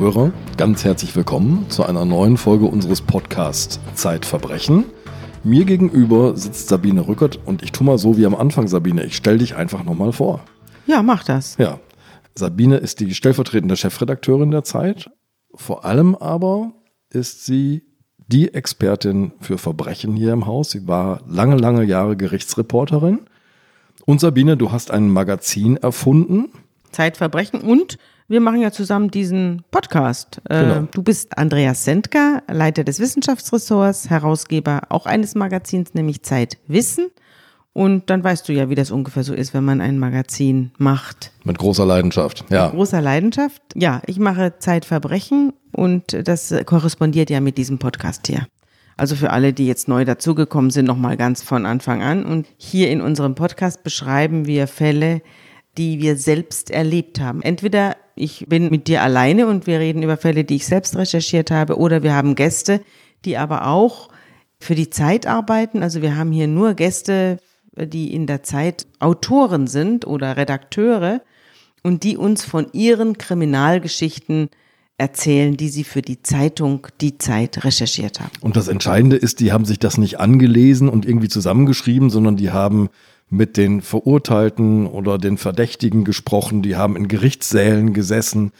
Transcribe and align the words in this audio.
Zuhörer, 0.00 0.32
ganz 0.56 0.82
herzlich 0.82 1.14
willkommen 1.14 1.66
zu 1.68 1.84
einer 1.84 2.06
neuen 2.06 2.38
Folge 2.38 2.64
unseres 2.64 3.02
Podcasts 3.02 3.78
Zeitverbrechen. 3.92 4.86
Mir 5.44 5.66
gegenüber 5.66 6.38
sitzt 6.38 6.68
Sabine 6.68 7.06
Rückert 7.06 7.38
und 7.44 7.62
ich 7.62 7.70
tue 7.70 7.86
mal 7.86 7.98
so 7.98 8.16
wie 8.16 8.24
am 8.24 8.34
Anfang, 8.34 8.66
Sabine, 8.66 9.04
ich 9.04 9.14
stelle 9.14 9.36
dich 9.36 9.56
einfach 9.56 9.84
nochmal 9.84 10.12
vor. 10.12 10.40
Ja, 10.86 11.02
mach 11.02 11.22
das. 11.22 11.58
Ja, 11.58 11.80
Sabine 12.34 12.78
ist 12.78 13.00
die 13.00 13.14
stellvertretende 13.14 13.76
Chefredakteurin 13.76 14.50
der 14.50 14.64
Zeit. 14.64 15.10
Vor 15.54 15.84
allem 15.84 16.14
aber 16.14 16.72
ist 17.10 17.44
sie 17.44 17.82
die 18.26 18.54
Expertin 18.54 19.32
für 19.38 19.58
Verbrechen 19.58 20.16
hier 20.16 20.32
im 20.32 20.46
Haus. 20.46 20.70
Sie 20.70 20.88
war 20.88 21.20
lange, 21.28 21.58
lange 21.58 21.84
Jahre 21.84 22.16
Gerichtsreporterin. 22.16 23.26
Und 24.06 24.22
Sabine, 24.22 24.56
du 24.56 24.72
hast 24.72 24.92
ein 24.92 25.10
Magazin 25.10 25.76
erfunden. 25.76 26.48
Zeitverbrechen 26.90 27.60
und 27.60 27.98
wir 28.30 28.40
machen 28.40 28.60
ja 28.60 28.70
zusammen 28.70 29.10
diesen 29.10 29.64
Podcast. 29.72 30.40
Äh, 30.48 30.62
Genau. 30.62 30.88
Du 30.92 31.02
bist 31.02 31.36
Andreas 31.36 31.84
Sendker, 31.84 32.44
Leiter 32.48 32.84
des 32.84 33.00
Wissenschaftsressorts, 33.00 34.08
Herausgeber 34.08 34.82
auch 34.88 35.04
eines 35.04 35.34
Magazins, 35.34 35.94
nämlich 35.94 36.22
Zeitwissen. 36.22 37.08
Und 37.72 38.08
dann 38.08 38.22
weißt 38.22 38.48
du 38.48 38.52
ja, 38.52 38.70
wie 38.70 38.76
das 38.76 38.92
ungefähr 38.92 39.24
so 39.24 39.34
ist, 39.34 39.52
wenn 39.52 39.64
man 39.64 39.80
ein 39.80 39.98
Magazin 39.98 40.70
macht. 40.78 41.32
Mit 41.42 41.58
großer 41.58 41.84
Leidenschaft. 41.84 42.44
Ja. 42.50 42.68
Großer 42.68 43.00
Leidenschaft. 43.00 43.62
Ja, 43.74 44.00
ich 44.06 44.20
mache 44.20 44.54
Zeitverbrechen 44.58 45.52
und 45.72 46.16
das 46.28 46.54
korrespondiert 46.66 47.30
ja 47.30 47.40
mit 47.40 47.58
diesem 47.58 47.78
Podcast 47.78 48.28
hier. 48.28 48.46
Also 48.96 49.16
für 49.16 49.30
alle, 49.30 49.52
die 49.52 49.66
jetzt 49.66 49.88
neu 49.88 50.04
dazugekommen 50.04 50.70
sind, 50.70 50.84
nochmal 50.84 51.16
ganz 51.16 51.42
von 51.42 51.66
Anfang 51.66 52.00
an. 52.02 52.24
Und 52.24 52.46
hier 52.58 52.90
in 52.90 53.00
unserem 53.00 53.34
Podcast 53.34 53.82
beschreiben 53.82 54.46
wir 54.46 54.68
Fälle, 54.68 55.20
die 55.78 56.00
wir 56.00 56.16
selbst 56.16 56.70
erlebt 56.70 57.20
haben. 57.20 57.42
Entweder 57.42 57.96
ich 58.20 58.46
bin 58.48 58.70
mit 58.70 58.86
dir 58.86 59.02
alleine 59.02 59.46
und 59.46 59.66
wir 59.66 59.80
reden 59.80 60.02
über 60.02 60.16
Fälle, 60.16 60.44
die 60.44 60.56
ich 60.56 60.66
selbst 60.66 60.96
recherchiert 60.96 61.50
habe, 61.50 61.78
oder 61.78 62.02
wir 62.02 62.14
haben 62.14 62.34
Gäste, 62.34 62.80
die 63.24 63.36
aber 63.36 63.66
auch 63.66 64.08
für 64.58 64.74
die 64.74 64.90
Zeit 64.90 65.26
arbeiten. 65.26 65.82
Also 65.82 66.02
wir 66.02 66.16
haben 66.16 66.32
hier 66.32 66.46
nur 66.46 66.74
Gäste, 66.74 67.38
die 67.76 68.12
in 68.14 68.26
der 68.26 68.42
Zeit 68.42 68.86
Autoren 68.98 69.66
sind 69.66 70.06
oder 70.06 70.36
Redakteure 70.36 71.22
und 71.82 72.04
die 72.04 72.16
uns 72.16 72.44
von 72.44 72.66
ihren 72.72 73.16
Kriminalgeschichten 73.16 74.50
erzählen, 74.98 75.56
die 75.56 75.70
sie 75.70 75.84
für 75.84 76.02
die 76.02 76.22
Zeitung 76.22 76.86
Die 77.00 77.16
Zeit 77.16 77.64
recherchiert 77.64 78.20
haben. 78.20 78.32
Und 78.42 78.56
das 78.56 78.68
Entscheidende 78.68 79.16
ist, 79.16 79.40
die 79.40 79.50
haben 79.50 79.64
sich 79.64 79.78
das 79.78 79.96
nicht 79.96 80.20
angelesen 80.20 80.90
und 80.90 81.06
irgendwie 81.06 81.28
zusammengeschrieben, 81.28 82.10
sondern 82.10 82.36
die 82.36 82.50
haben 82.50 82.90
mit 83.30 83.56
den 83.56 83.80
Verurteilten 83.80 84.86
oder 84.86 85.16
den 85.18 85.38
Verdächtigen 85.38 86.04
gesprochen, 86.04 86.62
die 86.62 86.76
haben 86.76 86.96
in 86.96 87.06
Gerichtssälen 87.08 87.92
gesessen, 87.92 88.52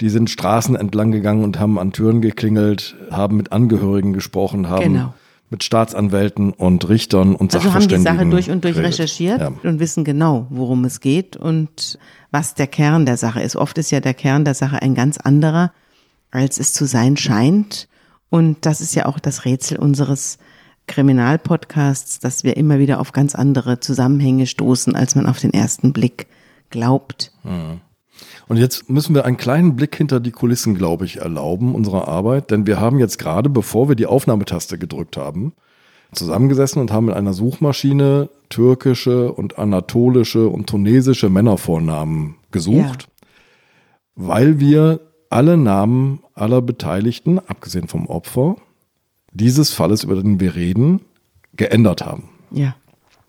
die 0.00 0.08
sind 0.08 0.30
Straßen 0.30 0.74
entlang 0.76 1.12
gegangen 1.12 1.44
und 1.44 1.60
haben 1.60 1.78
an 1.78 1.92
Türen 1.92 2.20
geklingelt, 2.22 2.96
haben 3.10 3.36
mit 3.36 3.52
Angehörigen 3.52 4.12
gesprochen, 4.12 4.68
haben 4.68 4.94
Genau. 4.94 5.14
mit 5.50 5.62
Staatsanwälten 5.62 6.52
und 6.52 6.88
Richtern 6.88 7.36
und 7.36 7.54
Also 7.54 7.58
haben 7.58 7.80
die 7.80 7.84
Sachverständigen 7.84 8.16
Sache 8.18 8.26
durch 8.30 8.50
und 8.50 8.64
durch 8.64 8.74
geredet. 8.74 8.94
recherchiert 8.98 9.40
Ja. 9.40 9.52
und 9.62 9.78
wissen 9.78 10.02
genau, 10.04 10.46
worum 10.50 10.84
es 10.84 11.00
geht 11.00 11.36
und 11.36 11.98
was 12.32 12.54
der 12.54 12.66
Kern 12.66 13.06
der 13.06 13.18
Sache 13.18 13.42
ist. 13.42 13.54
Oft 13.56 13.76
ist 13.78 13.90
ja 13.92 14.00
der 14.00 14.14
Kern 14.14 14.44
der 14.44 14.54
Sache 14.54 14.80
ein 14.82 14.94
ganz 14.94 15.18
anderer, 15.18 15.70
als 16.30 16.58
es 16.58 16.72
zu 16.72 16.86
sein 16.86 17.16
scheint. 17.16 17.86
Und 18.30 18.66
das 18.66 18.80
ist 18.80 18.96
ja 18.96 19.06
auch 19.06 19.20
das 19.20 19.44
Rätsel 19.44 19.78
unseres 19.78 20.38
Kriminalpodcasts, 20.86 22.20
dass 22.20 22.44
wir 22.44 22.56
immer 22.56 22.78
wieder 22.78 23.00
auf 23.00 23.12
ganz 23.12 23.34
andere 23.34 23.80
Zusammenhänge 23.80 24.46
stoßen, 24.46 24.94
als 24.94 25.14
man 25.14 25.26
auf 25.26 25.38
den 25.38 25.52
ersten 25.52 25.92
Blick 25.92 26.26
glaubt. 26.70 27.32
Und 28.48 28.56
jetzt 28.56 28.90
müssen 28.90 29.14
wir 29.14 29.24
einen 29.24 29.36
kleinen 29.36 29.76
Blick 29.76 29.96
hinter 29.96 30.20
die 30.20 30.30
Kulissen, 30.30 30.74
glaube 30.74 31.04
ich, 31.04 31.16
erlauben 31.18 31.74
unserer 31.74 32.08
Arbeit, 32.08 32.50
denn 32.50 32.66
wir 32.66 32.78
haben 32.80 32.98
jetzt 32.98 33.18
gerade, 33.18 33.48
bevor 33.48 33.88
wir 33.88 33.96
die 33.96 34.06
Aufnahmetaste 34.06 34.78
gedrückt 34.78 35.16
haben, 35.16 35.54
zusammengesessen 36.12 36.80
und 36.80 36.92
haben 36.92 37.06
mit 37.06 37.16
einer 37.16 37.32
Suchmaschine 37.32 38.28
türkische 38.48 39.32
und 39.32 39.58
anatolische 39.58 40.48
und 40.48 40.68
tunesische 40.68 41.28
Männervornamen 41.28 42.36
gesucht, 42.50 43.08
weil 44.14 44.60
wir 44.60 45.00
alle 45.30 45.56
Namen 45.56 46.20
aller 46.34 46.62
Beteiligten, 46.62 47.40
abgesehen 47.40 47.88
vom 47.88 48.06
Opfer, 48.06 48.56
dieses 49.34 49.70
Falles, 49.70 50.04
über 50.04 50.16
den 50.16 50.40
wir 50.40 50.54
reden, 50.54 51.00
geändert 51.54 52.04
haben. 52.04 52.30
Ja. 52.50 52.74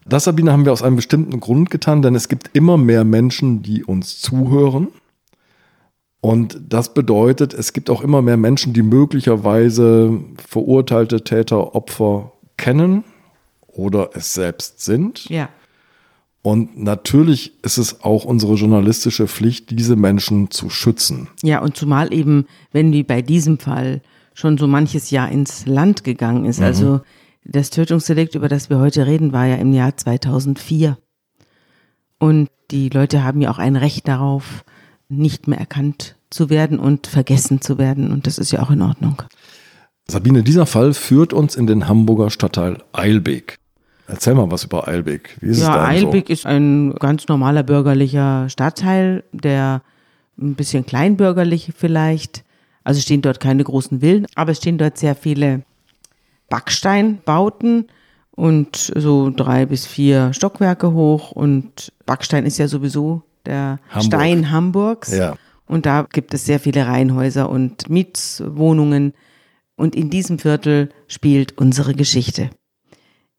Das, 0.07 0.25
Sabine, 0.25 0.51
haben 0.51 0.65
wir 0.65 0.71
aus 0.71 0.83
einem 0.83 0.95
bestimmten 0.95 1.39
Grund 1.39 1.71
getan, 1.71 2.01
denn 2.01 2.15
es 2.15 2.27
gibt 2.29 2.51
immer 2.53 2.77
mehr 2.77 3.03
Menschen, 3.03 3.63
die 3.63 3.83
uns 3.83 4.21
zuhören. 4.21 4.89
Und 6.21 6.59
das 6.69 6.93
bedeutet, 6.93 7.53
es 7.53 7.73
gibt 7.73 7.89
auch 7.89 8.01
immer 8.01 8.21
mehr 8.21 8.37
Menschen, 8.37 8.73
die 8.73 8.83
möglicherweise 8.83 10.19
verurteilte 10.47 11.23
Täter, 11.23 11.75
Opfer 11.75 12.31
kennen 12.57 13.03
oder 13.67 14.11
es 14.13 14.33
selbst 14.33 14.81
sind. 14.81 15.27
Ja. 15.29 15.49
Und 16.41 16.79
natürlich 16.79 17.53
ist 17.63 17.77
es 17.79 18.03
auch 18.03 18.25
unsere 18.25 18.53
journalistische 18.53 19.27
Pflicht, 19.27 19.71
diese 19.71 19.95
Menschen 19.95 20.51
zu 20.51 20.69
schützen. 20.69 21.27
Ja, 21.41 21.61
und 21.61 21.75
zumal 21.75 22.13
eben, 22.13 22.45
wenn 22.71 22.93
wie 22.93 23.03
bei 23.03 23.23
diesem 23.23 23.57
Fall 23.57 24.01
schon 24.35 24.59
so 24.59 24.67
manches 24.67 25.09
Jahr 25.09 25.31
ins 25.31 25.65
Land 25.65 26.03
gegangen 26.03 26.45
ist. 26.45 26.61
Also 26.61 27.01
das 27.43 27.69
Tötungsdelikt, 27.71 28.35
über 28.35 28.49
das 28.49 28.69
wir 28.69 28.79
heute 28.79 29.07
reden, 29.07 29.33
war 29.33 29.45
ja 29.45 29.55
im 29.55 29.73
Jahr 29.73 29.95
2004. 29.95 30.97
Und 32.19 32.49
die 32.69 32.89
Leute 32.89 33.23
haben 33.23 33.41
ja 33.41 33.49
auch 33.49 33.57
ein 33.57 33.75
Recht 33.75 34.07
darauf, 34.07 34.63
nicht 35.07 35.47
mehr 35.47 35.59
erkannt 35.59 36.17
zu 36.29 36.49
werden 36.49 36.79
und 36.79 37.07
vergessen 37.07 37.61
zu 37.61 37.77
werden. 37.77 38.11
Und 38.11 38.27
das 38.27 38.37
ist 38.37 38.51
ja 38.51 38.61
auch 38.61 38.71
in 38.71 38.81
Ordnung. 38.81 39.21
Sabine, 40.07 40.43
dieser 40.43 40.65
Fall 40.65 40.93
führt 40.93 41.31
uns 41.31 41.55
in 41.55 41.65
den 41.65 41.87
Hamburger 41.87 42.29
Stadtteil 42.29 42.83
Eilbek. 42.91 43.57
Erzähl 44.07 44.35
mal 44.35 44.51
was 44.51 44.65
über 44.65 44.87
Eilbek. 44.87 45.37
Wie 45.39 45.47
ist 45.47 45.57
es 45.57 45.63
Ja, 45.63 45.77
da 45.77 45.85
Eilbek 45.85 46.29
ist 46.29 46.45
ein 46.45 46.93
ganz 46.95 47.27
normaler 47.27 47.63
bürgerlicher 47.63 48.49
Stadtteil, 48.49 49.23
der 49.31 49.81
ein 50.37 50.55
bisschen 50.55 50.85
kleinbürgerlich 50.85 51.71
vielleicht. 51.75 52.43
Also 52.85 53.01
stehen 53.01 53.21
dort 53.21 53.41
keine 53.41 53.63
großen 53.63 53.99
Villen, 53.99 54.27
aber 54.35 54.51
es 54.51 54.59
stehen 54.59 54.77
dort 54.77 54.97
sehr 54.97 55.15
viele 55.15 55.63
Backsteinbauten 56.49 57.87
und 58.31 58.91
so 58.95 59.31
drei 59.31 59.65
bis 59.65 59.85
vier 59.85 60.31
Stockwerke 60.33 60.93
hoch. 60.93 61.31
Und 61.31 61.91
Backstein 62.05 62.45
ist 62.45 62.59
ja 62.59 62.67
sowieso 62.67 63.23
der 63.45 63.79
Hamburg. 63.89 64.05
Stein 64.05 64.51
Hamburgs. 64.51 65.17
Ja. 65.17 65.35
Und 65.67 65.85
da 65.87 66.05
gibt 66.11 66.33
es 66.33 66.45
sehr 66.45 66.59
viele 66.59 66.85
Reihenhäuser 66.85 67.49
und 67.49 67.89
Mietswohnungen. 67.89 69.13
Und 69.75 69.95
in 69.95 70.09
diesem 70.09 70.37
Viertel 70.37 70.89
spielt 71.07 71.57
unsere 71.57 71.95
Geschichte. 71.95 72.51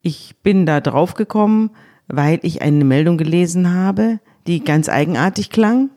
Ich 0.01 0.35
bin 0.43 0.65
da 0.65 0.81
drauf 0.81 1.13
gekommen, 1.13 1.71
weil 2.07 2.39
ich 2.43 2.61
eine 2.61 2.83
Meldung 2.83 3.17
gelesen 3.17 3.73
habe, 3.73 4.19
die 4.45 4.63
ganz 4.63 4.89
eigenartig 4.89 5.49
klang. 5.49 5.89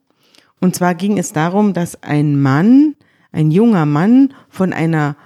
Und 0.60 0.76
zwar 0.76 0.94
ging 0.94 1.18
es 1.18 1.32
darum, 1.32 1.72
dass 1.72 2.02
ein 2.02 2.40
Mann, 2.40 2.94
ein 3.32 3.50
junger 3.50 3.86
Mann 3.86 4.34
von 4.48 4.72
einer 4.72 5.16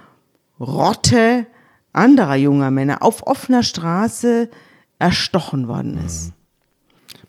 Rotte 0.60 1.46
anderer 1.92 2.36
junger 2.36 2.70
Männer 2.70 3.02
auf 3.02 3.26
offener 3.26 3.62
Straße 3.62 4.50
erstochen 4.98 5.68
worden 5.68 5.98
ist. 6.04 6.32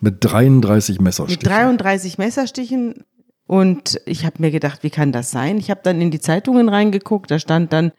Mit 0.02 0.18
33 0.20 1.00
Messerstichen. 1.00 1.42
Mit 1.42 1.52
33 1.52 2.18
Messerstichen. 2.18 3.06
Und 3.48 4.02
ich 4.06 4.26
habe 4.26 4.38
mir 4.40 4.52
gedacht, 4.52 4.84
wie 4.84 4.90
kann 4.90 5.12
das 5.12 5.32
sein? 5.32 5.58
Ich 5.58 5.70
habe 5.70 5.82
dann 5.84 6.02
in 6.02 6.12
die 6.12 6.20
Zeitungen 6.20 6.68
reingeguckt, 6.68 7.30
da 7.30 7.40
stand 7.40 7.72
dann, 7.74 7.92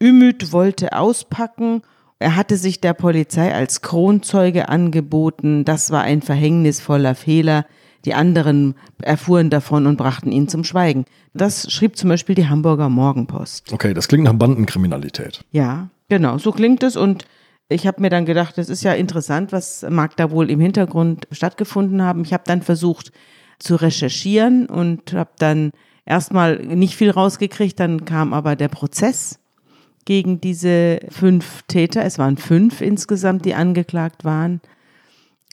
Ümit 0.00 0.52
wollte 0.52 0.96
auspacken. 0.96 1.82
Er 2.20 2.36
hatte 2.36 2.56
sich 2.56 2.80
der 2.80 2.94
Polizei 2.94 3.52
als 3.52 3.82
Kronzeuge 3.82 4.68
angeboten. 4.68 5.64
Das 5.64 5.90
war 5.90 6.02
ein 6.02 6.22
verhängnisvoller 6.22 7.16
Fehler. 7.16 7.66
Die 8.04 8.14
anderen 8.14 8.74
erfuhren 9.00 9.50
davon 9.50 9.86
und 9.86 9.96
brachten 9.96 10.32
ihn 10.32 10.48
zum 10.48 10.64
Schweigen. 10.64 11.04
Das 11.34 11.70
schrieb 11.72 11.96
zum 11.96 12.08
Beispiel 12.08 12.34
die 12.34 12.48
Hamburger 12.48 12.88
Morgenpost. 12.88 13.72
Okay, 13.72 13.94
das 13.94 14.08
klingt 14.08 14.24
nach 14.24 14.32
Bandenkriminalität. 14.34 15.44
Ja, 15.50 15.88
genau, 16.08 16.38
so 16.38 16.52
klingt 16.52 16.82
es. 16.82 16.96
Und 16.96 17.24
ich 17.68 17.86
habe 17.86 18.00
mir 18.00 18.10
dann 18.10 18.26
gedacht, 18.26 18.58
das 18.58 18.68
ist 18.68 18.82
ja 18.82 18.92
interessant, 18.92 19.52
was 19.52 19.86
mag 19.88 20.16
da 20.16 20.30
wohl 20.30 20.50
im 20.50 20.60
Hintergrund 20.60 21.26
stattgefunden 21.30 22.02
haben. 22.02 22.22
Ich 22.22 22.32
habe 22.32 22.44
dann 22.46 22.62
versucht 22.62 23.12
zu 23.58 23.76
recherchieren 23.76 24.66
und 24.66 25.12
habe 25.12 25.30
dann 25.38 25.70
erstmal 26.04 26.58
nicht 26.58 26.96
viel 26.96 27.10
rausgekriegt. 27.10 27.78
Dann 27.78 28.04
kam 28.04 28.34
aber 28.34 28.56
der 28.56 28.68
Prozess 28.68 29.38
gegen 30.04 30.40
diese 30.40 31.00
fünf 31.08 31.62
Täter. 31.68 32.04
Es 32.04 32.18
waren 32.18 32.36
fünf 32.36 32.80
insgesamt, 32.80 33.44
die 33.44 33.54
angeklagt 33.54 34.24
waren. 34.24 34.60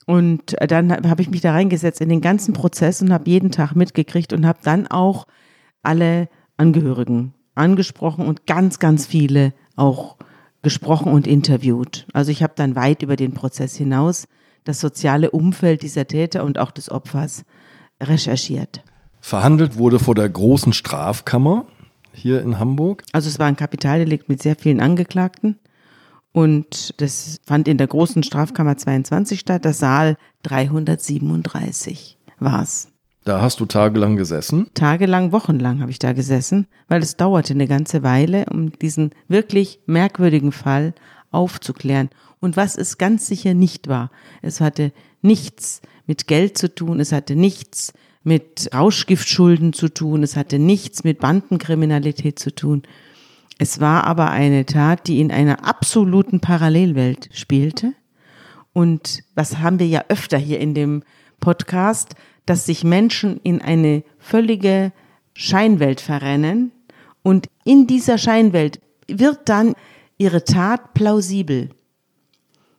Und 0.06 0.56
dann 0.60 0.92
habe 1.08 1.22
ich 1.22 1.30
mich 1.30 1.40
da 1.40 1.52
reingesetzt 1.52 2.00
in 2.00 2.08
den 2.08 2.20
ganzen 2.20 2.54
Prozess 2.54 3.02
und 3.02 3.12
habe 3.12 3.28
jeden 3.28 3.50
Tag 3.50 3.74
mitgekriegt 3.74 4.32
und 4.32 4.46
habe 4.46 4.58
dann 4.62 4.86
auch 4.86 5.26
alle 5.82 6.28
Angehörigen 6.56 7.34
angesprochen 7.54 8.26
und 8.26 8.46
ganz, 8.46 8.78
ganz 8.78 9.06
viele 9.06 9.52
auch 9.76 10.16
gesprochen 10.62 11.12
und 11.12 11.26
interviewt. 11.26 12.06
Also 12.12 12.30
ich 12.32 12.42
habe 12.42 12.52
dann 12.56 12.76
weit 12.76 13.02
über 13.02 13.16
den 13.16 13.32
Prozess 13.32 13.76
hinaus 13.76 14.26
das 14.64 14.80
soziale 14.80 15.30
Umfeld 15.30 15.82
dieser 15.82 16.06
Täter 16.06 16.44
und 16.44 16.58
auch 16.58 16.70
des 16.70 16.90
Opfers 16.90 17.44
recherchiert. 18.02 18.82
Verhandelt 19.20 19.78
wurde 19.78 19.98
vor 19.98 20.14
der 20.14 20.28
großen 20.28 20.72
Strafkammer 20.72 21.66
hier 22.12 22.42
in 22.42 22.58
Hamburg. 22.58 23.04
Also 23.12 23.28
es 23.28 23.38
war 23.38 23.46
ein 23.46 23.56
Kapitaldelikt 23.56 24.28
mit 24.28 24.42
sehr 24.42 24.56
vielen 24.56 24.80
Angeklagten. 24.80 25.58
Und 26.32 27.00
das 27.00 27.40
fand 27.44 27.66
in 27.66 27.78
der 27.78 27.88
großen 27.88 28.22
Strafkammer 28.22 28.76
22 28.76 29.40
statt. 29.40 29.64
Der 29.64 29.72
Saal 29.72 30.16
337 30.44 32.18
war's. 32.38 32.88
Da 33.24 33.42
hast 33.42 33.60
du 33.60 33.66
tagelang 33.66 34.16
gesessen. 34.16 34.68
Tagelang, 34.74 35.32
wochenlang 35.32 35.80
habe 35.80 35.90
ich 35.90 35.98
da 35.98 36.12
gesessen, 36.12 36.66
weil 36.88 37.02
es 37.02 37.16
dauerte 37.16 37.52
eine 37.52 37.66
ganze 37.66 38.02
Weile, 38.02 38.46
um 38.50 38.72
diesen 38.78 39.10
wirklich 39.28 39.80
merkwürdigen 39.86 40.52
Fall 40.52 40.94
aufzuklären. 41.30 42.08
Und 42.40 42.56
was 42.56 42.76
es 42.76 42.96
ganz 42.96 43.26
sicher 43.26 43.52
nicht 43.52 43.88
war, 43.88 44.10
es 44.40 44.60
hatte 44.60 44.92
nichts 45.20 45.82
mit 46.06 46.26
Geld 46.26 46.56
zu 46.56 46.74
tun, 46.74 46.98
es 46.98 47.12
hatte 47.12 47.36
nichts 47.36 47.92
mit 48.22 48.70
Rauschgiftschulden 48.72 49.72
zu 49.72 49.88
tun, 49.88 50.22
es 50.22 50.36
hatte 50.36 50.58
nichts 50.58 51.04
mit 51.04 51.20
Bandenkriminalität 51.20 52.38
zu 52.38 52.54
tun. 52.54 52.82
Es 53.60 53.78
war 53.78 54.04
aber 54.04 54.30
eine 54.30 54.64
Tat, 54.64 55.06
die 55.06 55.20
in 55.20 55.30
einer 55.30 55.66
absoluten 55.68 56.40
Parallelwelt 56.40 57.28
spielte. 57.32 57.92
Und 58.72 59.22
was 59.34 59.58
haben 59.58 59.78
wir 59.78 59.86
ja 59.86 60.04
öfter 60.08 60.38
hier 60.38 60.60
in 60.60 60.72
dem 60.72 61.02
Podcast, 61.40 62.14
dass 62.46 62.64
sich 62.64 62.84
Menschen 62.84 63.38
in 63.42 63.60
eine 63.60 64.02
völlige 64.18 64.92
Scheinwelt 65.34 66.00
verrennen 66.00 66.72
und 67.22 67.48
in 67.64 67.86
dieser 67.86 68.16
Scheinwelt 68.16 68.80
wird 69.08 69.40
dann 69.50 69.74
ihre 70.16 70.42
Tat 70.44 70.94
plausibel. 70.94 71.68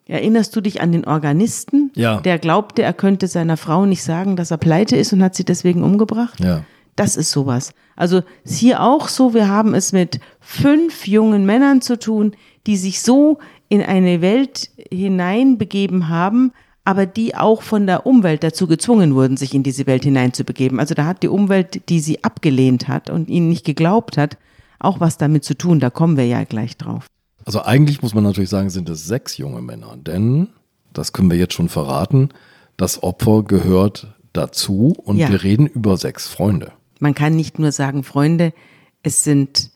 Erinnerst 0.07 0.56
du 0.56 0.62
dich 0.62 0.81
an 0.81 0.92
den 0.92 1.06
Organisten, 1.06 1.92
Ja. 1.94 2.22
der 2.22 2.39
glaubte, 2.39 2.81
er 2.81 2.94
könnte 2.94 3.28
seiner 3.28 3.56
Frau 3.56 3.86
nicht 3.86 4.01
sagen, 4.01 4.36
dass 4.36 4.50
er 4.50 4.57
pleite 4.57 4.98
ist 4.98 5.13
und 5.13 5.22
hat 5.22 5.36
sie 5.36 5.45
deswegen 5.45 5.83
umgebracht? 5.83 6.39
Ja. 6.39 6.63
Das 6.95 7.15
ist 7.15 7.31
sowas. 7.31 7.73
Also 7.95 8.21
ist 8.43 8.57
hier 8.57 8.81
auch 8.81 9.07
so, 9.07 9.33
wir 9.33 9.47
haben 9.47 9.73
es 9.73 9.93
mit 9.93 10.19
fünf 10.39 11.07
jungen 11.07 11.45
Männern 11.45 11.81
zu 11.81 11.97
tun, 11.97 12.33
die 12.67 12.77
sich 12.77 13.01
so 13.01 13.39
in 13.69 13.81
eine 13.81 14.21
Welt 14.21 14.69
hineinbegeben 14.91 16.09
haben, 16.09 16.51
aber 16.83 17.05
die 17.05 17.35
auch 17.35 17.61
von 17.61 17.85
der 17.85 18.05
Umwelt 18.05 18.43
dazu 18.43 18.67
gezwungen 18.67 19.13
wurden, 19.15 19.38
sich 19.38 19.53
in 19.53 19.63
diese 19.63 19.85
Welt 19.88 20.03
hineinzubegeben. 20.03 20.79
Also 20.79 20.95
da 20.95 21.05
hat 21.05 21.23
die 21.23 21.27
Umwelt, 21.27 21.89
die 21.89 21.99
sie 21.99 22.23
abgelehnt 22.23 22.88
hat 22.88 23.09
und 23.09 23.29
ihnen 23.29 23.49
nicht 23.49 23.65
geglaubt 23.65 24.17
hat, 24.17 24.37
auch 24.79 24.99
was 24.99 25.17
damit 25.17 25.44
zu 25.44 25.55
tun. 25.55 25.79
Da 25.79 25.89
kommen 25.89 26.17
wir 26.17 26.25
ja 26.25 26.44
gleich 26.44 26.77
drauf. 26.77 27.05
Also 27.45 27.61
eigentlich 27.61 28.01
muss 28.01 28.13
man 28.13 28.23
natürlich 28.23 28.49
sagen, 28.49 28.69
sind 28.69 28.89
es 28.89 29.05
sechs 29.05 29.37
junge 29.37 29.61
Männer, 29.61 29.95
denn, 29.97 30.49
das 30.94 31.13
können 31.13 31.29
wir 31.31 31.37
jetzt 31.37 31.53
schon 31.53 31.69
verraten, 31.69 32.29
das 32.77 33.01
Opfer 33.03 33.44
gehört 33.44 34.15
dazu 34.33 34.94
und 35.03 35.17
Ja. 35.17 35.29
wir 35.29 35.44
reden 35.44 35.67
über 35.67 35.97
sechs 35.97 36.27
Freunde. 36.27 36.71
Man 37.01 37.15
kann 37.15 37.36
nicht 37.36 37.57
nur 37.57 37.71
sagen, 37.71 38.03
Freunde, 38.03 38.53
es 39.01 39.24
sind 39.24 39.71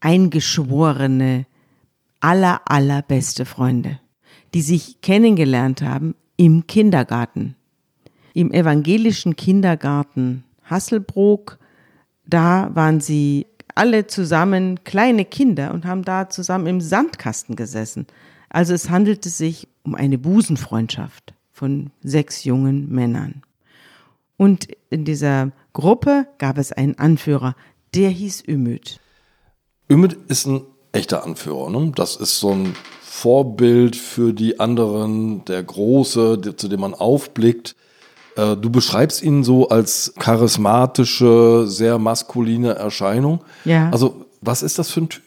eingeschworene, 0.00 1.46
aller, 2.18 2.62
allerbeste 2.66 3.44
Freunde, 3.44 4.00
die 4.54 4.60
sich 4.60 5.00
kennengelernt 5.00 5.82
haben 5.82 6.16
im 6.36 6.66
Kindergarten. 6.66 7.54
Im 8.32 8.52
evangelischen 8.52 9.36
Kindergarten 9.36 10.42
Hasselbrook, 10.64 11.60
da 12.26 12.74
waren 12.74 13.00
sie 13.00 13.46
alle 13.76 14.08
zusammen 14.08 14.82
kleine 14.82 15.24
Kinder 15.24 15.72
und 15.72 15.84
haben 15.84 16.02
da 16.02 16.28
zusammen 16.28 16.66
im 16.66 16.80
Sandkasten 16.80 17.54
gesessen. 17.54 18.08
Also 18.48 18.74
es 18.74 18.90
handelte 18.90 19.28
sich 19.28 19.68
um 19.84 19.94
eine 19.94 20.18
Busenfreundschaft 20.18 21.34
von 21.52 21.92
sechs 22.02 22.42
jungen 22.42 22.92
Männern. 22.92 23.42
Und 24.36 24.66
in 24.90 25.04
dieser 25.04 25.52
Gruppe 25.74 26.26
gab 26.38 26.56
es 26.56 26.72
einen 26.72 26.98
Anführer, 26.98 27.54
der 27.94 28.08
hieß 28.08 28.44
Ümit. 28.48 29.00
Ümit 29.90 30.16
ist 30.28 30.46
ein 30.46 30.62
echter 30.92 31.24
Anführer. 31.24 31.68
Ne? 31.68 31.92
Das 31.94 32.16
ist 32.16 32.38
so 32.38 32.52
ein 32.52 32.74
Vorbild 33.02 33.96
für 33.96 34.32
die 34.32 34.60
anderen, 34.60 35.44
der 35.44 35.62
Große, 35.62 36.38
der, 36.38 36.56
zu 36.56 36.68
dem 36.68 36.80
man 36.80 36.94
aufblickt. 36.94 37.76
Äh, 38.36 38.56
Du 38.56 38.70
beschreibst 38.70 39.22
ihn 39.22 39.44
so 39.44 39.68
als 39.68 40.14
charismatische, 40.18 41.64
sehr 41.66 41.98
maskuline 41.98 42.74
Erscheinung. 42.74 43.44
Ja. 43.64 43.90
Also, 43.90 44.26
was 44.40 44.62
ist 44.62 44.78
das 44.78 44.90
für 44.90 45.02
ein 45.02 45.08
Typ? 45.08 45.22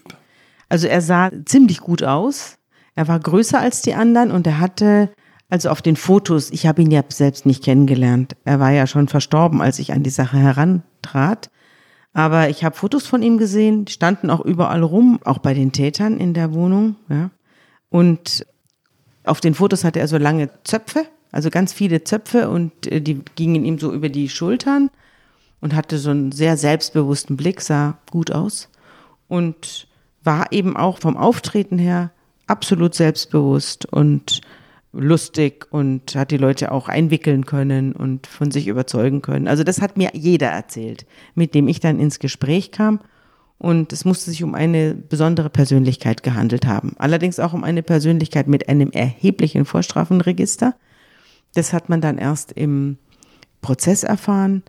Also 0.70 0.88
er 0.88 1.02
sah 1.02 1.32
ziemlich 1.46 1.80
gut 1.80 2.04
aus. 2.04 2.58
Er 2.96 3.08
war 3.08 3.20
größer 3.20 3.60
als 3.60 3.82
die 3.82 3.94
anderen 3.94 4.32
und 4.32 4.48
er 4.48 4.60
hatte, 4.60 5.10
also 5.50 5.70
auf 5.70 5.82
den 5.82 5.96
Fotos, 5.96 6.52
ich 6.52 6.68
habe 6.68 6.82
ihn 6.82 6.92
ja 6.92 7.04
selbst 7.08 7.46
nicht 7.46 7.64
kennengelernt. 7.64 8.36
Er 8.44 8.60
war 8.60 8.72
ja 8.72 8.86
schon 8.86 9.08
verstorben, 9.08 9.62
als 9.62 9.80
ich 9.80 9.94
an 9.94 10.04
die 10.04 10.10
Sache 10.10 10.38
herantrat. 10.38 11.50
Aber 12.14 12.50
ich 12.50 12.64
habe 12.64 12.76
Fotos 12.76 13.08
von 13.08 13.22
ihm 13.22 13.38
gesehen, 13.38 13.86
die 13.86 13.94
standen 13.94 14.30
auch 14.30 14.42
überall 14.42 14.84
rum, 14.84 15.20
auch 15.24 15.38
bei 15.38 15.54
den 15.54 15.72
Tätern 15.72 16.18
in 16.18 16.34
der 16.34 16.54
Wohnung. 16.54 16.96
Ja. 17.10 17.30
Und 17.90 18.46
auf 19.24 19.40
den 19.40 19.54
Fotos 19.54 19.84
hatte 19.84 20.00
er 20.00 20.08
so 20.08 20.18
lange 20.18 20.50
Zöpfe, 20.64 21.06
also 21.32 21.50
ganz 21.50 21.74
viele 21.74 22.04
Zöpfe 22.04 22.50
und 22.50 22.88
äh, 22.88 23.02
die 23.02 23.22
gingen 23.36 23.66
ihm 23.66 23.78
so 23.80 23.94
über 23.94 24.10
die 24.10 24.30
Schultern 24.30 24.90
und 25.62 25.76
hatte 25.76 25.98
so 25.98 26.10
einen 26.10 26.32
sehr 26.32 26.58
selbstbewussten 26.58 27.38
Blick, 27.38 27.62
sah 27.62 27.98
gut 28.12 28.32
aus 28.32 28.70
und 29.28 29.88
war 30.24 30.52
eben 30.52 30.76
auch 30.76 31.00
vom 31.00 31.18
Auftreten 31.18 31.78
her 31.78 32.12
absolut 32.48 32.96
selbstbewusst 32.96 33.86
und 33.86 34.42
lustig 35.00 35.68
und 35.70 36.16
hat 36.16 36.32
die 36.32 36.38
Leute 36.38 36.72
auch 36.72 36.90
einwickeln 36.90 37.46
können 37.46 37.94
und 37.94 38.28
von 38.28 38.52
sich 38.52 38.68
überzeugen 38.68 39.22
können. 39.22 39.48
Also 39.48 39.64
das 39.64 39.82
hat 39.82 39.98
mir 39.98 40.12
jeder 40.14 40.48
erzählt, 40.48 41.06
mit 41.36 41.54
dem 41.56 41.68
ich 41.68 41.80
dann 41.80 42.00
ins 42.00 42.20
Gespräch 42.20 42.72
kam. 42.72 43.00
Und 43.60 43.92
es 43.92 44.06
musste 44.06 44.30
sich 44.30 44.44
um 44.44 44.54
eine 44.54 44.94
besondere 44.94 45.50
Persönlichkeit 45.50 46.22
gehandelt 46.22 46.68
haben. 46.68 46.94
Allerdings 47.00 47.40
auch 47.40 47.54
um 47.54 47.64
eine 47.64 47.82
Persönlichkeit 47.82 48.48
mit 48.48 48.70
einem 48.70 48.92
erheblichen 48.92 49.66
Vorstrafenregister. 49.66 50.76
Das 51.56 51.74
hat 51.74 51.90
man 51.90 52.02
dann 52.02 52.20
erst 52.20 52.52
im 52.52 52.98
Prozess 53.62 54.04
erfahren. 54.04 54.62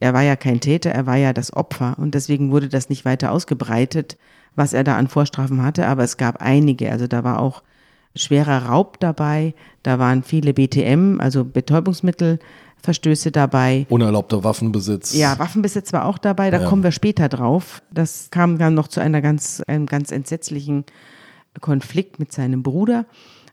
Er 0.00 0.14
war 0.14 0.22
ja 0.22 0.36
kein 0.36 0.60
Täter, 0.60 0.90
er 0.90 1.06
war 1.06 1.16
ja 1.16 1.32
das 1.32 1.52
Opfer 1.52 1.96
und 1.98 2.14
deswegen 2.14 2.50
wurde 2.50 2.68
das 2.68 2.88
nicht 2.88 3.04
weiter 3.04 3.30
ausgebreitet, 3.30 4.16
was 4.54 4.72
er 4.72 4.84
da 4.84 4.96
an 4.96 5.08
Vorstrafen 5.08 5.62
hatte, 5.62 5.86
aber 5.86 6.02
es 6.02 6.16
gab 6.16 6.40
einige. 6.40 6.90
Also 6.90 7.06
da 7.06 7.24
war 7.24 7.40
auch 7.40 7.62
schwerer 8.16 8.66
Raub 8.66 9.00
dabei, 9.00 9.54
da 9.82 9.98
waren 9.98 10.22
viele 10.22 10.54
BTM, 10.54 11.20
also 11.20 11.44
Betäubungsmittelverstöße 11.44 13.30
dabei. 13.32 13.86
Unerlaubter 13.88 14.44
Waffenbesitz. 14.44 15.14
Ja, 15.14 15.38
Waffenbesitz 15.38 15.92
war 15.92 16.04
auch 16.06 16.18
dabei, 16.18 16.50
da 16.50 16.60
Ja. 16.62 16.68
kommen 16.68 16.82
wir 16.82 16.92
später 16.92 17.28
drauf. 17.28 17.82
Das 17.90 18.28
kam 18.30 18.58
dann 18.58 18.74
noch 18.74 18.88
zu 18.88 19.00
einer 19.00 19.20
ganz, 19.20 19.62
einem 19.66 19.86
ganz 19.86 20.10
entsetzlichen 20.12 20.84
Konflikt 21.60 22.18
mit 22.18 22.32
seinem 22.32 22.62
Bruder. 22.62 23.06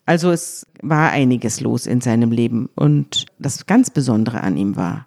Also 0.05 0.31
es 0.31 0.65
war 0.81 1.11
einiges 1.11 1.61
los 1.61 1.85
in 1.85 2.01
seinem 2.01 2.31
Leben. 2.31 2.69
Und 2.75 3.25
das 3.39 3.65
ganz 3.67 3.89
Besondere 3.91 4.41
an 4.41 4.57
ihm 4.57 4.75
war, 4.75 5.05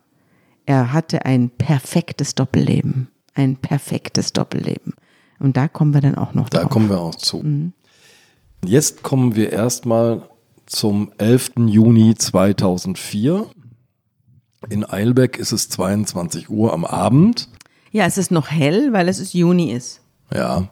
er 0.67 0.93
hatte 0.93 1.27
ein 1.27 1.51
perfektes 1.51 2.35
Doppelleben. 2.35 3.09
Ein 3.35 3.57
perfektes 3.57 4.33
Doppelleben. 4.33 4.95
Und 5.41 5.57
da 5.57 5.67
kommen 5.69 5.93
wir 5.93 6.01
dann 6.01 6.15
auch 6.15 6.35
noch 6.35 6.49
Da 6.49 6.61
drauf. 6.61 6.71
kommen 6.71 6.89
wir 6.89 7.01
auch 7.01 7.17
zu. 7.17 7.45
Jetzt 8.67 9.03
kommen 9.03 9.35
wir 9.37 9.53
erstmal 9.53 10.23
zum 10.67 11.13
11. 11.19 11.53
Juni 11.67 12.15
2004. 12.15 13.47
In 14.71 14.85
Eilbeck 14.89 15.39
ist 15.39 15.53
es 15.53 15.69
22 15.69 16.49
Uhr 16.51 16.73
am 16.73 16.85
Abend. 16.85 17.49
Ja, 17.93 18.07
es 18.07 18.19
ist 18.19 18.31
noch 18.31 18.51
hell, 18.51 18.93
weil 18.93 19.09
es 19.09 19.19
ist 19.19 19.35
Juni 19.35 19.73
ist. 19.73 20.01
Ja. 20.33 20.69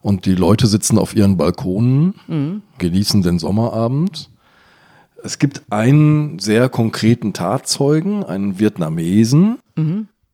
Und 0.00 0.26
die 0.26 0.34
Leute 0.34 0.66
sitzen 0.66 0.98
auf 0.98 1.14
ihren 1.14 1.36
Balkonen, 1.36 2.62
genießen 2.78 3.22
den 3.22 3.38
Sommerabend. 3.38 4.30
Es 5.24 5.38
gibt 5.38 5.62
einen 5.70 6.38
sehr 6.38 6.68
konkreten 6.68 7.32
Tatzeugen, 7.32 8.24
einen 8.24 8.58
Vietnamesen, 8.58 9.58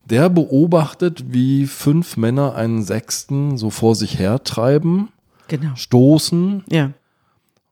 der 0.05 0.29
beobachtet, 0.29 1.25
wie 1.33 1.65
fünf 1.67 2.15
Männer 2.17 2.55
einen 2.55 2.83
Sechsten 2.83 3.57
so 3.57 3.69
vor 3.69 3.95
sich 3.95 4.17
hertreiben, 4.19 5.09
Genau. 5.47 5.71
stoßen 5.75 6.63
Ja. 6.69 6.91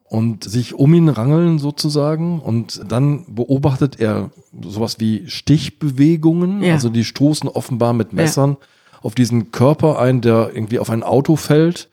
Und 0.10 0.44
sich 0.44 0.74
um 0.74 0.94
ihn 0.94 1.10
rangeln 1.10 1.60
sozusagen. 1.60 2.40
Und 2.40 2.82
dann 2.90 3.26
beobachtet 3.28 4.00
er 4.00 4.32
sowas 4.62 5.00
wie 5.00 5.28
Stichbewegungen. 5.28 6.64
Ja. 6.64 6.74
Also 6.74 6.90
die 6.90 7.04
stoßen 7.04 7.50
offenbar 7.50 7.94
mit 7.94 8.14
Messern 8.14 8.58
auf 9.02 9.16
diesen 9.16 9.52
Körper 9.52 10.00
ein, 10.00 10.22
der 10.22 10.52
irgendwie 10.54 10.80
auf 10.80 10.90
ein 10.90 11.04
Auto 11.04 11.36
fällt. 11.36 11.90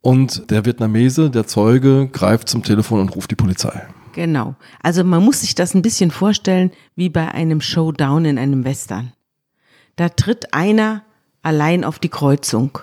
Und 0.00 0.50
der 0.50 0.64
Vietnamese, 0.64 1.30
der 1.30 1.46
Zeuge, 1.46 2.08
greift 2.08 2.48
zum 2.48 2.62
Telefon 2.62 3.00
und 3.00 3.14
ruft 3.14 3.30
die 3.30 3.36
Polizei. 3.36 3.86
Genau. 4.14 4.56
Also 4.82 5.04
man 5.04 5.24
muss 5.24 5.40
sich 5.40 5.54
das 5.54 5.74
ein 5.74 5.82
bisschen 5.82 6.10
vorstellen 6.10 6.70
wie 6.96 7.08
bei 7.08 7.32
einem 7.32 7.60
Showdown 7.60 8.24
in 8.24 8.38
einem 8.38 8.64
Western. 8.64 9.12
Da 9.96 10.08
tritt 10.08 10.54
einer 10.54 11.02
allein 11.42 11.84
auf 11.84 11.98
die 11.98 12.08
Kreuzung. 12.08 12.78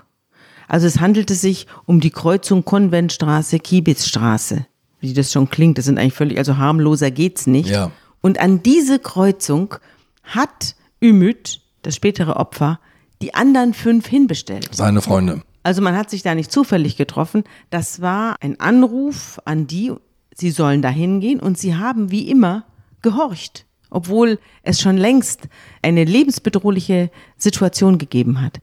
Also 0.69 0.87
es 0.87 1.01
handelte 1.01 1.35
sich 1.35 1.67
um 1.85 1.99
die 1.99 2.11
Kreuzung 2.11 2.63
Konventstraße, 2.63 3.59
Kiebitzstraße. 3.59 4.65
Wie 5.01 5.13
das 5.13 5.31
schon 5.31 5.49
klingt, 5.49 5.77
das 5.77 5.85
sind 5.85 5.97
eigentlich 5.97 6.13
völlig, 6.13 6.37
also 6.37 6.57
harmloser 6.57 7.11
geht's 7.11 7.47
nicht. 7.47 7.69
Ja. 7.69 7.91
Und 8.21 8.39
an 8.39 8.63
diese 8.63 8.99
Kreuzung 8.99 9.75
hat 10.23 10.75
Ümit 11.01 11.61
das 11.81 11.95
spätere 11.95 12.35
Opfer, 12.35 12.79
die 13.21 13.33
anderen 13.33 13.73
fünf 13.73 14.07
hinbestellt. 14.07 14.69
Seine 14.71 15.01
Freunde. 15.01 15.41
Also 15.63 15.81
man 15.81 15.97
hat 15.97 16.09
sich 16.09 16.21
da 16.21 16.35
nicht 16.35 16.51
zufällig 16.51 16.97
getroffen. 16.97 17.43
Das 17.69 18.01
war 18.01 18.35
ein 18.41 18.59
Anruf 18.59 19.39
an 19.45 19.67
die, 19.67 19.91
sie 20.33 20.51
sollen 20.51 20.81
da 20.81 20.89
hingehen 20.89 21.39
und 21.39 21.57
sie 21.57 21.75
haben 21.75 22.11
wie 22.11 22.29
immer 22.29 22.65
gehorcht, 23.01 23.65
obwohl 23.89 24.39
es 24.63 24.79
schon 24.79 24.97
längst 24.97 25.47
eine 25.81 26.03
lebensbedrohliche 26.03 27.09
Situation 27.37 27.97
gegeben 27.97 28.41
hat. 28.41 28.59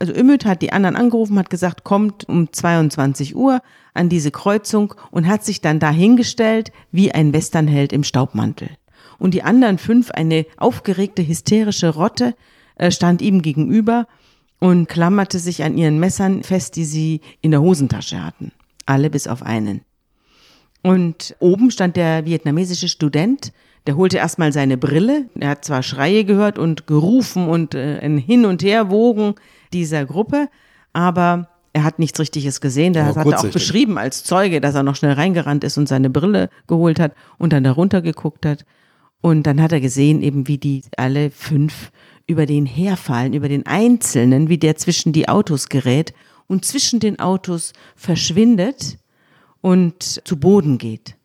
Also 0.00 0.14
Ümit 0.14 0.46
hat 0.46 0.62
die 0.62 0.72
anderen 0.72 0.96
angerufen, 0.96 1.38
hat 1.38 1.50
gesagt, 1.50 1.84
kommt 1.84 2.26
um 2.26 2.50
22 2.50 3.36
Uhr 3.36 3.60
an 3.92 4.08
diese 4.08 4.30
Kreuzung 4.30 4.94
und 5.10 5.26
hat 5.26 5.44
sich 5.44 5.60
dann 5.60 5.78
dahingestellt 5.78 6.72
wie 6.90 7.12
ein 7.12 7.34
Westernheld 7.34 7.92
im 7.92 8.02
Staubmantel. 8.02 8.70
Und 9.18 9.34
die 9.34 9.42
anderen 9.42 9.76
fünf, 9.76 10.10
eine 10.10 10.46
aufgeregte, 10.56 11.26
hysterische 11.26 11.90
Rotte, 11.90 12.34
äh, 12.76 12.90
stand 12.90 13.20
ihm 13.20 13.42
gegenüber 13.42 14.06
und 14.58 14.88
klammerte 14.88 15.38
sich 15.38 15.62
an 15.62 15.76
ihren 15.76 16.00
Messern 16.00 16.42
fest, 16.44 16.76
die 16.76 16.86
sie 16.86 17.20
in 17.42 17.50
der 17.50 17.60
Hosentasche 17.60 18.24
hatten. 18.24 18.52
Alle 18.86 19.10
bis 19.10 19.26
auf 19.26 19.42
einen. 19.42 19.82
Und 20.82 21.36
oben 21.40 21.70
stand 21.70 21.96
der 21.96 22.24
vietnamesische 22.24 22.88
Student, 22.88 23.52
der 23.86 23.96
holte 23.96 24.16
erstmal 24.16 24.54
seine 24.54 24.78
Brille. 24.78 25.26
Er 25.38 25.50
hat 25.50 25.64
zwar 25.66 25.82
Schreie 25.82 26.24
gehört 26.24 26.58
und 26.58 26.86
gerufen 26.86 27.48
und 27.48 27.74
äh, 27.74 27.98
ein 27.98 28.16
Hin- 28.16 28.46
und 28.46 28.62
Herwogen 28.62 29.34
dieser 29.72 30.04
Gruppe, 30.04 30.48
aber 30.92 31.48
er 31.72 31.84
hat 31.84 31.98
nichts 31.98 32.18
Richtiges 32.18 32.60
gesehen. 32.60 32.92
Der 32.92 33.06
hat 33.06 33.16
auch 33.16 33.46
beschrieben 33.46 33.98
als 33.98 34.24
Zeuge, 34.24 34.60
dass 34.60 34.74
er 34.74 34.82
noch 34.82 34.96
schnell 34.96 35.12
reingerannt 35.12 35.64
ist 35.64 35.78
und 35.78 35.88
seine 35.88 36.10
Brille 36.10 36.50
geholt 36.66 36.98
hat 36.98 37.14
und 37.38 37.52
dann 37.52 37.64
darunter 37.64 38.02
geguckt 38.02 38.44
hat. 38.44 38.64
Und 39.20 39.44
dann 39.44 39.60
hat 39.60 39.72
er 39.72 39.80
gesehen, 39.80 40.22
eben 40.22 40.48
wie 40.48 40.58
die 40.58 40.82
alle 40.96 41.30
fünf 41.30 41.92
über 42.26 42.46
den 42.46 42.66
herfallen, 42.66 43.34
über 43.34 43.48
den 43.48 43.66
Einzelnen, 43.66 44.48
wie 44.48 44.58
der 44.58 44.76
zwischen 44.76 45.12
die 45.12 45.28
Autos 45.28 45.68
gerät 45.68 46.14
und 46.46 46.64
zwischen 46.64 47.00
den 47.00 47.18
Autos 47.18 47.72
verschwindet 47.94 48.98
und 49.60 50.02
zu 50.02 50.38
Boden 50.38 50.78
geht. 50.78 51.16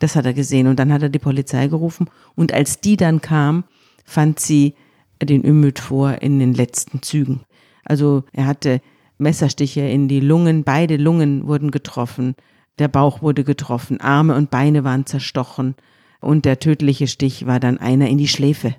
Das 0.00 0.16
hat 0.16 0.26
er 0.26 0.34
gesehen 0.34 0.66
und 0.66 0.78
dann 0.78 0.92
hat 0.92 1.02
er 1.02 1.08
die 1.08 1.18
Polizei 1.18 1.68
gerufen 1.68 2.10
und 2.34 2.52
als 2.52 2.80
die 2.80 2.96
dann 2.96 3.20
kam, 3.20 3.64
fand 4.04 4.40
sie 4.40 4.74
den 5.22 5.44
Ümit 5.44 5.78
vor 5.78 6.20
in 6.20 6.38
den 6.38 6.52
letzten 6.52 7.00
Zügen. 7.02 7.42
Also 7.84 8.24
er 8.32 8.46
hatte 8.46 8.80
Messerstiche 9.18 9.80
in 9.80 10.08
die 10.08 10.20
Lungen, 10.20 10.64
beide 10.64 10.96
Lungen 10.96 11.46
wurden 11.46 11.70
getroffen, 11.70 12.34
der 12.78 12.88
Bauch 12.88 13.22
wurde 13.22 13.44
getroffen, 13.44 14.00
Arme 14.00 14.34
und 14.34 14.50
Beine 14.50 14.84
waren 14.84 15.06
zerstochen 15.06 15.76
und 16.20 16.44
der 16.44 16.58
tödliche 16.58 17.06
Stich 17.06 17.46
war 17.46 17.60
dann 17.60 17.78
einer 17.78 18.08
in 18.08 18.18
die 18.18 18.28
Schläfe, 18.28 18.74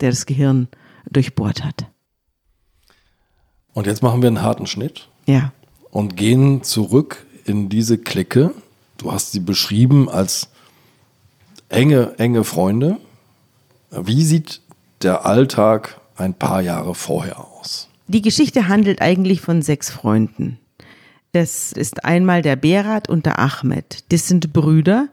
der 0.00 0.10
das 0.10 0.26
Gehirn 0.26 0.68
durchbohrt 1.10 1.64
hat. 1.64 1.86
Und 3.74 3.86
jetzt 3.86 4.02
machen 4.02 4.22
wir 4.22 4.26
einen 4.26 4.42
harten 4.42 4.66
Schnitt. 4.66 5.08
Ja. 5.26 5.52
Und 5.90 6.16
gehen 6.16 6.62
zurück 6.64 7.26
in 7.44 7.68
diese 7.68 7.98
Clique. 7.98 8.52
Du 8.96 9.12
hast 9.12 9.32
sie 9.32 9.40
beschrieben 9.40 10.08
als 10.08 10.50
enge, 11.68 12.18
enge 12.18 12.42
Freunde. 12.42 12.96
Wie 13.90 14.24
sieht 14.24 14.60
der 15.02 15.24
Alltag 15.26 16.00
ein 16.16 16.34
paar 16.34 16.60
Jahre 16.60 16.94
vorher 16.94 17.38
aus? 17.38 17.88
Die 18.08 18.22
Geschichte 18.22 18.68
handelt 18.68 19.02
eigentlich 19.02 19.42
von 19.42 19.60
sechs 19.60 19.90
Freunden. 19.90 20.58
Das 21.32 21.72
ist 21.72 22.06
einmal 22.06 22.40
der 22.40 22.56
Berat 22.56 23.08
und 23.08 23.26
der 23.26 23.38
Ahmed. 23.38 24.04
Das 24.10 24.26
sind 24.26 24.52
Brüder. 24.54 25.08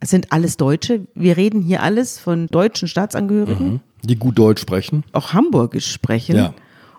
Das 0.00 0.10
sind 0.10 0.32
alles 0.32 0.56
Deutsche. 0.56 1.06
Wir 1.14 1.36
reden 1.36 1.62
hier 1.62 1.82
alles 1.82 2.18
von 2.18 2.48
deutschen 2.48 2.88
Staatsangehörigen. 2.88 3.74
Mhm. 3.74 3.80
Die 4.02 4.16
gut 4.16 4.36
Deutsch 4.36 4.60
sprechen. 4.60 5.04
Auch 5.12 5.32
Hamburgisch 5.32 5.92
sprechen. 5.92 6.36
Ja. 6.36 6.54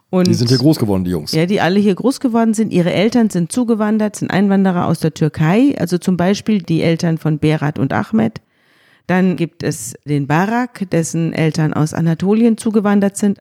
Und 0.09 0.27
die 0.27 0.33
sind 0.33 0.49
hier 0.49 0.57
groß 0.57 0.79
geworden, 0.79 1.03
die 1.03 1.11
Jungs. 1.11 1.33
Ja, 1.33 1.45
die 1.45 1.59
alle 1.59 1.79
hier 1.79 1.95
groß 1.95 2.21
geworden 2.21 2.53
sind. 2.53 2.71
Ihre 2.71 2.93
Eltern 2.93 3.29
sind 3.29 3.51
zugewandert, 3.51 4.15
sind 4.15 4.31
Einwanderer 4.31 4.85
aus 4.87 4.99
der 4.99 5.13
Türkei. 5.13 5.75
Also 5.77 5.97
zum 5.97 6.15
Beispiel 6.15 6.61
die 6.61 6.81
Eltern 6.81 7.17
von 7.17 7.39
Berat 7.39 7.77
und 7.77 7.91
Ahmed. 7.91 8.39
Dann 9.07 9.35
gibt 9.35 9.63
es 9.63 9.95
den 10.05 10.27
Barak, 10.27 10.89
dessen 10.91 11.33
Eltern 11.33 11.73
aus 11.73 11.93
Anatolien 11.93 12.57
zugewandert 12.57 13.17
sind. 13.17 13.39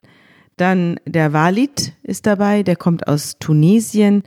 Dann 0.57 0.99
der 1.05 1.33
Walid 1.33 1.93
ist 2.03 2.25
dabei, 2.25 2.63
der 2.63 2.75
kommt 2.75 3.07
aus 3.07 3.37
Tunesien. 3.39 4.23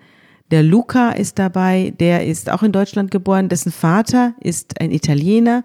Der 0.50 0.62
Luca 0.62 1.10
ist 1.10 1.38
dabei, 1.38 1.92
der 1.98 2.26
ist 2.26 2.50
auch 2.50 2.62
in 2.62 2.72
Deutschland 2.72 3.10
geboren. 3.10 3.48
Dessen 3.48 3.72
Vater 3.72 4.34
ist 4.40 4.80
ein 4.80 4.90
Italiener 4.90 5.64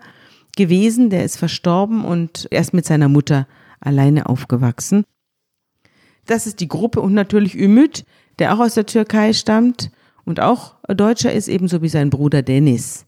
gewesen, 0.55 1.09
der 1.09 1.23
ist 1.23 1.37
verstorben 1.37 2.03
und 2.03 2.47
erst 2.51 2.73
mit 2.73 2.85
seiner 2.85 3.09
Mutter 3.09 3.47
alleine 3.79 4.27
aufgewachsen. 4.27 5.05
Das 6.25 6.45
ist 6.45 6.59
die 6.59 6.67
Gruppe 6.67 7.01
und 7.01 7.13
natürlich 7.13 7.57
Ümit, 7.57 8.05
der 8.37 8.53
auch 8.53 8.59
aus 8.59 8.75
der 8.75 8.85
Türkei 8.85 9.33
stammt 9.33 9.91
und 10.25 10.39
auch 10.39 10.75
Deutscher 10.87 11.33
ist, 11.33 11.47
ebenso 11.47 11.81
wie 11.81 11.89
sein 11.89 12.09
Bruder 12.09 12.41
Dennis. 12.41 13.05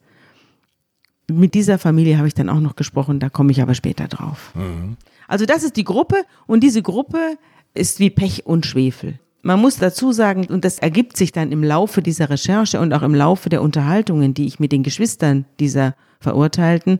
Mit 1.29 1.53
dieser 1.53 1.77
Familie 1.77 2.17
habe 2.17 2.27
ich 2.27 2.33
dann 2.33 2.49
auch 2.49 2.59
noch 2.59 2.75
gesprochen, 2.75 3.19
da 3.19 3.29
komme 3.29 3.51
ich 3.51 3.61
aber 3.61 3.75
später 3.75 4.07
drauf. 4.07 4.51
Mhm. 4.55 4.97
Also 5.31 5.45
das 5.45 5.63
ist 5.63 5.77
die 5.77 5.85
Gruppe 5.85 6.17
und 6.45 6.61
diese 6.61 6.81
Gruppe 6.81 7.37
ist 7.73 8.01
wie 8.01 8.09
Pech 8.09 8.45
und 8.45 8.65
Schwefel. 8.65 9.17
Man 9.43 9.61
muss 9.61 9.77
dazu 9.77 10.11
sagen, 10.11 10.45
und 10.47 10.65
das 10.65 10.77
ergibt 10.77 11.15
sich 11.15 11.31
dann 11.31 11.53
im 11.53 11.63
Laufe 11.63 12.01
dieser 12.01 12.29
Recherche 12.29 12.81
und 12.81 12.91
auch 12.93 13.01
im 13.01 13.15
Laufe 13.15 13.47
der 13.47 13.61
Unterhaltungen, 13.61 14.33
die 14.33 14.45
ich 14.45 14.59
mit 14.59 14.73
den 14.73 14.83
Geschwistern 14.83 15.45
dieser 15.61 15.95
Verurteilten, 16.19 16.99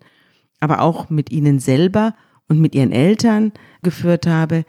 aber 0.61 0.79
auch 0.79 1.09
mit 1.09 1.29
ihnen 1.29 1.59
selber 1.59 2.15
und 2.47 2.61
mit 2.61 2.73
ihren 2.73 2.93
Eltern 2.93 3.51
geführt 3.83 4.27
habe, 4.27 4.63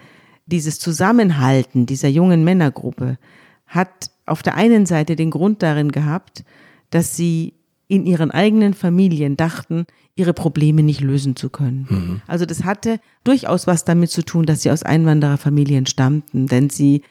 dieses 0.46 0.80
Zusammenhalten 0.80 1.86
dieser 1.86 2.08
jungen 2.08 2.42
Männergruppe 2.42 3.16
hat 3.68 4.10
auf 4.26 4.42
der 4.42 4.56
einen 4.56 4.86
Seite 4.86 5.14
den 5.14 5.30
Grund 5.30 5.62
darin 5.62 5.92
gehabt, 5.92 6.42
dass 6.90 7.16
sie 7.16 7.54
in 7.92 8.06
ihren 8.06 8.30
eigenen 8.30 8.72
Familien 8.72 9.36
dachten, 9.36 9.84
ihre 10.14 10.32
Probleme 10.32 10.82
nicht 10.82 11.02
lösen 11.02 11.36
zu 11.36 11.50
können. 11.50 11.86
Mhm. 11.90 12.22
Also 12.26 12.46
das 12.46 12.64
hatte 12.64 12.98
durchaus 13.22 13.66
was 13.66 13.84
damit 13.84 14.08
zu 14.08 14.24
tun, 14.24 14.46
dass 14.46 14.62
sie 14.62 14.70
aus 14.70 14.82
Einwandererfamilien 14.82 15.84
stammten, 15.84 16.46
denn 16.46 16.70
sie 16.70 17.02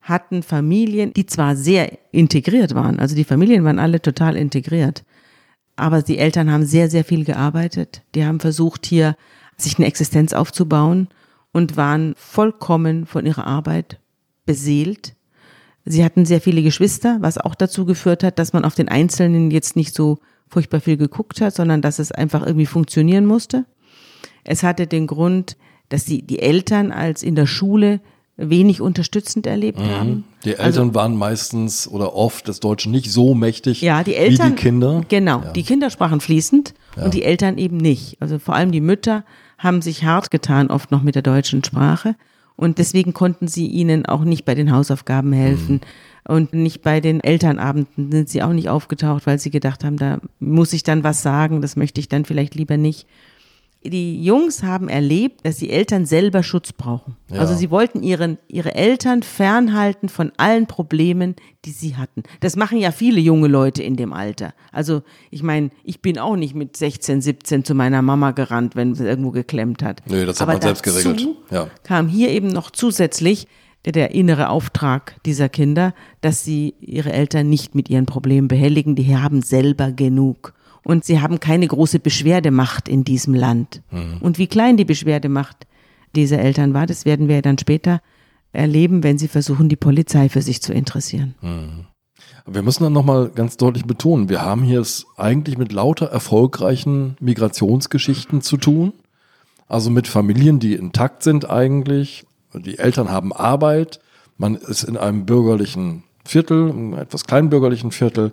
hatten 0.00 0.44
Familien, 0.44 1.12
die 1.12 1.26
zwar 1.26 1.56
sehr 1.56 1.98
integriert 2.12 2.76
waren, 2.76 3.00
also 3.00 3.16
die 3.16 3.24
Familien 3.24 3.64
waren 3.64 3.80
alle 3.80 4.00
total 4.00 4.36
integriert, 4.36 5.02
aber 5.74 6.02
die 6.02 6.18
Eltern 6.18 6.52
haben 6.52 6.64
sehr, 6.64 6.88
sehr 6.88 7.02
viel 7.02 7.24
gearbeitet. 7.24 8.02
Die 8.14 8.24
haben 8.24 8.38
versucht, 8.38 8.86
hier 8.86 9.16
sich 9.56 9.76
eine 9.76 9.88
Existenz 9.88 10.32
aufzubauen 10.34 11.08
und 11.50 11.76
waren 11.76 12.14
vollkommen 12.16 13.06
von 13.06 13.26
ihrer 13.26 13.44
Arbeit 13.48 13.98
beseelt. 14.46 15.16
Sie 15.88 16.04
hatten 16.04 16.24
sehr 16.26 16.40
viele 16.40 16.62
Geschwister, 16.62 17.18
was 17.20 17.38
auch 17.38 17.54
dazu 17.54 17.84
geführt 17.84 18.22
hat, 18.22 18.38
dass 18.38 18.52
man 18.52 18.64
auf 18.64 18.74
den 18.74 18.88
Einzelnen 18.88 19.50
jetzt 19.50 19.76
nicht 19.76 19.94
so 19.94 20.18
furchtbar 20.48 20.80
viel 20.80 20.96
geguckt 20.96 21.40
hat, 21.40 21.54
sondern 21.54 21.82
dass 21.82 21.98
es 21.98 22.12
einfach 22.12 22.44
irgendwie 22.44 22.66
funktionieren 22.66 23.26
musste. 23.26 23.64
Es 24.44 24.62
hatte 24.62 24.86
den 24.86 25.06
Grund, 25.06 25.56
dass 25.88 26.04
die, 26.04 26.22
die 26.22 26.40
Eltern 26.40 26.92
als 26.92 27.22
in 27.22 27.34
der 27.34 27.46
Schule 27.46 28.00
wenig 28.36 28.80
unterstützend 28.80 29.46
erlebt 29.46 29.80
mhm. 29.80 29.90
haben. 29.90 30.24
Die 30.44 30.50
Eltern 30.50 30.64
also, 30.64 30.94
waren 30.94 31.16
meistens 31.16 31.88
oder 31.88 32.14
oft 32.14 32.46
des 32.48 32.60
Deutschen 32.60 32.92
nicht 32.92 33.10
so 33.10 33.34
mächtig 33.34 33.82
ja, 33.82 34.04
die 34.04 34.14
Eltern, 34.14 34.52
wie 34.52 34.56
die 34.56 34.62
Kinder. 34.62 35.04
Genau, 35.08 35.42
ja. 35.42 35.52
die 35.52 35.64
Kinder 35.64 35.90
sprachen 35.90 36.20
fließend 36.20 36.72
ja. 36.96 37.04
und 37.04 37.14
die 37.14 37.24
Eltern 37.24 37.58
eben 37.58 37.76
nicht. 37.76 38.16
Also 38.20 38.38
vor 38.38 38.54
allem 38.54 38.70
die 38.70 38.80
Mütter 38.80 39.24
haben 39.58 39.82
sich 39.82 40.04
hart 40.04 40.30
getan, 40.30 40.70
oft 40.70 40.92
noch 40.92 41.02
mit 41.02 41.16
der 41.16 41.22
deutschen 41.22 41.64
Sprache. 41.64 42.14
Und 42.58 42.78
deswegen 42.78 43.14
konnten 43.14 43.46
sie 43.46 43.68
ihnen 43.68 44.04
auch 44.04 44.24
nicht 44.24 44.44
bei 44.44 44.56
den 44.56 44.72
Hausaufgaben 44.72 45.32
helfen. 45.32 45.74
Mhm. 45.76 45.80
Und 46.34 46.52
nicht 46.54 46.82
bei 46.82 47.00
den 47.00 47.20
Elternabenden 47.20 48.10
sind 48.10 48.28
sie 48.28 48.42
auch 48.42 48.52
nicht 48.52 48.68
aufgetaucht, 48.68 49.28
weil 49.28 49.38
sie 49.38 49.52
gedacht 49.52 49.84
haben, 49.84 49.96
da 49.96 50.18
muss 50.40 50.72
ich 50.72 50.82
dann 50.82 51.04
was 51.04 51.22
sagen, 51.22 51.62
das 51.62 51.76
möchte 51.76 52.00
ich 52.00 52.08
dann 52.08 52.24
vielleicht 52.24 52.56
lieber 52.56 52.76
nicht 52.76 53.06
die 53.84 54.22
Jungs 54.22 54.62
haben 54.62 54.88
erlebt, 54.88 55.46
dass 55.46 55.56
die 55.56 55.70
Eltern 55.70 56.04
selber 56.04 56.42
Schutz 56.42 56.72
brauchen. 56.72 57.16
Ja. 57.30 57.40
Also 57.40 57.54
sie 57.54 57.70
wollten 57.70 58.02
ihren, 58.02 58.38
ihre 58.48 58.74
Eltern 58.74 59.22
fernhalten 59.22 60.08
von 60.08 60.32
allen 60.36 60.66
Problemen, 60.66 61.36
die 61.64 61.70
sie 61.70 61.96
hatten. 61.96 62.24
Das 62.40 62.56
machen 62.56 62.78
ja 62.78 62.90
viele 62.90 63.20
junge 63.20 63.48
Leute 63.48 63.82
in 63.82 63.96
dem 63.96 64.12
Alter. 64.12 64.52
Also 64.72 65.02
ich 65.30 65.42
meine, 65.42 65.70
ich 65.84 66.02
bin 66.02 66.18
auch 66.18 66.36
nicht 66.36 66.54
mit 66.54 66.76
16, 66.76 67.20
17 67.20 67.64
zu 67.64 67.74
meiner 67.74 68.02
Mama 68.02 68.32
gerannt, 68.32 68.74
wenn 68.74 68.94
sie 68.94 69.04
irgendwo 69.04 69.30
geklemmt 69.30 69.82
hat. 69.82 70.02
Nee, 70.06 70.24
das 70.24 70.40
hat 70.40 70.48
Aber 70.48 70.54
man 70.54 70.62
selbst 70.62 70.82
geregelt. 70.82 71.28
Ja. 71.50 71.68
kam 71.84 72.08
hier 72.08 72.30
eben 72.30 72.48
noch 72.48 72.70
zusätzlich 72.70 73.46
der 73.86 74.10
innere 74.10 74.48
Auftrag 74.48 75.16
dieser 75.24 75.48
Kinder, 75.48 75.94
dass 76.20 76.44
sie 76.44 76.74
ihre 76.80 77.12
Eltern 77.12 77.48
nicht 77.48 77.74
mit 77.74 77.88
ihren 77.88 78.06
Problemen 78.06 78.48
behelligen. 78.48 78.96
Die 78.96 79.16
haben 79.16 79.40
selber 79.40 79.92
genug 79.92 80.52
und 80.88 81.04
sie 81.04 81.20
haben 81.20 81.38
keine 81.38 81.66
große 81.66 81.98
Beschwerdemacht 81.98 82.88
in 82.88 83.04
diesem 83.04 83.34
Land. 83.34 83.82
Mhm. 83.90 84.16
Und 84.20 84.38
wie 84.38 84.46
klein 84.46 84.78
die 84.78 84.86
Beschwerdemacht 84.86 85.66
dieser 86.16 86.38
Eltern 86.38 86.72
war, 86.72 86.86
das 86.86 87.04
werden 87.04 87.28
wir 87.28 87.42
dann 87.42 87.58
später 87.58 88.00
erleben, 88.52 89.02
wenn 89.02 89.18
sie 89.18 89.28
versuchen, 89.28 89.68
die 89.68 89.76
Polizei 89.76 90.30
für 90.30 90.40
sich 90.40 90.62
zu 90.62 90.72
interessieren. 90.72 91.34
Mhm. 91.42 91.84
Wir 92.46 92.62
müssen 92.62 92.84
dann 92.84 92.94
nochmal 92.94 93.28
ganz 93.28 93.58
deutlich 93.58 93.84
betonen, 93.84 94.30
wir 94.30 94.40
haben 94.40 94.62
hier 94.62 94.80
es 94.80 95.04
eigentlich 95.18 95.58
mit 95.58 95.72
lauter 95.72 96.06
erfolgreichen 96.06 97.18
Migrationsgeschichten 97.20 98.40
zu 98.40 98.56
tun. 98.56 98.94
Also 99.66 99.90
mit 99.90 100.08
Familien, 100.08 100.58
die 100.58 100.72
intakt 100.72 101.22
sind 101.22 101.50
eigentlich, 101.50 102.24
Die 102.54 102.78
Eltern 102.78 103.10
haben 103.10 103.34
Arbeit, 103.34 104.00
man 104.38 104.54
ist 104.54 104.84
in 104.84 104.96
einem 104.96 105.26
bürgerlichen 105.26 106.04
Viertel, 106.24 106.70
einem 106.70 106.94
etwas 106.94 107.26
kleinbürgerlichen 107.26 107.92
Viertel, 107.92 108.32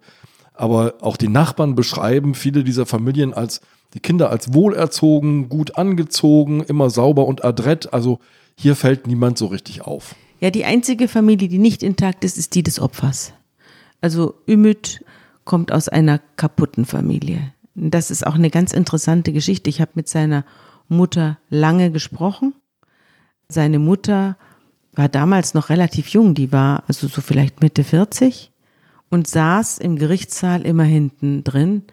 aber 0.58 0.96
auch 1.02 1.18
die 1.18 1.28
Nachbarn 1.28 1.76
beschreiben 1.76 2.36
viele 2.36 2.64
dieser 2.64 2.86
Familien 2.86 3.34
als 3.34 3.62
die 3.94 4.00
Kinder 4.00 4.30
als 4.30 4.54
wohlerzogen, 4.54 5.48
gut 5.48 5.78
angezogen, 5.78 6.62
immer 6.62 6.90
sauber 6.90 7.28
und 7.28 7.46
adrett. 7.46 7.94
Also 7.94 8.20
hier 8.58 8.76
fällt 8.76 9.08
niemand 9.08 9.38
so 9.38 9.48
richtig 9.48 9.84
auf. 9.84 10.16
Ja, 10.42 10.52
die 10.52 10.66
einzige 10.66 11.08
Familie, 11.08 11.48
die 11.48 11.60
nicht 11.60 11.82
intakt 11.82 12.24
ist, 12.24 12.38
ist 12.38 12.56
die 12.56 12.64
des 12.64 12.80
Opfers. 12.80 13.34
Also 14.02 14.36
Ümit 14.50 15.04
kommt 15.46 15.72
aus 15.72 15.88
einer 15.88 16.20
kaputten 16.36 16.86
Familie. 16.86 17.54
Das 17.74 18.12
ist 18.12 18.28
auch 18.28 18.36
eine 18.36 18.50
ganz 18.50 18.74
interessante 18.74 19.32
Geschichte. 19.32 19.70
Ich 19.70 19.80
habe 19.80 19.92
mit 19.96 20.10
seiner 20.10 20.44
Mutter 20.90 21.38
lange 21.50 21.92
gesprochen. 21.92 22.54
Seine 23.48 23.80
Mutter 23.80 24.38
war 24.94 25.08
damals 25.08 25.54
noch 25.54 25.70
relativ 25.70 26.10
jung, 26.10 26.36
die 26.36 26.52
war 26.52 26.84
also 26.88 27.08
so 27.08 27.22
vielleicht 27.22 27.62
Mitte 27.62 27.84
40 27.84 28.52
und 29.10 29.28
saß 29.28 29.78
im 29.78 29.98
Gerichtssaal 29.98 30.66
immer 30.66 30.84
hinten 30.84 31.44
drin, 31.44 31.84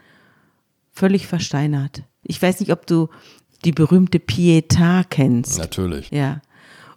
völlig 0.91 1.27
versteinert. 1.27 2.03
Ich 2.23 2.41
weiß 2.41 2.61
nicht, 2.61 2.73
ob 2.73 2.87
du 2.87 3.09
die 3.65 3.73
berühmte 3.73 4.19
Pietà 4.19 5.05
kennst. 5.09 5.59
Natürlich. 5.59 6.11
Ja. 6.11 6.41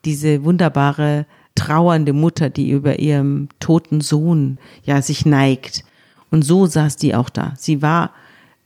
Diese 0.03 0.43
wunderbare 0.43 1.25
trauernde 1.55 2.13
Mutter, 2.13 2.49
die 2.49 2.69
über 2.69 2.99
ihrem 2.99 3.49
toten 3.59 4.01
Sohn 4.01 4.59
ja 4.83 5.01
sich 5.01 5.25
neigt. 5.25 5.83
Und 6.31 6.43
so 6.43 6.65
saß 6.65 6.97
die 6.97 7.15
auch 7.15 7.29
da. 7.29 7.53
Sie 7.57 7.81
war, 7.81 8.11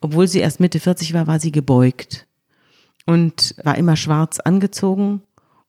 obwohl 0.01 0.27
sie 0.27 0.39
erst 0.39 0.59
Mitte 0.59 0.79
40 0.79 1.13
war, 1.13 1.27
war 1.27 1.39
sie 1.39 1.51
gebeugt 1.51 2.25
und 3.05 3.55
war 3.63 3.77
immer 3.77 3.95
schwarz 3.95 4.39
angezogen 4.39 5.21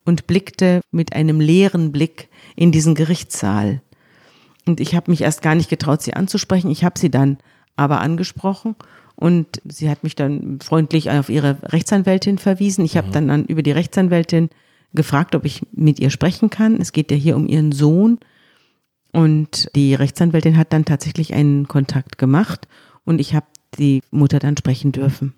und 0.04 0.26
blickte 0.26 0.80
mit 0.90 1.12
einem 1.12 1.40
leeren 1.40 1.92
Blick 1.92 2.28
in 2.56 2.72
diesen 2.72 2.94
Gerichtssaal. 2.94 3.82
Und 4.70 4.78
ich 4.78 4.94
habe 4.94 5.10
mich 5.10 5.22
erst 5.22 5.42
gar 5.42 5.56
nicht 5.56 5.68
getraut, 5.68 6.00
sie 6.00 6.14
anzusprechen. 6.14 6.70
Ich 6.70 6.84
habe 6.84 6.96
sie 6.96 7.10
dann 7.10 7.38
aber 7.74 8.00
angesprochen 8.00 8.76
und 9.16 9.60
sie 9.64 9.90
hat 9.90 10.04
mich 10.04 10.14
dann 10.14 10.60
freundlich 10.60 11.10
auf 11.10 11.28
ihre 11.28 11.58
Rechtsanwältin 11.64 12.38
verwiesen. 12.38 12.84
Ich 12.84 12.96
habe 12.96 13.08
mhm. 13.08 13.12
dann, 13.12 13.28
dann 13.28 13.44
über 13.46 13.62
die 13.62 13.72
Rechtsanwältin 13.72 14.48
gefragt, 14.94 15.34
ob 15.34 15.44
ich 15.44 15.62
mit 15.72 15.98
ihr 15.98 16.10
sprechen 16.10 16.50
kann. 16.50 16.80
Es 16.80 16.92
geht 16.92 17.10
ja 17.10 17.16
hier 17.16 17.34
um 17.34 17.48
ihren 17.48 17.72
Sohn. 17.72 18.20
Und 19.12 19.68
die 19.74 19.94
Rechtsanwältin 19.94 20.56
hat 20.56 20.72
dann 20.72 20.84
tatsächlich 20.84 21.34
einen 21.34 21.66
Kontakt 21.66 22.16
gemacht 22.16 22.68
und 23.04 23.20
ich 23.20 23.34
habe 23.34 23.46
die 23.76 24.02
Mutter 24.12 24.38
dann 24.38 24.56
sprechen 24.56 24.92
dürfen. 24.92 25.34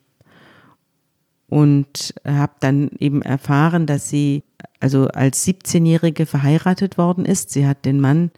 Und 1.48 2.12
habe 2.26 2.52
dann 2.60 2.90
eben 2.98 3.22
erfahren, 3.22 3.86
dass 3.86 4.10
sie 4.10 4.42
also 4.78 5.08
als 5.08 5.46
17-Jährige 5.46 6.26
verheiratet 6.26 6.98
worden 6.98 7.24
ist. 7.24 7.48
Sie 7.48 7.66
hat 7.66 7.86
den 7.86 7.98
Mann, 7.98 8.30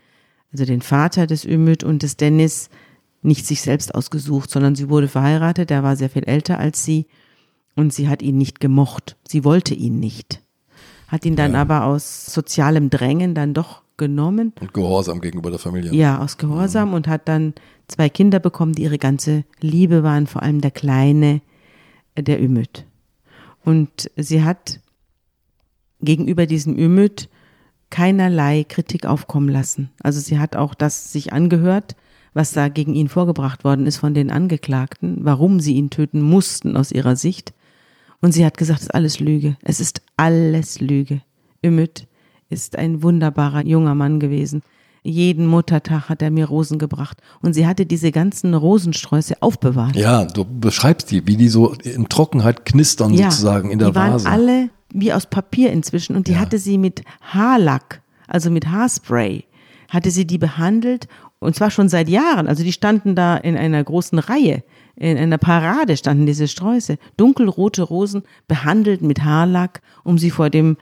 also 0.54 0.64
den 0.64 0.80
Vater 0.80 1.26
des 1.26 1.44
Ümit 1.44 1.84
und 1.84 2.02
des 2.02 2.16
Dennis, 2.16 2.70
nicht 3.20 3.46
sich 3.46 3.60
selbst 3.60 3.94
ausgesucht, 3.94 4.50
sondern 4.50 4.74
sie 4.74 4.88
wurde 4.88 5.08
verheiratet. 5.08 5.70
Er 5.70 5.82
war 5.82 5.96
sehr 5.96 6.08
viel 6.08 6.24
älter 6.24 6.58
als 6.58 6.84
sie 6.84 7.06
und 7.76 7.92
sie 7.92 8.08
hat 8.08 8.22
ihn 8.22 8.38
nicht 8.38 8.60
gemocht. 8.60 9.16
Sie 9.28 9.44
wollte 9.44 9.74
ihn 9.74 10.00
nicht 10.00 10.40
hat 11.14 11.24
ihn 11.24 11.36
dann 11.36 11.52
ja. 11.52 11.60
aber 11.60 11.84
aus 11.84 12.26
sozialem 12.26 12.90
Drängen 12.90 13.34
dann 13.34 13.54
doch 13.54 13.82
genommen. 13.96 14.52
Und 14.60 14.74
Gehorsam 14.74 15.20
gegenüber 15.20 15.50
der 15.50 15.60
Familie. 15.60 15.92
Ja, 15.92 16.18
aus 16.18 16.38
Gehorsam 16.38 16.88
mhm. 16.88 16.94
und 16.94 17.08
hat 17.08 17.28
dann 17.28 17.54
zwei 17.86 18.08
Kinder 18.08 18.40
bekommen, 18.40 18.72
die 18.72 18.82
ihre 18.82 18.98
ganze 18.98 19.44
Liebe 19.60 20.02
waren, 20.02 20.26
vor 20.26 20.42
allem 20.42 20.60
der 20.60 20.72
Kleine, 20.72 21.40
äh, 22.16 22.22
der 22.22 22.42
Ümit. 22.42 22.84
Und 23.64 24.10
sie 24.16 24.42
hat 24.42 24.80
gegenüber 26.00 26.46
diesem 26.46 26.76
Ümit 26.76 27.28
keinerlei 27.94 28.64
Kritik 28.64 29.06
aufkommen 29.06 29.48
lassen. 29.48 29.88
Also 30.02 30.18
sie 30.18 30.40
hat 30.40 30.56
auch 30.56 30.74
das 30.74 31.12
sich 31.12 31.32
angehört, 31.32 31.94
was 32.32 32.50
da 32.50 32.68
gegen 32.68 32.96
ihn 32.96 33.08
vorgebracht 33.08 33.62
worden 33.62 33.86
ist 33.86 33.98
von 33.98 34.14
den 34.14 34.32
Angeklagten, 34.32 35.18
warum 35.20 35.60
sie 35.60 35.74
ihn 35.74 35.90
töten 35.90 36.20
mussten 36.20 36.76
aus 36.76 36.90
ihrer 36.90 37.14
Sicht. 37.14 37.54
Und 38.20 38.32
sie 38.32 38.44
hat 38.44 38.58
gesagt, 38.58 38.80
es 38.80 38.86
ist 38.86 38.94
alles 38.96 39.20
Lüge. 39.20 39.56
Es 39.62 39.78
ist 39.78 40.02
alles 40.16 40.80
Lüge. 40.80 41.20
Ümit 41.64 42.08
ist 42.50 42.76
ein 42.76 43.04
wunderbarer 43.04 43.64
junger 43.64 43.94
Mann 43.94 44.18
gewesen. 44.18 44.62
Jeden 45.04 45.46
Muttertag 45.46 46.08
hat 46.08 46.20
er 46.20 46.32
mir 46.32 46.46
Rosen 46.46 46.80
gebracht. 46.80 47.18
Und 47.42 47.52
sie 47.54 47.64
hatte 47.64 47.86
diese 47.86 48.10
ganzen 48.10 48.54
Rosensträuße 48.54 49.40
aufbewahrt. 49.40 49.94
Ja, 49.94 50.24
du 50.24 50.44
beschreibst 50.44 51.12
die, 51.12 51.24
wie 51.28 51.36
die 51.36 51.48
so 51.48 51.74
in 51.74 52.08
Trockenheit 52.08 52.64
knistern 52.64 53.14
ja, 53.14 53.30
sozusagen 53.30 53.70
in 53.70 53.78
der 53.78 53.90
die 53.90 53.94
waren 53.94 54.14
Vase. 54.14 54.28
alle 54.28 54.70
wie 54.92 55.12
aus 55.12 55.26
Papier 55.26 55.72
inzwischen. 55.72 56.16
Und 56.16 56.28
die 56.28 56.32
ja. 56.32 56.38
hatte 56.38 56.58
sie 56.58 56.78
mit 56.78 57.02
Haarlack, 57.20 58.02
also 58.26 58.50
mit 58.50 58.68
Haarspray, 58.68 59.44
hatte 59.88 60.10
sie 60.10 60.26
die 60.26 60.38
behandelt. 60.38 61.08
Und 61.38 61.56
zwar 61.56 61.70
schon 61.70 61.88
seit 61.88 62.08
Jahren. 62.08 62.46
Also 62.48 62.64
die 62.64 62.72
standen 62.72 63.14
da 63.14 63.36
in 63.36 63.56
einer 63.56 63.82
großen 63.82 64.18
Reihe 64.18 64.62
in 64.96 65.18
einer 65.18 65.38
Parade 65.38 65.96
standen 65.96 66.26
diese 66.26 66.48
Sträuße, 66.48 66.98
dunkelrote 67.16 67.82
Rosen, 67.82 68.22
behandelt 68.46 69.02
mit 69.02 69.24
Haarlack, 69.24 69.82
um 70.04 70.18
sie 70.18 70.30
vor 70.30 70.50
dem 70.50 70.76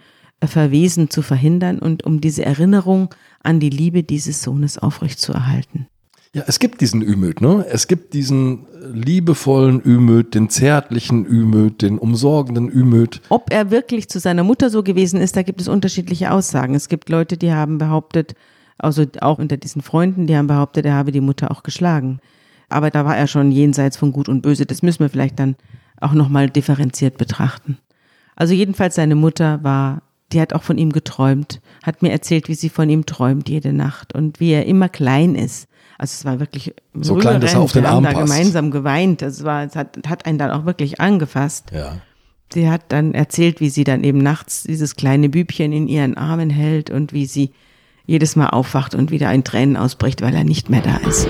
Verwesen 0.45 1.09
zu 1.09 1.23
verhindern 1.23 1.79
und 1.79 2.05
um 2.05 2.21
diese 2.21 2.45
Erinnerung 2.45 3.15
an 3.43 3.61
die 3.61 3.71
Liebe 3.71 4.03
dieses 4.03 4.43
Sohnes 4.43 4.77
aufrechtzuerhalten. 4.77 5.87
Ja, 6.35 6.45
es 6.47 6.59
gibt 6.59 6.81
diesen 6.81 7.03
Ümöd, 7.03 7.43
ne? 7.43 7.67
Es 7.69 7.89
gibt 7.89 8.15
diesen 8.15 8.67
liebevollen 8.91 9.83
Ümöd, 9.85 10.35
den 10.35 10.49
zärtlichen 10.49 11.27
Ümöd, 11.27 11.83
den 11.83 11.99
umsorgenden 11.99 12.71
Ümöd. 12.71 13.21
Ob 13.29 13.53
er 13.53 13.71
wirklich 13.71 14.09
zu 14.09 14.19
seiner 14.19 14.43
Mutter 14.43 14.71
so 14.71 14.83
gewesen 14.83 15.21
ist, 15.21 15.37
da 15.37 15.43
gibt 15.43 15.61
es 15.61 15.69
unterschiedliche 15.69 16.31
Aussagen. 16.31 16.75
Es 16.75 16.89
gibt 16.89 17.11
Leute, 17.11 17.37
die 17.37 17.53
haben 17.53 17.77
behauptet, 17.77 18.35
also 18.79 19.05
auch 19.21 19.39
unter 19.39 19.59
diesen 19.59 19.83
Freunden, 19.83 20.27
die 20.27 20.37
haben 20.37 20.47
behauptet, 20.47 20.87
er 20.87 20.95
habe 20.95 21.13
die 21.13 21.21
Mutter 21.21 21.51
auch 21.51 21.63
geschlagen 21.63 22.21
aber 22.73 22.91
da 22.91 23.05
war 23.05 23.17
er 23.17 23.27
schon 23.27 23.53
jenseits 23.53 23.97
von 23.97 24.13
Gut 24.13 24.29
und 24.29 24.43
Böse. 24.43 24.67
Das 24.67 24.83
müssen 24.83 25.01
wir 25.01 25.09
vielleicht 25.09 25.39
dann 25.39 25.57
auch 26.01 26.13
nochmal 26.13 26.51
differenziert 26.51 27.19
betrachten. 27.19 27.79
Also 28.35 28.55
jedenfalls 28.55 28.95
seine 28.95 29.15
Mutter 29.15 29.63
war, 29.63 30.03
die 30.33 30.41
hat 30.41 30.55
auch 30.55 30.63
von 30.63 30.79
ihm 30.79 30.91
geträumt, 30.91 31.61
hat 31.83 32.03
mir 32.03 32.11
erzählt, 32.11 32.49
wie 32.49 32.55
sie 32.55 32.71
von 32.71 32.89
ihm 32.89 33.05
träumt 33.07 33.49
jede 33.49 33.73
Nacht 33.73 34.15
und 34.15 34.41
wie 34.41 34.53
er 34.53 34.67
immer 34.67 34.89
klein 34.89 35.35
ist. 35.35 35.69
Also 36.03 36.15
es 36.19 36.25
war 36.25 36.41
wirklich 36.41 36.75
so 36.95 37.15
klein, 37.15 37.41
dass 37.41 37.55
er 37.55 37.61
auf 37.61 37.71
den 37.71 37.87
Arm 37.87 38.03
passt. 38.03 38.17
gemeinsam 38.17 38.73
geweint. 38.73 39.23
Es 39.23 39.45
war, 39.45 39.63
es 39.63 39.77
hat, 39.77 39.97
hat 40.09 40.27
einen 40.27 40.37
dann 40.37 40.51
auch 40.51 40.67
wirklich 40.67 41.01
angefasst. 41.01 41.71
Ja. 41.73 41.99
Sie 42.53 42.69
hat 42.69 42.87
dann 42.89 43.15
erzählt, 43.15 43.61
wie 43.61 43.71
sie 43.71 43.85
dann 43.85 44.03
eben 44.03 44.19
nachts 44.19 44.65
dieses 44.65 44.97
kleine 44.97 45.29
Bübchen 45.29 45.73
in 45.73 45.87
ihren 45.87 46.17
Armen 46.17 46.51
hält 46.51 46.91
und 46.91 47.13
wie 47.13 47.27
sie 47.27 47.53
jedes 48.05 48.35
Mal 48.35 48.49
aufwacht 48.49 48.97
und 48.97 49.13
wieder 49.13 49.29
ein 49.29 49.45
Tränen 49.45 49.77
ausbricht, 49.77 50.23
weil 50.23 50.35
er 50.35 50.43
nicht 50.43 50.71
mehr 50.71 50.83
da 50.83 50.97
ist. 51.09 51.29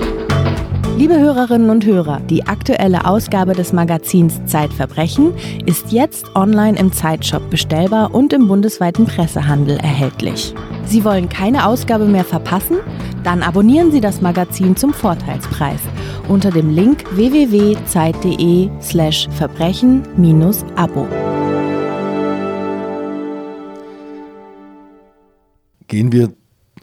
Liebe 0.95 1.19
Hörerinnen 1.19 1.71
und 1.71 1.85
Hörer, 1.85 2.19
die 2.19 2.45
aktuelle 2.45 3.05
Ausgabe 3.05 3.53
des 3.53 3.73
Magazins 3.73 4.45
Zeitverbrechen 4.45 5.33
ist 5.65 5.91
jetzt 5.91 6.35
online 6.35 6.77
im 6.77 6.93
Zeitshop 6.93 7.49
bestellbar 7.49 8.13
und 8.13 8.31
im 8.31 8.47
bundesweiten 8.47 9.05
Pressehandel 9.05 9.77
erhältlich. 9.77 10.53
Sie 10.85 11.03
wollen 11.03 11.29
keine 11.29 11.65
Ausgabe 11.65 12.05
mehr 12.05 12.23
verpassen? 12.23 12.77
Dann 13.23 13.41
abonnieren 13.41 13.91
Sie 13.91 14.01
das 14.01 14.21
Magazin 14.21 14.75
zum 14.75 14.93
Vorteilspreis 14.93 15.81
unter 16.27 16.51
dem 16.51 16.69
Link 16.69 17.05
www.zeit.de/slash 17.15 19.29
Verbrechen-Abo. 19.31 21.07
Gehen 25.87 26.11
wir 26.11 26.33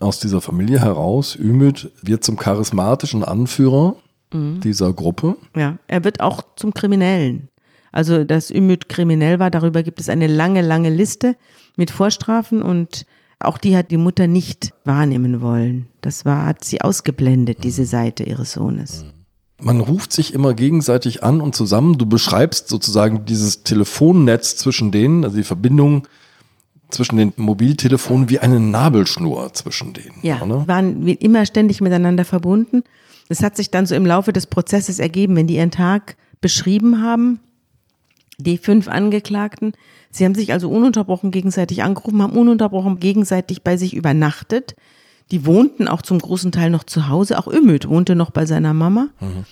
aus 0.01 0.19
dieser 0.19 0.41
Familie 0.41 0.81
heraus. 0.81 1.37
Ümit 1.37 1.91
wird 2.03 2.25
zum 2.25 2.37
charismatischen 2.37 3.23
Anführer 3.23 3.97
mhm. 4.33 4.61
dieser 4.61 4.93
Gruppe. 4.93 5.37
Ja, 5.57 5.79
er 5.87 6.05
wird 6.05 6.21
auch 6.21 6.43
zum 6.57 6.75
Kriminellen. 6.75 7.49
Also, 7.93 8.25
dass 8.25 8.51
Ümit 8.51 8.89
kriminell 8.89 9.39
war, 9.39 9.51
darüber 9.51 9.83
gibt 9.83 10.01
es 10.01 10.09
eine 10.09 10.27
lange, 10.27 10.63
lange 10.63 10.91
Liste 10.91 11.37
mit 11.77 11.91
Vorstrafen 11.91 12.63
und 12.63 13.05
auch 13.41 13.59
die 13.59 13.77
hat 13.77 13.91
die 13.91 13.97
Mutter 13.97 14.27
nicht 14.27 14.73
wahrnehmen 14.85 15.41
wollen. 15.41 15.89
Das 16.03 16.25
war, 16.25 16.47
hat 16.47 16.65
sie 16.65 16.83
ausgeblendet, 16.83 17.65
diese 17.65 17.87
Seite 17.87 18.23
ihres 18.23 18.53
Sohnes. 18.53 19.07
Man 19.63 19.81
ruft 19.81 20.13
sich 20.13 20.33
immer 20.35 20.55
gegenseitig 20.55 21.23
an 21.23 21.41
und 21.41 21.55
zusammen. 21.55 21.99
Du 21.99 22.07
beschreibst 22.07 22.69
sozusagen 22.69 23.25
dieses 23.25 23.63
Telefonnetz 23.63 24.57
zwischen 24.57 24.91
denen, 24.91 25.25
also 25.25 25.37
die 25.37 25.45
Verbindung 25.45 26.07
zwischen 26.91 27.17
den 27.17 27.33
Mobiltelefonen 27.37 28.29
wie 28.29 28.39
eine 28.39 28.61
Nabelschnur 28.61 29.53
zwischen 29.53 29.93
denen. 29.93 30.19
Ja, 30.23 30.43
oder? 30.43 30.67
waren 30.69 31.07
immer 31.07 31.47
ständig 31.47 31.81
miteinander 31.81 32.25
verbunden. 32.25 32.83
Es 33.29 33.43
hat 33.43 33.57
sich 33.57 33.71
dann 33.71 33.87
so 33.87 33.95
im 33.95 34.07
Laufe 34.07 34.33
des 34.33 34.47
Prozesses 34.47 34.99
ergeben, 34.99 35.37
wenn 35.37 35.47
die 35.47 35.57
ihren 35.57 35.71
Tag 35.71 36.17
beschrieben 36.41 37.03
haben, 37.03 37.41
die 38.39 38.59
fünf 38.59 38.89
Angeklagten, 38.89 39.73
sie 40.11 40.25
haben 40.25 40.35
sich 40.35 40.53
also 40.53 40.71
ununterbrochen 40.71 41.31
gegenseitig 41.31 41.83
angerufen, 41.83 42.23
haben 42.23 42.37
ununterbrochen 42.37 42.99
gegenseitig 42.99 43.63
bei 43.63 43.77
sich 43.77 43.95
übernachtet. 43.95 44.75
Die 45.31 45.47
wohnten 45.47 45.87
auch 45.87 46.03
zum 46.03 46.19
großen 46.19 46.51
Teil 46.51 46.71
noch 46.71 46.85
zu 46.85 47.09
Hause. 47.09 47.39
Auch 47.39 47.47
Ümit 47.47 47.89
wohnte 47.89 48.17
noch 48.17 48.31
bei 48.31 48.47
seiner 48.47 48.75
Mama. 48.75 49.09
Mhm. 49.21 49.45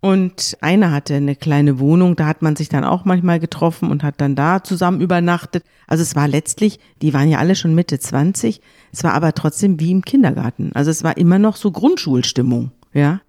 Und 0.00 0.56
einer 0.60 0.92
hatte 0.92 1.14
eine 1.14 1.34
kleine 1.34 1.78
Wohnung, 1.78 2.16
da 2.16 2.26
hat 2.26 2.42
man 2.42 2.54
sich 2.54 2.68
dann 2.68 2.84
auch 2.84 3.04
manchmal 3.04 3.40
getroffen 3.40 3.90
und 3.90 4.02
hat 4.02 4.20
dann 4.20 4.36
da 4.36 4.62
zusammen 4.62 5.00
übernachtet. 5.00 5.64
Also 5.86 6.02
es 6.02 6.14
war 6.14 6.28
letztlich, 6.28 6.78
die 7.02 7.14
waren 7.14 7.28
ja 7.28 7.38
alle 7.38 7.54
schon 7.54 7.74
Mitte 7.74 7.98
20, 7.98 8.60
es 8.92 9.04
war 9.04 9.14
aber 9.14 9.32
trotzdem 9.32 9.80
wie 9.80 9.90
im 9.90 10.04
Kindergarten. 10.04 10.70
Also 10.74 10.90
es 10.90 11.02
war 11.02 11.16
immer 11.16 11.38
noch 11.38 11.56
so 11.56 11.70
Grundschulstimmung, 11.70 12.72
ja. 12.92 13.20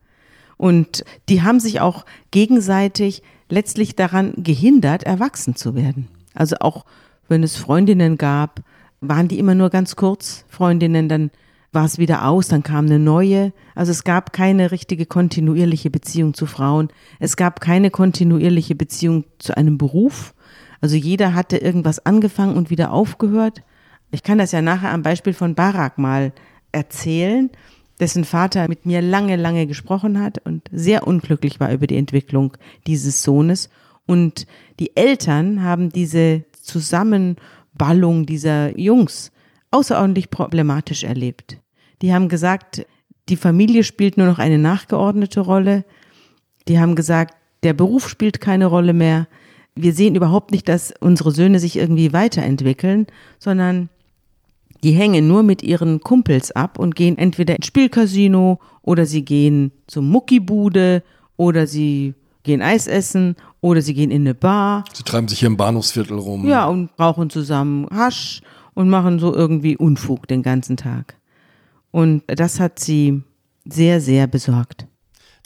Und 0.58 1.06
die 1.30 1.44
haben 1.44 1.60
sich 1.60 1.82
auch 1.82 2.06
gegenseitig 2.32 3.22
letztlich 3.50 3.96
daran 3.96 4.34
gehindert, 4.38 5.04
erwachsen 5.04 5.56
zu 5.56 5.76
werden. 5.76 6.08
Also 6.34 6.58
auch 6.60 6.86
wenn 7.28 7.44
es 7.44 7.56
Freundinnen 7.56 8.18
gab, 8.18 8.62
waren 9.00 9.28
die 9.28 9.40
immer 9.40 9.56
nur 9.56 9.70
ganz 9.70 9.96
kurz 9.96 10.46
Freundinnen, 10.50 11.08
dann 11.08 11.32
war 11.72 11.86
es 11.86 11.98
wieder 11.98 12.26
aus, 12.26 12.48
dann 12.48 12.64
kam 12.64 12.86
eine 12.86 13.00
neue. 13.00 13.54
Also 13.76 13.92
es 13.92 14.04
gab 14.04 14.34
keine 14.34 14.72
richtige 14.72 15.06
kontinuierliche 15.06 15.90
Beziehung 15.90 16.34
zu 16.34 16.46
Frauen. 16.46 16.90
Es 17.20 17.38
gab 17.38 17.62
keine 17.62 17.92
kontinuierliche 17.92 18.76
Beziehung 18.76 19.26
zu 19.38 19.56
einem 19.56 19.78
Beruf. 19.78 20.34
Also 20.82 20.96
jeder 20.96 21.34
hatte 21.34 21.58
irgendwas 21.58 22.06
angefangen 22.06 22.56
und 22.56 22.70
wieder 22.70 22.92
aufgehört. 22.92 23.64
Ich 24.12 24.24
kann 24.24 24.38
das 24.38 24.52
ja 24.52 24.62
nachher 24.62 24.92
am 24.92 25.04
Beispiel 25.04 25.34
von 25.34 25.56
Barak 25.56 25.98
mal 25.98 26.32
erzählen, 26.72 27.50
dessen 28.00 28.26
Vater 28.26 28.68
mit 28.68 28.86
mir 28.86 29.02
lange, 29.02 29.36
lange 29.36 29.68
gesprochen 29.68 30.22
hat 30.22 30.38
und 30.46 30.70
sehr 30.72 31.08
unglücklich 31.08 31.60
war 31.60 31.72
über 31.72 31.88
die 31.88 31.98
Entwicklung 31.98 32.56
dieses 32.86 33.24
Sohnes. 33.24 33.70
Und 34.06 34.48
die 34.80 34.96
Eltern 34.96 35.64
haben 35.64 35.90
diese 35.90 36.46
Zusammenballung 36.62 38.26
dieser 38.26 38.78
Jungs 38.78 39.32
außerordentlich 39.72 40.30
problematisch 40.30 41.04
erlebt. 41.04 41.58
Die 42.02 42.14
haben 42.14 42.30
gesagt, 42.30 42.86
die 43.30 43.36
Familie 43.36 43.84
spielt 43.84 44.18
nur 44.18 44.28
noch 44.28 44.40
eine 44.40 44.58
nachgeordnete 44.58 45.42
Rolle. 45.42 45.84
Die 46.68 46.80
haben 46.80 46.96
gesagt, 46.96 47.36
der 47.64 47.74
Beruf 47.74 48.08
spielt 48.08 48.40
keine 48.40 48.68
Rolle 48.68 48.94
mehr. 48.94 49.28
Wir 49.76 49.94
sehen 49.94 50.16
überhaupt 50.16 50.52
nicht, 50.52 50.68
dass 50.70 50.94
unsere 51.00 51.32
Söhne 51.32 51.60
sich 51.60 51.78
irgendwie 51.78 52.14
weiterentwickeln, 52.14 53.08
sondern 53.40 53.90
die 54.84 54.92
hängen 54.92 55.28
nur 55.28 55.44
mit 55.44 55.64
ihren 55.64 56.00
Kumpels 56.02 56.52
ab 56.52 56.80
und 56.80 56.96
gehen 56.96 57.18
entweder 57.18 57.56
ins 57.56 57.66
Spielcasino 57.66 58.60
oder 58.82 59.06
sie 59.06 59.26
gehen 59.26 59.72
zum 59.88 60.10
Muckibude 60.10 61.04
oder 61.36 61.68
sie 61.68 62.14
gehen 62.44 62.62
Eis 62.62 62.88
essen 62.88 63.36
oder 63.60 63.82
sie 63.82 63.94
gehen 63.94 64.12
in 64.12 64.22
eine 64.22 64.34
Bar. 64.34 64.86
Sie 64.94 65.04
treiben 65.04 65.28
sich 65.28 65.40
hier 65.40 65.48
im 65.48 65.58
Bahnhofsviertel 65.58 66.18
rum. 66.18 66.48
Ja, 66.48 66.68
und 66.68 66.90
rauchen 67.00 67.30
zusammen 67.30 67.88
Hasch 67.92 68.42
und 68.78 68.90
machen 68.90 69.18
so 69.18 69.34
irgendwie 69.34 69.76
Unfug 69.76 70.28
den 70.28 70.44
ganzen 70.44 70.78
Tag. 70.78 71.16
Und 71.90 72.22
das 72.28 72.60
hat 72.60 72.78
sie 72.78 73.24
sehr, 73.66 74.00
sehr 74.02 74.28
besorgt. 74.28 74.86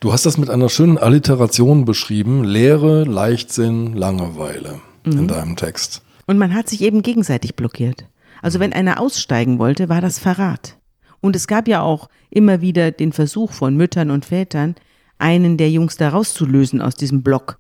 Du 0.01 0.11
hast 0.11 0.25
das 0.25 0.37
mit 0.37 0.49
einer 0.49 0.67
schönen 0.67 0.97
Alliteration 0.97 1.85
beschrieben. 1.85 2.43
Leere, 2.43 3.05
Leichtsinn, 3.05 3.93
Langeweile 3.93 4.81
mhm. 5.05 5.11
in 5.17 5.27
deinem 5.29 5.55
Text. 5.55 6.01
Und 6.27 6.39
man 6.39 6.53
hat 6.53 6.67
sich 6.67 6.81
eben 6.81 7.03
gegenseitig 7.03 7.55
blockiert. 7.55 8.05
Also 8.41 8.59
wenn 8.59 8.73
einer 8.73 8.99
aussteigen 8.99 9.59
wollte, 9.59 9.87
war 9.87 10.01
das 10.01 10.19
Verrat. 10.19 10.77
Und 11.21 11.37
es 11.37 11.47
gab 11.47 11.69
ja 11.69 11.81
auch 11.81 12.09
immer 12.31 12.59
wieder 12.59 12.91
den 12.91 13.13
Versuch 13.13 13.53
von 13.53 13.77
Müttern 13.77 14.11
und 14.11 14.25
Vätern, 14.25 14.75
einen 15.19 15.55
der 15.55 15.71
Jungs 15.71 15.95
da 15.95 16.09
rauszulösen 16.09 16.81
aus 16.81 16.95
diesem 16.95 17.23
Block. 17.23 17.59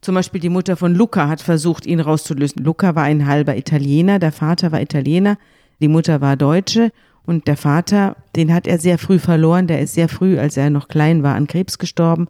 Zum 0.00 0.14
Beispiel 0.14 0.40
die 0.40 0.48
Mutter 0.48 0.76
von 0.76 0.94
Luca 0.94 1.28
hat 1.28 1.42
versucht, 1.42 1.84
ihn 1.84 2.00
rauszulösen. 2.00 2.64
Luca 2.64 2.94
war 2.94 3.04
ein 3.04 3.26
halber 3.26 3.56
Italiener, 3.56 4.18
der 4.18 4.32
Vater 4.32 4.72
war 4.72 4.80
Italiener, 4.80 5.36
die 5.80 5.88
Mutter 5.88 6.20
war 6.20 6.36
Deutsche 6.36 6.90
und 7.26 7.46
der 7.46 7.56
Vater, 7.56 8.16
den 8.34 8.52
hat 8.52 8.66
er 8.66 8.78
sehr 8.78 8.98
früh 8.98 9.18
verloren, 9.18 9.66
der 9.66 9.80
ist 9.80 9.94
sehr 9.94 10.08
früh, 10.08 10.38
als 10.38 10.56
er 10.56 10.70
noch 10.70 10.88
klein 10.88 11.22
war, 11.22 11.34
an 11.34 11.46
Krebs 11.46 11.78
gestorben. 11.78 12.28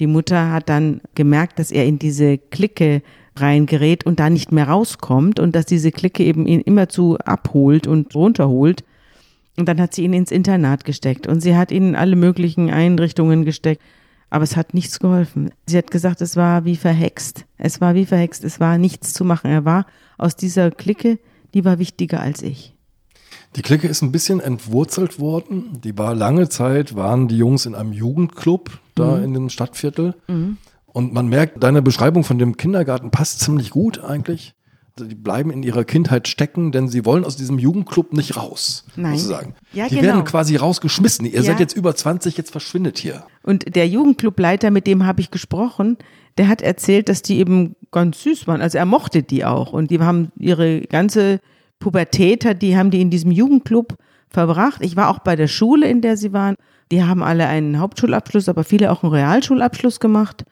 Die 0.00 0.06
Mutter 0.06 0.50
hat 0.50 0.70
dann 0.70 1.02
gemerkt, 1.14 1.58
dass 1.58 1.70
er 1.70 1.84
in 1.84 1.98
diese 1.98 2.38
Clique 2.38 3.02
reingerät 3.36 4.04
und 4.06 4.18
da 4.18 4.30
nicht 4.30 4.50
mehr 4.50 4.68
rauskommt 4.68 5.38
und 5.38 5.54
dass 5.54 5.66
diese 5.66 5.92
Clique 5.92 6.24
eben 6.24 6.46
ihn 6.46 6.62
immerzu 6.62 7.18
abholt 7.18 7.86
und 7.86 8.14
runterholt. 8.14 8.82
Und 9.56 9.68
dann 9.68 9.80
hat 9.80 9.94
sie 9.94 10.04
ihn 10.04 10.14
ins 10.14 10.30
Internat 10.30 10.84
gesteckt 10.84 11.26
und 11.26 11.40
sie 11.40 11.54
hat 11.54 11.70
ihn 11.70 11.90
in 11.90 11.96
alle 11.96 12.16
möglichen 12.16 12.70
Einrichtungen 12.70 13.44
gesteckt. 13.44 13.82
Aber 14.30 14.44
es 14.44 14.56
hat 14.56 14.74
nichts 14.74 15.00
geholfen. 15.00 15.50
Sie 15.66 15.76
hat 15.76 15.90
gesagt, 15.90 16.20
es 16.22 16.36
war 16.36 16.64
wie 16.64 16.76
verhext. 16.76 17.44
Es 17.58 17.80
war 17.80 17.94
wie 17.94 18.06
verhext. 18.06 18.44
Es 18.44 18.60
war 18.60 18.78
nichts 18.78 19.12
zu 19.12 19.24
machen. 19.24 19.50
Er 19.50 19.64
war 19.64 19.86
aus 20.18 20.36
dieser 20.36 20.70
Clique, 20.70 21.18
die 21.52 21.64
war 21.64 21.78
wichtiger 21.78 22.20
als 22.20 22.42
ich. 22.42 22.76
Die 23.56 23.62
Clique 23.62 23.88
ist 23.88 24.02
ein 24.02 24.12
bisschen 24.12 24.38
entwurzelt 24.38 25.18
worden. 25.18 25.80
Die 25.82 25.98
war 25.98 26.14
lange 26.14 26.48
Zeit, 26.48 26.94
waren 26.94 27.26
die 27.26 27.36
Jungs 27.36 27.66
in 27.66 27.74
einem 27.74 27.92
Jugendclub 27.92 28.78
da 28.94 29.16
mhm. 29.16 29.24
in 29.24 29.34
dem 29.34 29.48
Stadtviertel. 29.48 30.14
Mhm. 30.28 30.58
Und 30.86 31.12
man 31.12 31.28
merkt, 31.28 31.62
deine 31.62 31.82
Beschreibung 31.82 32.24
von 32.24 32.38
dem 32.38 32.56
Kindergarten 32.56 33.10
passt 33.10 33.40
ziemlich 33.40 33.70
gut 33.70 34.02
eigentlich. 34.02 34.54
Die 35.06 35.14
bleiben 35.14 35.50
in 35.50 35.62
ihrer 35.62 35.84
Kindheit 35.84 36.28
stecken, 36.28 36.72
denn 36.72 36.88
sie 36.88 37.04
wollen 37.04 37.24
aus 37.24 37.36
diesem 37.36 37.58
Jugendclub 37.58 38.12
nicht 38.12 38.36
raus, 38.36 38.84
Nein. 38.96 39.16
sozusagen. 39.16 39.54
Ja, 39.72 39.88
die 39.88 39.96
genau. 39.96 40.08
werden 40.08 40.24
quasi 40.24 40.56
rausgeschmissen. 40.56 41.26
Ihr 41.26 41.32
ja. 41.32 41.42
seid 41.42 41.60
jetzt 41.60 41.76
über 41.76 41.94
20, 41.94 42.36
jetzt 42.36 42.50
verschwindet 42.50 42.98
hier. 42.98 43.24
Und 43.42 43.74
der 43.74 43.88
Jugendclubleiter, 43.88 44.70
mit 44.70 44.86
dem 44.86 45.06
habe 45.06 45.20
ich 45.20 45.30
gesprochen, 45.30 45.96
der 46.38 46.48
hat 46.48 46.62
erzählt, 46.62 47.08
dass 47.08 47.22
die 47.22 47.38
eben 47.38 47.76
ganz 47.90 48.22
süß 48.22 48.46
waren. 48.46 48.62
Also 48.62 48.78
er 48.78 48.86
mochte 48.86 49.22
die 49.22 49.44
auch. 49.44 49.72
Und 49.72 49.90
die 49.90 50.00
haben 50.00 50.32
ihre 50.38 50.82
ganze 50.82 51.40
Pubertät, 51.78 52.62
die 52.62 52.76
haben 52.76 52.90
die 52.90 53.00
in 53.00 53.10
diesem 53.10 53.30
Jugendclub 53.30 53.96
verbracht. 54.28 54.80
Ich 54.82 54.96
war 54.96 55.08
auch 55.08 55.18
bei 55.18 55.36
der 55.36 55.48
Schule, 55.48 55.88
in 55.88 56.00
der 56.00 56.16
sie 56.16 56.32
waren. 56.32 56.54
Die 56.92 57.04
haben 57.04 57.22
alle 57.22 57.46
einen 57.46 57.78
Hauptschulabschluss, 57.78 58.48
aber 58.48 58.64
viele 58.64 58.90
auch 58.90 59.02
einen 59.02 59.12
Realschulabschluss 59.12 60.00
gemacht. 60.00 60.44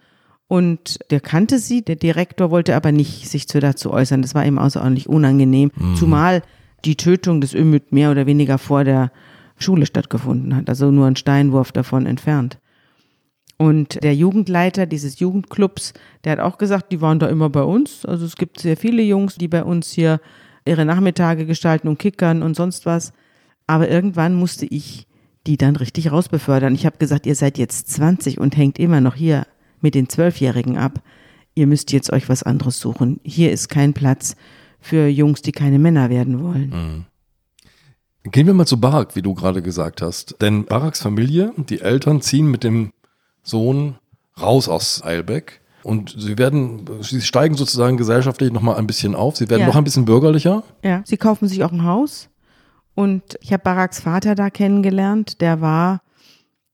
Und 0.48 0.98
der 1.10 1.20
kannte 1.20 1.58
sie, 1.58 1.82
der 1.82 1.96
Direktor 1.96 2.50
wollte 2.50 2.74
aber 2.74 2.90
nicht 2.90 3.28
sich 3.28 3.46
zu 3.48 3.60
dazu 3.60 3.92
äußern. 3.92 4.22
Das 4.22 4.34
war 4.34 4.46
ihm 4.46 4.58
außerordentlich 4.58 5.08
unangenehm, 5.08 5.70
mhm. 5.76 5.94
zumal 5.94 6.42
die 6.84 6.96
Tötung 6.96 7.40
des 7.40 7.54
Ümit 7.54 7.92
mehr 7.92 8.10
oder 8.10 8.26
weniger 8.26 8.56
vor 8.56 8.84
der 8.84 9.12
Schule 9.58 9.84
stattgefunden 9.84 10.54
hat, 10.56 10.68
also 10.68 10.90
nur 10.90 11.06
ein 11.06 11.16
Steinwurf 11.16 11.72
davon 11.72 12.06
entfernt. 12.06 12.58
Und 13.58 14.02
der 14.04 14.14
Jugendleiter 14.14 14.86
dieses 14.86 15.18
Jugendclubs, 15.18 15.92
der 16.24 16.32
hat 16.32 16.40
auch 16.40 16.58
gesagt, 16.58 16.92
die 16.92 17.00
waren 17.00 17.18
da 17.18 17.26
immer 17.26 17.50
bei 17.50 17.62
uns. 17.62 18.06
Also 18.06 18.24
es 18.24 18.36
gibt 18.36 18.60
sehr 18.60 18.76
viele 18.76 19.02
Jungs, 19.02 19.34
die 19.34 19.48
bei 19.48 19.64
uns 19.64 19.90
hier 19.90 20.20
ihre 20.64 20.84
Nachmittage 20.84 21.44
gestalten 21.44 21.88
und 21.88 21.98
kickern 21.98 22.42
und 22.42 22.54
sonst 22.54 22.86
was. 22.86 23.12
Aber 23.66 23.88
irgendwann 23.88 24.34
musste 24.34 24.64
ich 24.64 25.08
die 25.48 25.56
dann 25.56 25.74
richtig 25.74 26.12
rausbefördern. 26.12 26.74
Ich 26.74 26.86
habe 26.86 26.98
gesagt, 26.98 27.26
ihr 27.26 27.34
seid 27.34 27.58
jetzt 27.58 27.90
20 27.90 28.38
und 28.38 28.56
hängt 28.56 28.78
immer 28.78 29.00
noch 29.00 29.16
hier 29.16 29.44
mit 29.80 29.94
den 29.94 30.08
Zwölfjährigen 30.08 30.76
ab. 30.76 31.02
Ihr 31.54 31.66
müsst 31.66 31.92
jetzt 31.92 32.12
euch 32.12 32.28
was 32.28 32.42
anderes 32.42 32.78
suchen. 32.78 33.20
Hier 33.24 33.52
ist 33.52 33.68
kein 33.68 33.92
Platz 33.92 34.36
für 34.80 35.08
Jungs, 35.08 35.42
die 35.42 35.52
keine 35.52 35.78
Männer 35.78 36.10
werden 36.10 36.42
wollen. 36.42 36.70
Mhm. 36.70 37.04
Gehen 38.30 38.46
wir 38.46 38.54
mal 38.54 38.66
zu 38.66 38.80
Barak, 38.80 39.16
wie 39.16 39.22
du 39.22 39.34
gerade 39.34 39.62
gesagt 39.62 40.02
hast. 40.02 40.36
Denn 40.40 40.64
Baraks 40.64 41.00
Familie, 41.00 41.52
die 41.56 41.80
Eltern 41.80 42.20
ziehen 42.20 42.50
mit 42.50 42.62
dem 42.64 42.92
Sohn 43.42 43.96
raus 44.40 44.68
aus 44.68 45.02
Eilbeck. 45.02 45.60
Und 45.82 46.14
sie 46.18 46.36
werden, 46.36 46.84
sie 47.00 47.22
steigen 47.22 47.54
sozusagen 47.54 47.96
gesellschaftlich 47.96 48.52
nochmal 48.52 48.76
ein 48.76 48.86
bisschen 48.86 49.14
auf. 49.14 49.36
Sie 49.36 49.48
werden 49.48 49.62
ja. 49.62 49.66
noch 49.68 49.76
ein 49.76 49.84
bisschen 49.84 50.04
bürgerlicher. 50.04 50.62
Ja, 50.84 51.02
sie 51.04 51.16
kaufen 51.16 51.48
sich 51.48 51.64
auch 51.64 51.72
ein 51.72 51.84
Haus. 51.84 52.28
Und 52.94 53.38
ich 53.40 53.52
habe 53.52 53.62
Baraks 53.62 54.00
Vater 54.00 54.34
da 54.34 54.50
kennengelernt. 54.50 55.40
Der 55.40 55.60
war 55.60 56.02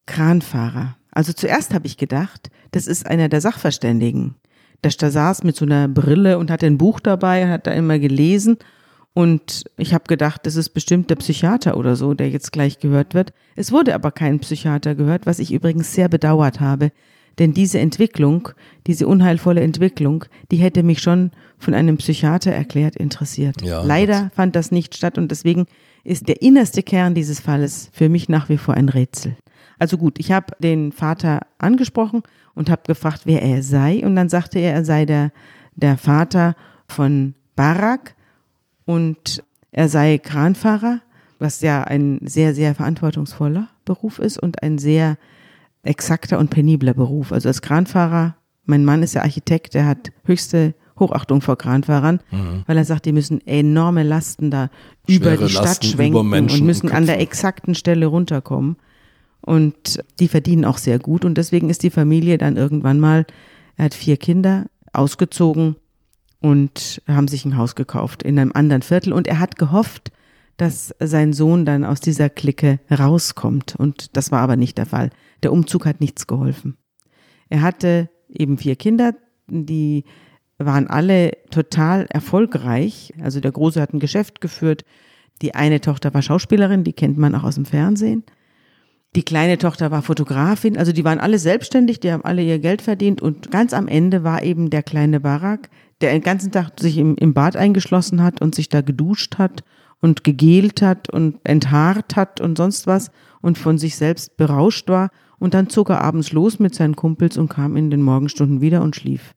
Kranfahrer. 0.07 0.97
Also 1.14 1.33
zuerst 1.33 1.72
habe 1.72 1.87
ich 1.87 1.96
gedacht, 1.96 2.50
das 2.72 2.87
ist 2.87 3.07
einer 3.07 3.29
der 3.29 3.40
Sachverständigen. 3.40 4.35
Der 4.83 4.92
da 4.98 5.11
saß 5.11 5.44
mit 5.44 5.57
so 5.57 5.64
einer 5.64 5.88
Brille 5.88 6.38
und 6.38 6.50
hatte 6.50 6.66
ein 6.66 6.77
Buch 6.77 7.00
dabei 7.00 7.44
und 7.44 7.50
hat 7.50 7.66
da 7.66 7.70
immer 7.72 7.98
gelesen. 7.98 8.59
Und 9.14 9.64
ich 9.79 9.94
habe 9.94 10.05
gedacht, 10.09 10.44
das 10.44 10.57
ist 10.57 10.70
bestimmt 10.70 11.09
der 11.09 11.14
Psychiater 11.14 11.77
oder 11.77 11.94
so, 11.94 12.14
der 12.14 12.29
jetzt 12.29 12.53
gleich 12.53 12.81
gehört 12.81 13.14
wird. 13.14 13.33
Es 13.55 13.70
wurde 13.70 13.94
aber 13.94 14.11
kein 14.11 14.40
Psychiater 14.40 14.94
gehört, 14.94 15.24
was 15.24 15.38
ich 15.38 15.53
übrigens 15.53 15.94
sehr 15.94 16.09
bedauert 16.09 16.61
habe. 16.61 16.90
Denn 17.38 17.55
diese 17.55 17.79
Entwicklung, 17.79 18.50
diese 18.87 19.07
unheilvolle 19.07 19.61
Entwicklung, 19.61 20.24
die 20.50 20.57
hätte 20.57 20.83
mich 20.83 21.00
schon 21.00 21.31
von 21.59 21.74
einem 21.74 21.96
Psychiater 21.96 22.53
erklärt 22.53 22.96
interessiert. 22.96 23.62
Ja, 23.62 23.83
Leider 23.83 24.31
fand 24.35 24.55
das 24.55 24.70
nicht 24.70 24.96
statt 24.96 25.16
und 25.16 25.31
deswegen 25.31 25.66
ist 26.05 26.29
der 26.29 26.42
innerste 26.42 26.83
Kern 26.83 27.14
dieses 27.14 27.40
Falles 27.40 27.88
für 27.92 28.09
mich 28.09 28.29
nach 28.29 28.48
wie 28.48 28.59
vor 28.59 28.74
ein 28.74 28.88
Rätsel. 28.88 29.37
Also 29.85 29.99
gut, 29.99 30.18
ich 30.18 30.33
habe 30.33 30.47
den 30.61 30.92
Vater 30.92 31.40
angesprochen 31.59 32.23
und 32.55 32.70
habe 32.70 32.85
gefragt, 32.87 33.25
wer 33.25 33.42
er 33.42 33.62
sei. 33.62 34.03
Und 34.03 34.16
dann 34.16 34.31
sagte 34.31 34.59
er, 34.59 34.73
er 34.73 34.83
sei 34.83 35.05
der, 35.05 35.31
der 35.77 35.99
Vater 35.99 36.57
von 36.88 37.35
Barak 37.55 38.14
und 38.87 39.44
er 39.73 39.90
sei 39.90 40.16
Kranfahrer, 40.16 41.03
was 41.38 41.61
ja 41.61 41.85
ein 41.85 42.18
sehr, 42.25 42.55
sehr 42.55 42.75
verantwortungsvoller 42.75 43.68
Beruf 43.85 44.18
ist 44.18 44.38
und 44.38 44.62
ein 44.62 44.79
sehr 44.79 45.18
exakter 45.83 46.38
und 46.38 46.49
penibler 46.49 46.94
Beruf. 46.94 47.31
Also 47.31 47.51
als 47.51 47.61
Kranfahrer, 47.61 48.37
mein 48.64 48.87
Mann 48.87 49.03
ist 49.03 49.12
ja 49.12 49.20
Architekt, 49.20 49.75
der 49.75 49.85
hat 49.85 50.12
höchste 50.25 50.73
Hochachtung 50.99 51.42
vor 51.42 51.59
Kranfahrern, 51.59 52.20
mhm. 52.31 52.62
weil 52.66 52.79
er 52.79 52.87
sagt, 52.87 53.05
die 53.05 53.12
müssen 53.12 53.47
enorme 53.47 54.03
Lasten 54.03 54.51
da 54.51 54.70
Schwere 55.07 55.35
über 55.35 55.44
die 55.44 55.53
Stadt 55.53 55.64
Lasten 55.66 55.87
schwenken 55.88 56.33
und 56.33 56.61
müssen 56.62 56.90
an 56.90 57.05
der 57.05 57.20
exakten 57.20 57.75
Stelle 57.75 58.07
runterkommen. 58.07 58.77
Und 59.44 60.02
die 60.20 60.28
verdienen 60.28 60.64
auch 60.64 60.78
sehr 60.78 60.98
gut. 60.98 61.24
Und 61.24 61.37
deswegen 61.37 61.68
ist 61.68 61.83
die 61.83 61.90
Familie 61.90 62.38
dann 62.38 62.57
irgendwann 62.57 62.98
mal, 62.98 63.26
er 63.76 63.87
hat 63.87 63.94
vier 63.94 64.16
Kinder, 64.16 64.66
ausgezogen 64.92 65.76
und 66.40 67.02
haben 67.09 67.28
sich 67.28 67.44
ein 67.44 67.57
Haus 67.57 67.74
gekauft 67.74 68.22
in 68.22 68.38
einem 68.38 68.52
anderen 68.54 68.83
Viertel. 68.83 69.12
Und 69.12 69.26
er 69.26 69.40
hat 69.40 69.57
gehofft, 69.57 70.12
dass 70.57 70.94
sein 71.00 71.33
Sohn 71.33 71.64
dann 71.64 71.85
aus 71.85 72.00
dieser 72.00 72.30
Clique 72.30 72.80
rauskommt. 72.90 73.74
Und 73.76 74.16
das 74.16 74.30
war 74.30 74.40
aber 74.40 74.57
nicht 74.57 74.78
der 74.78 74.87
Fall. 74.87 75.11
Der 75.42 75.52
Umzug 75.52 75.85
hat 75.85 76.00
nichts 76.00 76.26
geholfen. 76.26 76.76
Er 77.48 77.62
hatte 77.62 78.09
eben 78.28 78.57
vier 78.57 78.76
Kinder, 78.76 79.14
die 79.48 80.04
waren 80.59 80.87
alle 80.87 81.33
total 81.50 82.07
erfolgreich. 82.07 83.12
Also 83.20 83.40
der 83.40 83.52
Große 83.52 83.80
hat 83.80 83.92
ein 83.92 84.00
Geschäft 84.00 84.40
geführt. 84.40 84.85
Die 85.42 85.54
eine 85.54 85.80
Tochter 85.80 86.14
war 86.14 86.22
Schauspielerin, 86.22 86.85
die 86.85 86.92
kennt 86.92 87.18
man 87.18 87.35
auch 87.35 87.44
aus 87.44 87.57
dem 87.57 87.64
Fernsehen. 87.64 88.22
Die 89.16 89.22
kleine 89.22 89.59
Tochter 89.59 89.92
war 89.92 90.03
Fotografin, 90.03 90.77
also 90.77 90.90
die 90.90 91.05
waren 91.05 91.20
alle 91.20 91.38
selbstständig, 91.38 92.00
die 92.00 92.11
haben 92.11 92.24
alle 92.24 92.42
ihr 92.42 92.59
Geld 92.59 92.83
verdient. 92.83 93.22
Und 93.22 93.53
ganz 93.53 93.72
am 93.72 93.87
Ende 93.87 94.24
war 94.24 94.42
eben 94.42 94.70
der 94.70 94.83
kleine 94.83 95.20
Barak, 95.20 95.70
der 96.00 96.12
den 96.12 96.22
ganzen 96.22 96.50
Tag 96.50 96.81
sich 96.81 96.98
im, 96.98 97.14
im 97.16 97.33
Bad 97.33 97.55
eingeschlossen 97.55 98.22
hat 98.22 98.42
und 98.42 98.57
sich 98.57 98.68
da 98.68 98.81
geduscht 98.81 99.38
hat 99.38 99.62
und 100.00 100.24
gegelt 100.24 100.83
hat 100.83 101.11
und 101.11 101.38
enthaart 101.44 102.16
hat 102.16 102.40
und 102.40 102.59
sonst 102.59 102.88
was 102.88 103.12
und 103.40 103.57
von 103.57 103.79
sich 103.79 103.94
selbst 103.94 104.37
berauscht 104.37 104.88
war. 104.88 105.11
Und 105.38 105.55
dann 105.55 105.68
zog 105.68 105.90
er 105.90 106.00
abends 106.00 106.33
los 106.33 106.59
mit 106.59 106.74
seinen 106.74 106.96
Kumpels 106.96 107.37
und 107.37 107.48
kam 107.48 107.77
in 107.77 107.90
den 107.90 108.03
Morgenstunden 108.03 108.61
wieder 108.61 108.83
und 108.83 108.96
schlief. 108.96 109.35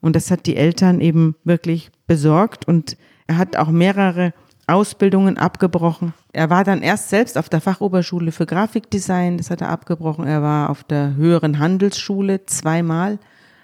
Und 0.00 0.16
das 0.16 0.32
hat 0.32 0.46
die 0.46 0.56
Eltern 0.56 1.00
eben 1.00 1.36
wirklich 1.44 1.90
besorgt. 2.08 2.66
Und 2.66 2.96
er 3.28 3.38
hat 3.38 3.56
auch 3.56 3.70
mehrere 3.70 4.34
Ausbildungen 4.72 5.38
abgebrochen. 5.38 6.14
Er 6.32 6.50
war 6.50 6.64
dann 6.64 6.82
erst 6.82 7.10
selbst 7.10 7.38
auf 7.38 7.48
der 7.48 7.60
Fachoberschule 7.60 8.32
für 8.32 8.46
Grafikdesign, 8.46 9.36
das 9.36 9.50
hat 9.50 9.60
er 9.60 9.68
abgebrochen. 9.68 10.26
Er 10.26 10.42
war 10.42 10.70
auf 10.70 10.82
der 10.82 11.14
höheren 11.14 11.58
Handelsschule 11.58 12.46
zweimal, 12.46 13.18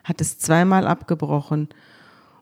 hat 0.05 0.21
es 0.21 0.39
zweimal 0.39 0.87
abgebrochen. 0.87 1.69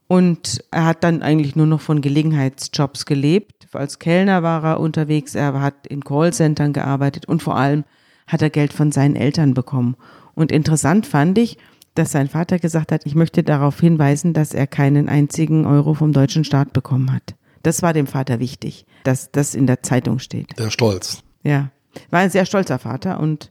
Und 0.09 0.64
er 0.70 0.85
hat 0.85 1.02
dann 1.02 1.22
eigentlich 1.22 1.57
nur 1.57 1.66
noch 1.66 1.81
von 1.81 2.00
Gelegenheitsjobs 2.00 3.07
gelebt. 3.07 3.66
Als 3.72 3.98
Kellner 3.98 4.42
war 4.42 4.64
er 4.64 4.81
unterwegs, 4.81 5.35
er 5.35 5.61
hat 5.61 5.87
in 5.87 6.05
Callcentern 6.05 6.72
gearbeitet 6.72 7.26
und 7.26 7.42
vor 7.42 7.57
allem 7.57 7.85
hat 8.26 8.42
er 8.42 8.50
Geld 8.50 8.72
von 8.72 8.92
seinen 8.92 9.16
Eltern 9.16 9.55
bekommen. 9.55 9.96
Und 10.35 10.52
interessant 10.52 11.07
fand 11.07 11.38
ich, 11.38 11.59
dass 11.94 12.12
sein 12.12 12.29
Vater 12.29 12.59
gesagt 12.59 12.92
hat, 12.92 13.07
ich 13.07 13.14
möchte 13.14 13.42
darauf 13.42 13.81
hinweisen, 13.81 14.33
dass 14.33 14.55
er 14.55 14.66
keinen 14.66 15.09
einzigen 15.09 15.66
Euro 15.66 15.94
vom 15.94 16.12
deutschen 16.12 16.44
Staat 16.44 16.72
bekommen 16.72 17.12
hat. 17.12 17.35
Das 17.66 17.83
war 17.83 17.92
dem 17.92 18.07
Vater 18.07 18.38
wichtig, 18.38 18.87
dass 19.02 19.33
das 19.33 19.57
in 19.57 19.66
der 19.66 19.83
Zeitung 19.83 20.20
steht. 20.20 20.57
Der 20.57 20.70
Stolz. 20.70 21.24
Ja, 21.42 21.72
war 22.11 22.20
ein 22.20 22.31
sehr 22.31 22.46
stolzer 22.46 22.79
Vater 22.79 23.18
und 23.18 23.50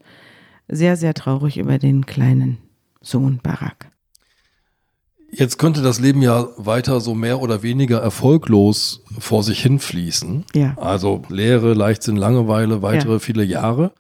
sehr, 0.70 0.96
sehr 0.96 1.14
traurig 1.14 1.58
über 1.58 1.80
den 1.80 2.06
kleinen 2.06 2.60
Sohn 3.02 3.42
Barak. 3.44 3.92
Jetzt 5.32 5.58
könnte 5.58 5.82
das 5.82 6.00
Leben 6.00 6.22
ja 6.22 6.48
weiter 6.56 7.02
so 7.02 7.14
mehr 7.14 7.42
oder 7.42 7.62
weniger 7.62 8.00
erfolglos 8.00 9.04
vor 9.20 9.44
sich 9.44 9.62
hinfließen. 9.62 10.46
Ja. 10.54 10.78
Also 10.78 11.24
Lehre, 11.28 11.74
Leichtsinn, 11.74 12.16
Langeweile, 12.16 12.82
weitere 12.82 13.14
ja. 13.14 13.20
viele 13.20 13.44
Jahre. 13.44 13.92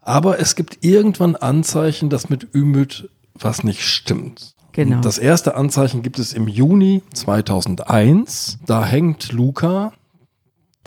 Aber 0.00 0.40
es 0.40 0.56
gibt 0.56 0.82
irgendwann 0.82 1.36
Anzeichen, 1.36 2.08
dass 2.08 2.30
mit 2.30 2.54
Ümit 2.54 3.10
was 3.34 3.64
nicht 3.64 3.82
stimmt. 3.82 4.54
Genau. 4.72 5.00
Das 5.00 5.18
erste 5.18 5.54
Anzeichen 5.54 6.02
gibt 6.02 6.18
es 6.18 6.32
im 6.32 6.48
Juni 6.48 7.02
2001. 7.12 8.58
Da 8.66 8.84
hängt 8.84 9.32
Luca, 9.32 9.92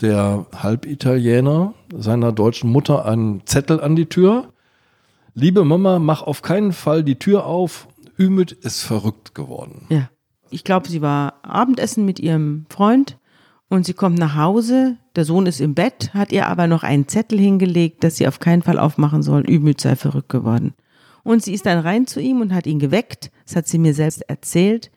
der 0.00 0.46
Halbitaliener, 0.54 1.74
seiner 1.94 2.32
deutschen 2.32 2.70
Mutter 2.70 3.06
einen 3.06 3.46
Zettel 3.46 3.80
an 3.80 3.96
die 3.96 4.06
Tür. 4.06 4.52
Liebe 5.34 5.64
Mama, 5.64 5.98
mach 5.98 6.22
auf 6.22 6.42
keinen 6.42 6.72
Fall 6.72 7.04
die 7.04 7.18
Tür 7.18 7.46
auf. 7.46 7.88
Ümit 8.18 8.52
ist 8.52 8.82
verrückt 8.82 9.34
geworden. 9.34 9.86
Ja. 9.88 10.10
Ich 10.48 10.62
glaube, 10.62 10.88
sie 10.88 11.02
war 11.02 11.34
Abendessen 11.42 12.04
mit 12.04 12.20
ihrem 12.20 12.66
Freund 12.68 13.18
und 13.68 13.84
sie 13.84 13.94
kommt 13.94 14.18
nach 14.18 14.36
Hause. 14.36 14.96
Der 15.16 15.24
Sohn 15.24 15.46
ist 15.46 15.60
im 15.60 15.74
Bett, 15.74 16.14
hat 16.14 16.30
ihr 16.30 16.46
aber 16.46 16.68
noch 16.68 16.84
einen 16.84 17.08
Zettel 17.08 17.38
hingelegt, 17.38 18.04
dass 18.04 18.16
sie 18.16 18.28
auf 18.28 18.38
keinen 18.38 18.62
Fall 18.62 18.78
aufmachen 18.78 19.22
soll. 19.22 19.44
Ümit 19.48 19.80
sei 19.80 19.96
verrückt 19.96 20.28
geworden. 20.28 20.74
Und 21.26 21.42
sie 21.42 21.54
ist 21.54 21.66
dann 21.66 21.80
rein 21.80 22.06
zu 22.06 22.20
ihm 22.20 22.40
und 22.40 22.54
hat 22.54 22.68
ihn 22.68 22.78
geweckt. 22.78 23.32
Das 23.46 23.56
hat 23.56 23.66
sie 23.66 23.78
mir 23.78 23.94
selbst 23.94 24.22
erzählt. 24.30 24.92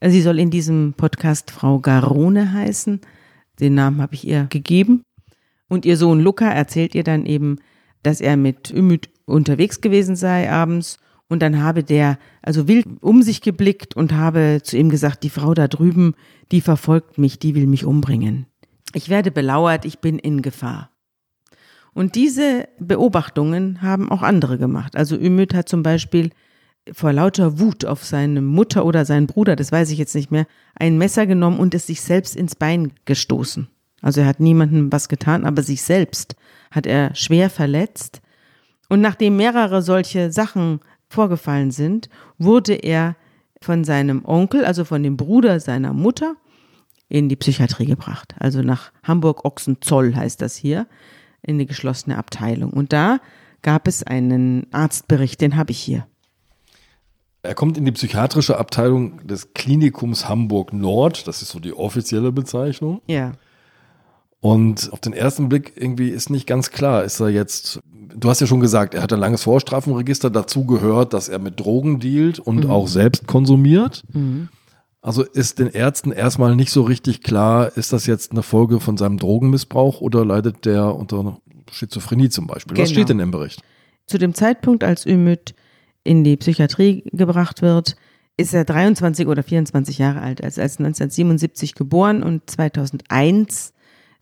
Sie 0.00 0.22
soll 0.22 0.38
in 0.38 0.48
diesem 0.48 0.94
Podcast 0.96 1.50
Frau 1.50 1.80
Garone 1.80 2.52
heißen. 2.52 3.00
Den 3.58 3.74
Namen 3.74 4.00
habe 4.00 4.14
ich 4.14 4.24
ihr 4.24 4.44
gegeben. 4.44 5.02
Und 5.66 5.84
ihr 5.84 5.96
Sohn 5.96 6.20
Luca 6.20 6.48
erzählt 6.48 6.94
ihr 6.94 7.02
dann 7.02 7.26
eben, 7.26 7.58
dass 8.04 8.20
er 8.20 8.36
mit 8.36 8.70
Ümit 8.70 9.10
unterwegs 9.24 9.80
gewesen 9.80 10.14
sei 10.14 10.48
abends. 10.48 11.00
Und 11.26 11.42
dann 11.42 11.60
habe 11.60 11.82
der 11.82 12.20
also 12.42 12.68
wild 12.68 12.86
um 13.00 13.22
sich 13.22 13.40
geblickt 13.40 13.96
und 13.96 14.12
habe 14.12 14.60
zu 14.62 14.76
ihm 14.76 14.88
gesagt, 14.88 15.24
die 15.24 15.30
Frau 15.30 15.52
da 15.52 15.66
drüben, 15.66 16.14
die 16.52 16.60
verfolgt 16.60 17.18
mich, 17.18 17.40
die 17.40 17.56
will 17.56 17.66
mich 17.66 17.84
umbringen. 17.84 18.46
Ich 18.94 19.08
werde 19.08 19.32
belauert, 19.32 19.84
ich 19.84 19.98
bin 19.98 20.20
in 20.20 20.42
Gefahr. 20.42 20.95
Und 21.96 22.14
diese 22.14 22.68
Beobachtungen 22.78 23.80
haben 23.80 24.10
auch 24.10 24.20
andere 24.20 24.58
gemacht. 24.58 24.96
Also 24.96 25.16
Ümit 25.16 25.54
hat 25.54 25.66
zum 25.66 25.82
Beispiel 25.82 26.28
vor 26.92 27.10
lauter 27.10 27.58
Wut 27.58 27.86
auf 27.86 28.04
seine 28.04 28.42
Mutter 28.42 28.84
oder 28.84 29.06
seinen 29.06 29.26
Bruder, 29.26 29.56
das 29.56 29.72
weiß 29.72 29.90
ich 29.90 29.96
jetzt 29.96 30.14
nicht 30.14 30.30
mehr, 30.30 30.46
ein 30.78 30.98
Messer 30.98 31.26
genommen 31.26 31.58
und 31.58 31.72
es 31.72 31.86
sich 31.86 32.02
selbst 32.02 32.36
ins 32.36 32.54
Bein 32.54 32.92
gestoßen. 33.06 33.68
Also 34.02 34.20
er 34.20 34.26
hat 34.26 34.40
niemandem 34.40 34.92
was 34.92 35.08
getan, 35.08 35.46
aber 35.46 35.62
sich 35.62 35.80
selbst 35.80 36.36
hat 36.70 36.86
er 36.86 37.14
schwer 37.14 37.48
verletzt. 37.48 38.20
Und 38.90 39.00
nachdem 39.00 39.38
mehrere 39.38 39.80
solche 39.80 40.30
Sachen 40.30 40.80
vorgefallen 41.08 41.70
sind, 41.70 42.10
wurde 42.36 42.74
er 42.74 43.16
von 43.62 43.84
seinem 43.84 44.22
Onkel, 44.26 44.66
also 44.66 44.84
von 44.84 45.02
dem 45.02 45.16
Bruder 45.16 45.60
seiner 45.60 45.94
Mutter, 45.94 46.36
in 47.08 47.30
die 47.30 47.36
Psychiatrie 47.36 47.86
gebracht. 47.86 48.34
Also 48.38 48.60
nach 48.60 48.92
Hamburg-Ochsenzoll 49.02 50.14
heißt 50.14 50.42
das 50.42 50.56
hier 50.56 50.86
in 51.46 51.58
die 51.58 51.66
geschlossene 51.66 52.18
Abteilung. 52.18 52.72
Und 52.72 52.92
da 52.92 53.18
gab 53.62 53.88
es 53.88 54.02
einen 54.02 54.66
Arztbericht, 54.72 55.40
den 55.40 55.56
habe 55.56 55.72
ich 55.72 55.78
hier. 55.78 56.06
Er 57.42 57.54
kommt 57.54 57.78
in 57.78 57.84
die 57.84 57.92
psychiatrische 57.92 58.58
Abteilung 58.58 59.26
des 59.26 59.54
Klinikums 59.54 60.28
Hamburg 60.28 60.72
Nord, 60.72 61.28
das 61.28 61.42
ist 61.42 61.50
so 61.50 61.60
die 61.60 61.72
offizielle 61.72 62.32
Bezeichnung. 62.32 63.00
Ja. 63.06 63.32
Und 64.40 64.92
auf 64.92 65.00
den 65.00 65.12
ersten 65.12 65.48
Blick 65.48 65.72
irgendwie 65.76 66.08
ist 66.08 66.30
nicht 66.30 66.46
ganz 66.46 66.70
klar, 66.70 67.04
ist 67.04 67.20
er 67.20 67.28
jetzt, 67.28 67.80
du 68.14 68.28
hast 68.28 68.40
ja 68.40 68.46
schon 68.46 68.60
gesagt, 68.60 68.94
er 68.94 69.02
hat 69.02 69.12
ein 69.12 69.20
langes 69.20 69.44
Vorstrafenregister, 69.44 70.30
dazu 70.30 70.66
gehört, 70.66 71.14
dass 71.14 71.28
er 71.28 71.38
mit 71.38 71.58
Drogen 71.58 72.00
dealt 72.00 72.38
und 72.38 72.64
mhm. 72.64 72.70
auch 72.70 72.88
selbst 72.88 73.26
konsumiert. 73.26 74.02
Mhm. 74.12 74.48
Also 75.06 75.22
ist 75.22 75.60
den 75.60 75.68
Ärzten 75.68 76.10
erstmal 76.10 76.56
nicht 76.56 76.72
so 76.72 76.82
richtig 76.82 77.22
klar, 77.22 77.76
ist 77.76 77.92
das 77.92 78.06
jetzt 78.06 78.32
eine 78.32 78.42
Folge 78.42 78.80
von 78.80 78.96
seinem 78.96 79.18
Drogenmissbrauch 79.18 80.00
oder 80.00 80.24
leidet 80.24 80.64
der 80.64 80.92
unter 80.96 81.38
Schizophrenie 81.70 82.28
zum 82.28 82.48
Beispiel? 82.48 82.74
Genau. 82.74 82.82
Was 82.82 82.90
steht 82.90 83.08
denn 83.10 83.20
im 83.20 83.30
Bericht? 83.30 83.62
Zu 84.06 84.18
dem 84.18 84.34
Zeitpunkt, 84.34 84.82
als 84.82 85.06
Ümit 85.06 85.54
in 86.02 86.24
die 86.24 86.36
Psychiatrie 86.36 87.04
gebracht 87.12 87.62
wird, 87.62 87.94
ist 88.36 88.52
er 88.52 88.64
23 88.64 89.28
oder 89.28 89.44
24 89.44 89.98
Jahre 89.98 90.22
alt. 90.22 90.40
Er 90.40 90.48
ist 90.48 90.58
1977 90.58 91.76
geboren 91.76 92.24
und 92.24 92.50
2001 92.50 93.74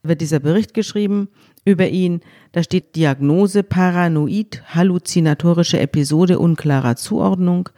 wird 0.02 0.20
dieser 0.20 0.40
Bericht 0.40 0.74
geschrieben 0.74 1.28
über 1.64 1.88
ihn. 1.88 2.20
Da 2.52 2.62
steht 2.62 2.94
Diagnose 2.94 3.62
paranoid, 3.62 4.62
halluzinatorische 4.66 5.80
Episode 5.80 6.38
unklarer 6.38 6.96
Zuordnung 6.96 7.70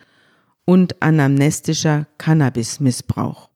und 0.67 1.01
anamnestischer 1.03 2.07
Cannabismissbrauch. 2.19 3.49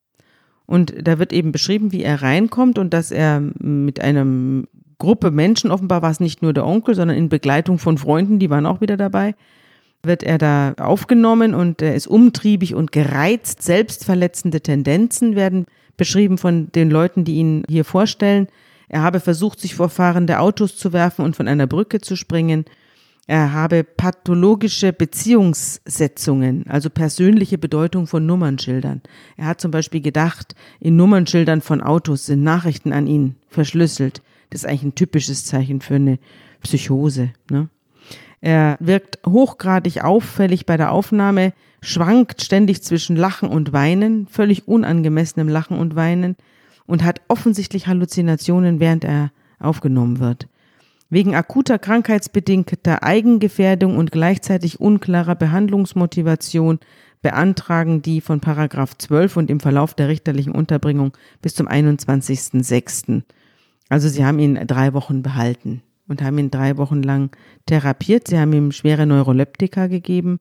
Und 0.65 0.95
da 1.03 1.19
wird 1.19 1.35
eben 1.35 1.53
beschrieben, 1.53 1.93
wie 1.93 2.03
er 2.03 2.23
reinkommt 2.23 2.79
und 2.79 2.95
dass 2.95 3.11
er 3.11 3.41
mit 3.41 4.01
einer 4.01 4.25
Gruppe 4.99 5.31
Menschen, 5.31 5.71
offenbar 5.73 6.03
war 6.03 6.11
es 6.11 6.21
nicht 6.21 6.43
nur 6.43 6.53
der 6.53 6.65
Onkel, 6.65 6.95
sondern 6.95 7.17
in 7.19 7.29
Begleitung 7.29 7.79
von 7.79 7.99
Freunden, 7.99 8.39
die 8.39 8.51
waren 8.51 8.67
auch 8.67 8.81
wieder 8.81 8.97
dabei, 8.97 9.35
wird 10.03 10.23
er 10.23 10.39
da 10.39 10.75
aufgenommen 10.79 11.55
und 11.55 11.83
er 11.83 11.95
ist 11.95 12.07
umtriebig 12.07 12.75
und 12.75 12.93
gereizt. 12.93 13.63
Selbstverletzende 13.63 14.61
Tendenzen 14.61 15.35
werden 15.35 15.67
beschrieben 15.97 16.39
von 16.39 16.71
den 16.73 16.91
Leuten, 16.91 17.25
die 17.25 17.35
ihn 17.35 17.65
hier 17.69 17.85
vorstellen. 17.85 18.47
Er 18.89 19.03
habe 19.03 19.21
versucht, 19.21 19.61
sich 19.61 19.75
vor 19.75 19.89
fahrende 19.89 20.39
Autos 20.39 20.77
zu 20.77 20.93
werfen 20.93 21.25
und 21.25 21.35
von 21.37 21.49
einer 21.49 21.67
Brücke 21.67 22.01
zu 22.01 22.17
springen. 22.17 22.65
Er 23.27 23.53
habe 23.53 23.85
pathologische 23.85 24.93
Beziehungssetzungen, 24.93 26.67
also 26.69 26.91
persönliche 26.91 27.59
Bedeutung 27.59 28.07
von 28.07 28.27
Nummernschildern. 28.27 29.03
Er 29.37 29.47
hat 29.47 29.61
zum 29.61 29.71
Beispiel 29.71 30.01
gedacht, 30.01 30.55
in 30.81 30.97
Nummernschildern 30.97 31.61
von 31.61 31.81
Autos 31.81 32.27
sind 32.27 32.43
Nachrichten 32.43 32.93
an 32.93 33.07
ihn 33.07 33.37
verschlüsselt. 33.49 34.23
Das 34.51 34.63
ist 34.63 34.69
eigentlich 34.69 34.83
ein 34.83 34.95
typisches 34.97 35.45
Zeichen 35.45 35.81
für 35.81 35.95
eine 35.95 36.19
Psychose. 36.63 37.31
Ne? 37.51 37.69
Er 38.41 38.77
wirkt 38.81 39.19
hochgradig 39.27 40.03
auffällig 40.03 40.67
bei 40.67 40.77
der 40.77 40.93
Aufnahme, 40.93 41.53
schwankt 41.83 42.43
ständig 42.43 42.83
zwischen 42.83 43.17
Lachen 43.17 43.49
und 43.49 43.73
Weinen, 43.73 44.27
völlig 44.27 44.67
unangemessenem 44.67 45.49
Lachen 45.49 45.79
und 45.79 45.95
Weinen 45.95 46.37
und 46.87 47.05
hat 47.05 47.21
offensichtlich 47.29 47.87
Halluzinationen, 47.87 48.81
während 48.81 49.05
er 49.05 49.31
aufgenommen 49.59 50.19
wird. 50.19 50.49
Wegen 51.11 51.35
akuter 51.35 51.81
krankheitsbedingter 51.81 53.03
Eigengefährdung 53.03 53.97
und 53.97 54.13
gleichzeitig 54.13 54.81
unklarer 54.81 55.35
Behandlungsmotivation 55.35 56.79
beantragen 57.21 58.01
die 58.01 58.21
von 58.21 58.41
Paragraph 58.41 58.97
12 58.97 59.37
und 59.37 59.51
im 59.51 59.59
Verlauf 59.59 59.93
der 59.95 60.09
richterlichen 60.09 60.53
Unterbringung 60.53 61.17
bis 61.43 61.55
zum 61.55 61.69
21.06. 61.69 63.23
Also 63.89 64.09
sie 64.09 64.25
haben 64.25 64.39
ihn 64.39 64.55
drei 64.69 64.95
Wochen 64.95 65.23
behalten 65.23 65.83
und 66.07 66.23
haben 66.23 66.39
ihn 66.39 66.53
drei 66.53 66.77
Wochen 66.77 67.03
lang 67.03 67.37
therapiert. 67.67 68.29
Sie 68.29 68.39
haben 68.39 68.53
ihm 68.53 68.71
schwere 68.71 69.05
Neuroleptika 69.05 69.89
gegeben. 69.89 70.39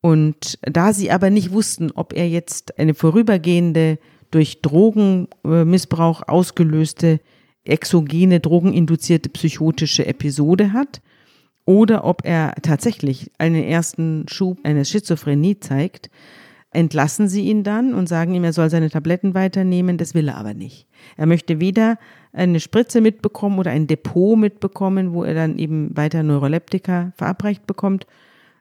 Und 0.00 0.58
da 0.62 0.92
sie 0.92 1.10
aber 1.12 1.30
nicht 1.30 1.52
wussten, 1.52 1.92
ob 1.92 2.12
er 2.12 2.28
jetzt 2.28 2.78
eine 2.78 2.94
vorübergehende, 2.94 3.98
durch 4.30 4.60
Drogenmissbrauch 4.60 6.22
ausgelöste, 6.26 7.20
exogene, 7.64 8.40
drogeninduzierte 8.40 9.28
psychotische 9.30 10.06
Episode 10.06 10.72
hat, 10.72 11.00
oder 11.66 12.04
ob 12.04 12.24
er 12.24 12.54
tatsächlich 12.62 13.30
einen 13.38 13.64
ersten 13.64 14.26
Schub 14.28 14.58
einer 14.64 14.84
Schizophrenie 14.84 15.60
zeigt, 15.60 16.10
entlassen 16.70 17.28
sie 17.28 17.48
ihn 17.48 17.62
dann 17.62 17.94
und 17.94 18.08
sagen 18.08 18.34
ihm, 18.34 18.44
er 18.44 18.52
soll 18.52 18.68
seine 18.68 18.90
Tabletten 18.90 19.34
weiternehmen. 19.34 19.96
Das 19.96 20.14
will 20.14 20.28
er 20.28 20.36
aber 20.36 20.54
nicht. 20.54 20.86
Er 21.16 21.26
möchte 21.26 21.60
weder 21.60 21.98
eine 22.32 22.60
Spritze 22.60 23.00
mitbekommen 23.00 23.58
oder 23.58 23.70
ein 23.70 23.86
Depot 23.86 24.36
mitbekommen, 24.36 25.14
wo 25.14 25.24
er 25.24 25.34
dann 25.34 25.56
eben 25.56 25.96
weiter 25.96 26.22
Neuroleptika 26.22 27.12
verabreicht 27.16 27.66
bekommt. 27.66 28.06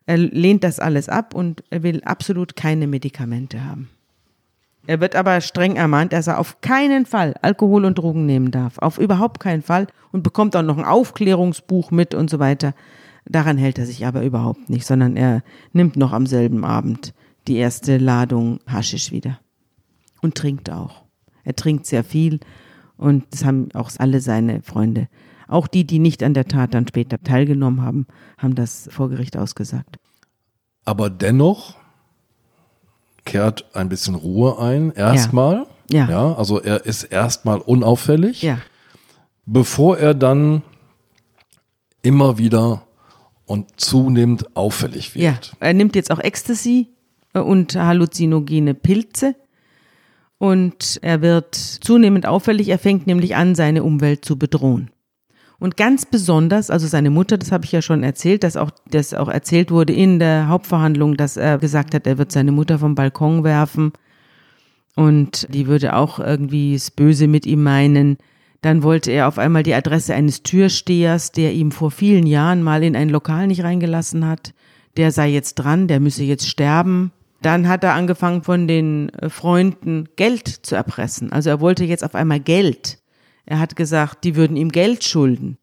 Er 0.05 0.17
lehnt 0.17 0.63
das 0.63 0.79
alles 0.79 1.09
ab 1.09 1.33
und 1.33 1.63
er 1.71 1.83
will 1.83 2.01
absolut 2.03 2.55
keine 2.55 2.87
Medikamente 2.87 3.65
haben. 3.65 3.89
Er 4.85 4.99
wird 4.99 5.15
aber 5.15 5.39
streng 5.39 5.77
ermahnt, 5.77 6.11
dass 6.11 6.27
er 6.27 6.39
auf 6.39 6.59
keinen 6.61 7.05
Fall 7.05 7.35
Alkohol 7.41 7.85
und 7.85 7.97
Drogen 7.97 8.25
nehmen 8.25 8.51
darf. 8.51 8.77
Auf 8.79 8.97
überhaupt 8.97 9.39
keinen 9.39 9.61
Fall 9.61 9.87
und 10.11 10.23
bekommt 10.23 10.55
auch 10.55 10.61
noch 10.61 10.77
ein 10.77 10.83
Aufklärungsbuch 10.83 11.91
mit 11.91 12.13
und 12.13 12.29
so 12.29 12.39
weiter. 12.39 12.73
Daran 13.25 13.57
hält 13.57 13.79
er 13.79 13.85
sich 13.85 14.05
aber 14.05 14.23
überhaupt 14.23 14.69
nicht, 14.69 14.85
sondern 14.85 15.15
er 15.15 15.41
nimmt 15.71 15.95
noch 15.95 16.11
am 16.11 16.25
selben 16.25 16.65
Abend 16.65 17.13
die 17.47 17.55
erste 17.55 17.97
Ladung 17.97 18.59
Haschisch 18.67 19.11
wieder. 19.11 19.39
Und 20.21 20.35
trinkt 20.35 20.69
auch. 20.69 21.03
Er 21.43 21.55
trinkt 21.55 21.85
sehr 21.85 22.03
viel 22.03 22.39
und 22.97 23.25
das 23.31 23.45
haben 23.45 23.69
auch 23.73 23.91
alle 23.97 24.19
seine 24.19 24.61
Freunde. 24.61 25.07
Auch 25.47 25.67
die, 25.67 25.85
die 25.85 25.99
nicht 25.99 26.23
an 26.23 26.33
der 26.33 26.47
Tat 26.47 26.73
dann 26.73 26.87
später 26.87 27.21
teilgenommen 27.21 27.81
haben, 27.81 28.07
haben 28.37 28.55
das 28.55 28.89
vor 28.91 29.09
Gericht 29.09 29.37
ausgesagt. 29.37 29.97
Aber 30.85 31.09
dennoch 31.09 31.75
kehrt 33.25 33.65
ein 33.73 33.89
bisschen 33.89 34.15
Ruhe 34.15 34.59
ein, 34.59 34.91
erstmal. 34.91 35.65
Ja. 35.89 36.09
ja. 36.09 36.33
Also 36.35 36.59
er 36.59 36.85
ist 36.85 37.03
erstmal 37.03 37.59
unauffällig, 37.59 38.41
Ja, 38.41 38.59
bevor 39.45 39.97
er 39.97 40.13
dann 40.13 40.61
immer 42.01 42.37
wieder 42.37 42.83
und 43.45 43.79
zunehmend 43.79 44.55
auffällig 44.55 45.13
ja. 45.15 45.31
wird. 45.33 45.53
Er 45.59 45.73
nimmt 45.73 45.95
jetzt 45.95 46.11
auch 46.11 46.19
Ecstasy 46.19 46.89
äh, 47.33 47.39
und 47.39 47.75
halluzinogene 47.75 48.73
Pilze. 48.73 49.35
Und 50.37 50.99
er 51.01 51.21
wird 51.21 51.55
zunehmend 51.55 52.25
auffällig. 52.25 52.67
Er 52.67 52.79
fängt 52.79 53.07
nämlich 53.07 53.35
an, 53.35 53.55
seine 53.55 53.83
Umwelt 53.83 54.25
zu 54.25 54.37
bedrohen. 54.37 54.91
Und 55.63 55.77
ganz 55.77 56.05
besonders, 56.05 56.69
also 56.69 56.87
seine 56.87 57.09
Mutter, 57.09 57.37
das 57.37 57.53
habe 57.53 57.63
ich 57.63 57.71
ja 57.71 57.81
schon 57.81 58.03
erzählt, 58.03 58.43
dass 58.43 58.57
auch, 58.57 58.69
das 58.91 59.13
auch 59.13 59.29
erzählt 59.29 59.71
wurde 59.71 59.93
in 59.93 60.19
der 60.19 60.49
Hauptverhandlung, 60.49 61.15
dass 61.15 61.37
er 61.37 61.57
gesagt 61.57 61.95
hat, 61.95 62.05
er 62.05 62.17
wird 62.17 62.33
seine 62.33 62.51
Mutter 62.51 62.79
vom 62.79 62.95
Balkon 62.95 63.45
werfen 63.45 63.93
und 64.97 65.47
die 65.53 65.67
würde 65.67 65.95
auch 65.95 66.19
irgendwie 66.19 66.73
das 66.73 66.91
Böse 66.91 67.29
mit 67.29 67.45
ihm 67.45 67.63
meinen. 67.63 68.17
Dann 68.59 68.83
wollte 68.83 69.11
er 69.11 69.29
auf 69.29 69.37
einmal 69.37 69.63
die 69.63 69.73
Adresse 69.73 70.13
eines 70.13 70.43
Türstehers, 70.43 71.31
der 71.31 71.53
ihm 71.53 71.71
vor 71.71 71.91
vielen 71.91 72.27
Jahren 72.27 72.61
mal 72.61 72.83
in 72.83 72.97
ein 72.97 73.07
Lokal 73.07 73.47
nicht 73.47 73.63
reingelassen 73.63 74.27
hat. 74.27 74.53
Der 74.97 75.13
sei 75.13 75.29
jetzt 75.29 75.55
dran, 75.55 75.87
der 75.87 76.01
müsse 76.01 76.23
jetzt 76.23 76.49
sterben. 76.49 77.13
Dann 77.41 77.69
hat 77.69 77.85
er 77.85 77.93
angefangen 77.93 78.43
von 78.43 78.67
den 78.67 79.13
Freunden 79.29 80.09
Geld 80.17 80.45
zu 80.45 80.75
erpressen. 80.75 81.31
Also 81.31 81.49
er 81.51 81.61
wollte 81.61 81.85
jetzt 81.85 82.03
auf 82.03 82.15
einmal 82.15 82.41
Geld. 82.41 82.97
Er 83.45 83.59
hat 83.59 83.75
gesagt, 83.75 84.23
die 84.23 84.35
würden 84.35 84.57
ihm 84.57 84.69
Geld 84.69 85.03
schulden. 85.03 85.57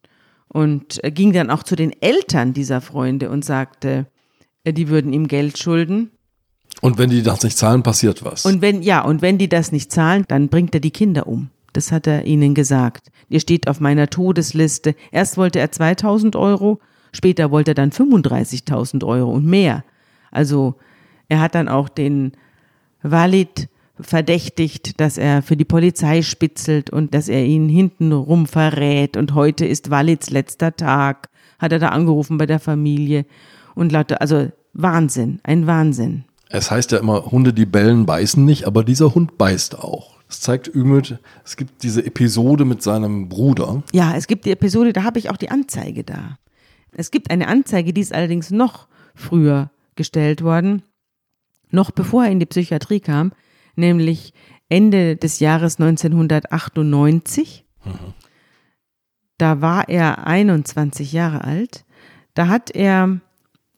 Und 0.47 0.99
er 1.03 1.11
ging 1.11 1.31
dann 1.33 1.49
auch 1.49 1.63
zu 1.63 1.75
den 1.75 1.93
Eltern 2.01 2.53
dieser 2.53 2.81
Freunde 2.81 3.29
und 3.29 3.45
sagte, 3.45 4.07
äh, 4.63 4.73
die 4.73 4.89
würden 4.89 5.13
ihm 5.13 5.27
Geld 5.27 5.57
schulden. 5.57 6.11
Und 6.81 6.97
wenn 6.97 7.09
die 7.09 7.23
das 7.23 7.43
nicht 7.43 7.57
zahlen, 7.57 7.83
passiert 7.83 8.23
was. 8.23 8.45
Und 8.45 8.61
wenn, 8.61 8.81
ja, 8.81 9.01
und 9.01 9.21
wenn 9.21 9.37
die 9.37 9.49
das 9.49 9.71
nicht 9.71 9.91
zahlen, 9.91 10.25
dann 10.27 10.49
bringt 10.49 10.73
er 10.73 10.81
die 10.81 10.91
Kinder 10.91 11.27
um. 11.27 11.49
Das 11.73 11.91
hat 11.91 12.07
er 12.07 12.25
ihnen 12.25 12.53
gesagt. 12.53 13.11
Ihr 13.29 13.39
steht 13.39 13.67
auf 13.67 13.79
meiner 13.79 14.07
Todesliste. 14.07 14.95
Erst 15.11 15.37
wollte 15.37 15.59
er 15.59 15.71
2000 15.71 16.35
Euro, 16.35 16.79
später 17.13 17.51
wollte 17.51 17.71
er 17.71 17.75
dann 17.75 17.91
35.000 17.91 19.05
Euro 19.05 19.31
und 19.31 19.45
mehr. 19.45 19.83
Also, 20.31 20.75
er 21.29 21.39
hat 21.39 21.55
dann 21.55 21.69
auch 21.69 21.87
den 21.87 22.33
Walid 23.03 23.69
verdächtigt, 24.01 24.99
dass 24.99 25.17
er 25.17 25.41
für 25.41 25.55
die 25.55 25.65
Polizei 25.65 26.21
spitzelt 26.21 26.89
und 26.89 27.13
dass 27.13 27.27
er 27.27 27.45
ihn 27.45 27.69
hintenrum 27.69 28.45
verrät. 28.45 29.17
Und 29.17 29.33
heute 29.33 29.65
ist 29.65 29.89
Walids 29.89 30.29
letzter 30.29 30.75
Tag, 30.75 31.29
hat 31.59 31.71
er 31.71 31.79
da 31.79 31.89
angerufen 31.89 32.37
bei 32.37 32.45
der 32.45 32.59
Familie. 32.59 33.25
Und 33.75 33.91
lauter, 33.91 34.21
also 34.21 34.51
Wahnsinn, 34.73 35.39
ein 35.43 35.67
Wahnsinn. 35.67 36.25
Es 36.49 36.69
heißt 36.69 36.91
ja 36.91 36.97
immer, 36.97 37.31
Hunde, 37.31 37.53
die 37.53 37.65
bellen, 37.65 38.05
beißen 38.05 38.43
nicht, 38.43 38.65
aber 38.65 38.83
dieser 38.83 39.15
Hund 39.15 39.37
beißt 39.37 39.79
auch. 39.79 40.17
Das 40.27 40.41
zeigt 40.41 40.73
Ümit, 40.73 41.19
es 41.43 41.57
gibt 41.57 41.83
diese 41.83 42.05
Episode 42.05 42.65
mit 42.65 42.81
seinem 42.81 43.29
Bruder. 43.29 43.83
Ja, 43.91 44.15
es 44.15 44.27
gibt 44.27 44.45
die 44.45 44.51
Episode, 44.51 44.93
da 44.93 45.03
habe 45.03 45.19
ich 45.19 45.29
auch 45.29 45.37
die 45.37 45.49
Anzeige 45.49 46.03
da. 46.03 46.37
Es 46.93 47.11
gibt 47.11 47.31
eine 47.31 47.47
Anzeige, 47.47 47.93
die 47.93 48.01
ist 48.01 48.13
allerdings 48.13 48.51
noch 48.51 48.87
früher 49.15 49.71
gestellt 49.95 50.41
worden, 50.41 50.83
noch 51.69 51.91
bevor 51.91 52.25
er 52.25 52.31
in 52.31 52.39
die 52.39 52.45
Psychiatrie 52.45 52.99
kam, 52.99 53.31
nämlich 53.75 54.33
Ende 54.69 55.17
des 55.17 55.39
Jahres 55.39 55.79
1998. 55.79 57.65
Da 59.37 59.61
war 59.61 59.89
er 59.89 60.25
21 60.25 61.11
Jahre 61.11 61.43
alt. 61.43 61.83
Da 62.33 62.47
hat 62.47 62.71
er 62.71 63.19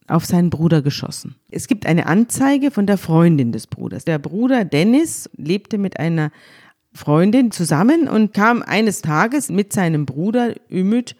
auf 0.07 0.25
seinen 0.25 0.49
Bruder 0.49 0.81
geschossen. 0.81 1.35
Es 1.49 1.67
gibt 1.67 1.85
eine 1.85 2.05
Anzeige 2.05 2.71
von 2.71 2.85
der 2.85 2.97
Freundin 2.97 3.51
des 3.51 3.67
Bruders. 3.67 4.05
Der 4.05 4.19
Bruder 4.19 4.65
Dennis 4.65 5.29
lebte 5.37 5.77
mit 5.77 5.99
einer 5.99 6.31
Freundin 6.93 7.51
zusammen 7.51 8.07
und 8.07 8.33
kam 8.33 8.61
eines 8.61 9.01
Tages 9.01 9.49
mit 9.49 9.73
seinem 9.73 10.05
Bruder 10.05 10.53
Ümit 10.69 11.15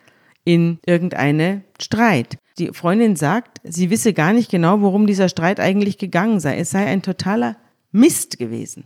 in 0.45 0.79
irgendeine 0.85 1.63
Streit. 1.81 2.37
Die 2.59 2.67
Freundin 2.73 3.15
sagt, 3.15 3.59
sie 3.63 3.89
wisse 3.89 4.13
gar 4.13 4.33
nicht 4.33 4.51
genau, 4.51 4.81
worum 4.81 5.07
dieser 5.07 5.29
Streit 5.29 5.59
eigentlich 5.59 5.97
gegangen 5.97 6.39
sei. 6.39 6.57
Es 6.57 6.69
sei 6.69 6.85
ein 6.85 7.01
totaler 7.01 7.55
Mist 7.93 8.37
gewesen. 8.37 8.85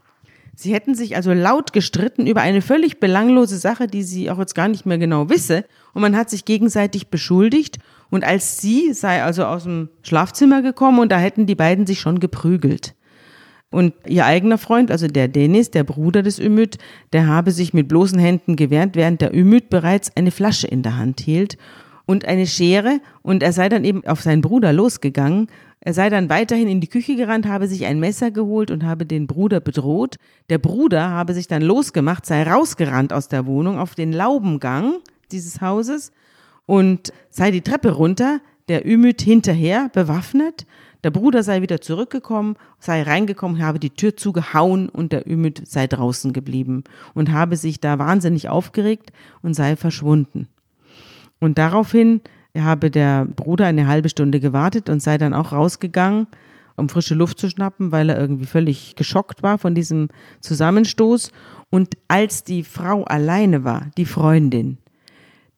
Sie 0.56 0.74
hätten 0.74 0.96
sich 0.96 1.16
also 1.16 1.34
laut 1.34 1.72
gestritten 1.72 2.26
über 2.26 2.42
eine 2.42 2.62
völlig 2.62 3.00
belanglose 3.00 3.58
Sache, 3.58 3.88
die 3.88 4.04
sie 4.04 4.30
auch 4.30 4.40
jetzt 4.40 4.56
gar 4.56 4.68
nicht 4.68 4.86
mehr 4.86 4.98
genau 4.98 5.30
wisse. 5.30 5.66
Und 5.94 6.02
man 6.02 6.16
hat 6.16 6.30
sich 6.30 6.46
gegenseitig 6.46 7.10
beschuldigt. 7.10 7.78
Und 8.10 8.24
als 8.24 8.60
sie 8.60 8.94
sei 8.94 9.24
also 9.24 9.46
aus 9.46 9.64
dem 9.64 9.90
Schlafzimmer 10.02 10.62
gekommen 10.62 11.00
und 11.00 11.12
da 11.12 11.20
hätten 11.20 11.46
die 11.46 11.56
beiden 11.56 11.86
sich 11.86 12.00
schon 12.00 12.20
geprügelt. 12.20 12.96
Und 13.70 13.94
ihr 14.08 14.26
eigener 14.26 14.58
Freund, 14.58 14.92
also 14.92 15.08
der 15.08 15.28
Dennis, 15.28 15.72
der 15.72 15.84
Bruder 15.84 16.24
des 16.24 16.40
Ümit, 16.40 16.78
der 17.14 17.28
habe 17.28 17.52
sich 17.52 17.74
mit 17.74 17.88
bloßen 17.88 18.18
Händen 18.18 18.56
gewehrt, 18.56 18.96
während 18.96 19.22
der 19.22 19.36
Ümit 19.36 19.70
bereits 19.70 20.16
eine 20.16 20.32
Flasche 20.32 20.68
in 20.68 20.84
der 20.84 20.98
Hand 20.98 21.20
hielt 21.20 21.58
und 22.08 22.26
eine 22.26 22.48
Schere 22.48 23.02
und 23.22 23.44
er 23.44 23.54
sei 23.54 23.70
dann 23.70 23.84
eben 23.84 24.04
auf 24.08 24.22
seinen 24.22 24.42
Bruder 24.42 24.74
losgegangen. 24.74 25.48
Er 25.82 25.94
sei 25.94 26.10
dann 26.10 26.30
weiterhin 26.30 26.70
in 26.70 26.82
die 26.82 26.88
Küche 26.88 27.16
gerannt, 27.16 27.46
habe 27.46 27.68
sich 27.68 27.86
ein 27.86 28.00
Messer 28.00 28.32
geholt 28.32 28.72
und 28.72 28.84
habe 28.84 29.06
den 29.06 29.28
Bruder 29.28 29.60
bedroht. 29.60 30.16
Der 30.50 30.58
Bruder 30.58 31.10
habe 31.12 31.34
sich 31.34 31.48
dann 31.48 31.62
losgemacht, 31.62 32.26
sei 32.26 32.44
rausgerannt 32.44 33.14
aus 33.14 33.28
der 33.28 33.46
Wohnung 33.46 33.78
auf 33.78 33.94
den 33.94 34.14
Laubengang 34.14 34.96
dieses 35.32 35.62
Hauses 35.62 36.12
und 36.66 37.12
sei 37.30 37.52
die 37.52 37.62
Treppe 37.62 37.92
runter, 37.92 38.40
der 38.70 38.88
Ümit 38.88 39.22
hinterher 39.22 39.90
bewaffnet. 39.90 40.66
Der 41.04 41.12
Bruder 41.12 41.44
sei 41.44 41.62
wieder 41.62 41.82
zurückgekommen, 41.82 42.56
sei 42.80 43.04
reingekommen, 43.04 43.62
habe 43.62 43.80
die 43.80 43.92
Tür 43.92 44.16
zugehauen 44.16 44.88
und 44.88 45.12
der 45.12 45.30
Ümit 45.30 45.68
sei 45.68 45.88
draußen 45.88 46.32
geblieben 46.32 46.86
und 47.14 47.34
habe 47.34 47.58
sich 47.58 47.82
da 47.82 48.00
wahnsinnig 48.00 48.48
aufgeregt 48.48 49.12
und 49.42 49.54
sei 49.54 49.76
verschwunden. 49.76 50.48
Und 51.40 51.58
daraufhin 51.58 52.22
habe 52.58 52.90
der 52.90 53.26
Bruder 53.26 53.66
eine 53.68 53.88
halbe 53.88 54.10
Stunde 54.10 54.40
gewartet 54.40 54.90
und 54.90 55.02
sei 55.02 55.18
dann 55.18 55.34
auch 55.34 55.52
rausgegangen, 55.52 56.28
um 56.76 56.90
frische 56.90 57.16
Luft 57.16 57.40
zu 57.40 57.50
schnappen, 57.50 57.92
weil 57.92 58.10
er 58.10 58.20
irgendwie 58.20 58.46
völlig 58.46 58.96
geschockt 58.96 59.44
war 59.44 59.58
von 59.58 59.76
diesem 59.76 60.10
Zusammenstoß. 60.42 61.32
Und 61.70 61.98
als 62.08 62.44
die 62.44 62.64
Frau 62.64 63.04
alleine 63.04 63.64
war, 63.64 63.92
die 63.98 64.06
Freundin, 64.06 64.78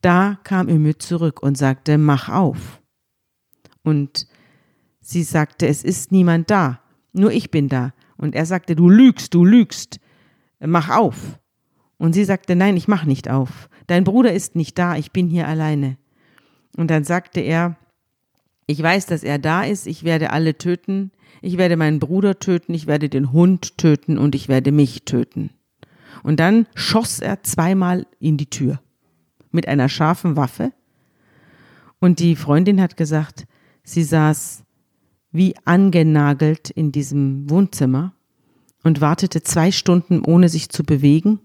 da 0.00 0.38
kam 0.44 0.68
Ümit 0.68 1.02
zurück 1.02 1.42
und 1.42 1.58
sagte, 1.58 1.98
mach 1.98 2.28
auf. 2.28 2.80
Und 3.82 4.26
sie 5.00 5.22
sagte, 5.22 5.66
es 5.66 5.84
ist 5.84 6.10
niemand 6.12 6.50
da, 6.50 6.80
nur 7.12 7.32
ich 7.32 7.50
bin 7.50 7.68
da. 7.68 7.92
Und 8.16 8.34
er 8.34 8.46
sagte, 8.46 8.76
du 8.76 8.88
lügst, 8.88 9.34
du 9.34 9.44
lügst, 9.44 10.00
mach 10.58 10.90
auf. 10.90 11.39
Und 12.00 12.14
sie 12.14 12.24
sagte, 12.24 12.56
nein, 12.56 12.78
ich 12.78 12.88
mach 12.88 13.04
nicht 13.04 13.28
auf. 13.28 13.68
Dein 13.86 14.04
Bruder 14.04 14.32
ist 14.32 14.56
nicht 14.56 14.78
da, 14.78 14.96
ich 14.96 15.12
bin 15.12 15.28
hier 15.28 15.46
alleine. 15.46 15.98
Und 16.78 16.90
dann 16.90 17.04
sagte 17.04 17.40
er, 17.40 17.76
ich 18.66 18.82
weiß, 18.82 19.04
dass 19.04 19.22
er 19.22 19.38
da 19.38 19.64
ist, 19.64 19.86
ich 19.86 20.02
werde 20.02 20.30
alle 20.30 20.56
töten, 20.56 21.12
ich 21.42 21.58
werde 21.58 21.76
meinen 21.76 21.98
Bruder 21.98 22.38
töten, 22.38 22.72
ich 22.72 22.86
werde 22.86 23.10
den 23.10 23.32
Hund 23.32 23.76
töten 23.76 24.16
und 24.16 24.34
ich 24.34 24.48
werde 24.48 24.72
mich 24.72 25.04
töten. 25.04 25.50
Und 26.22 26.40
dann 26.40 26.66
schoss 26.74 27.20
er 27.20 27.42
zweimal 27.42 28.06
in 28.18 28.38
die 28.38 28.48
Tür 28.48 28.80
mit 29.50 29.68
einer 29.68 29.90
scharfen 29.90 30.36
Waffe. 30.36 30.72
Und 31.98 32.18
die 32.18 32.34
Freundin 32.34 32.80
hat 32.80 32.96
gesagt, 32.96 33.46
sie 33.84 34.04
saß 34.04 34.64
wie 35.32 35.54
angenagelt 35.66 36.70
in 36.70 36.92
diesem 36.92 37.50
Wohnzimmer 37.50 38.14
und 38.84 39.02
wartete 39.02 39.42
zwei 39.42 39.70
Stunden, 39.70 40.22
ohne 40.24 40.48
sich 40.48 40.70
zu 40.70 40.82
bewegen 40.82 41.40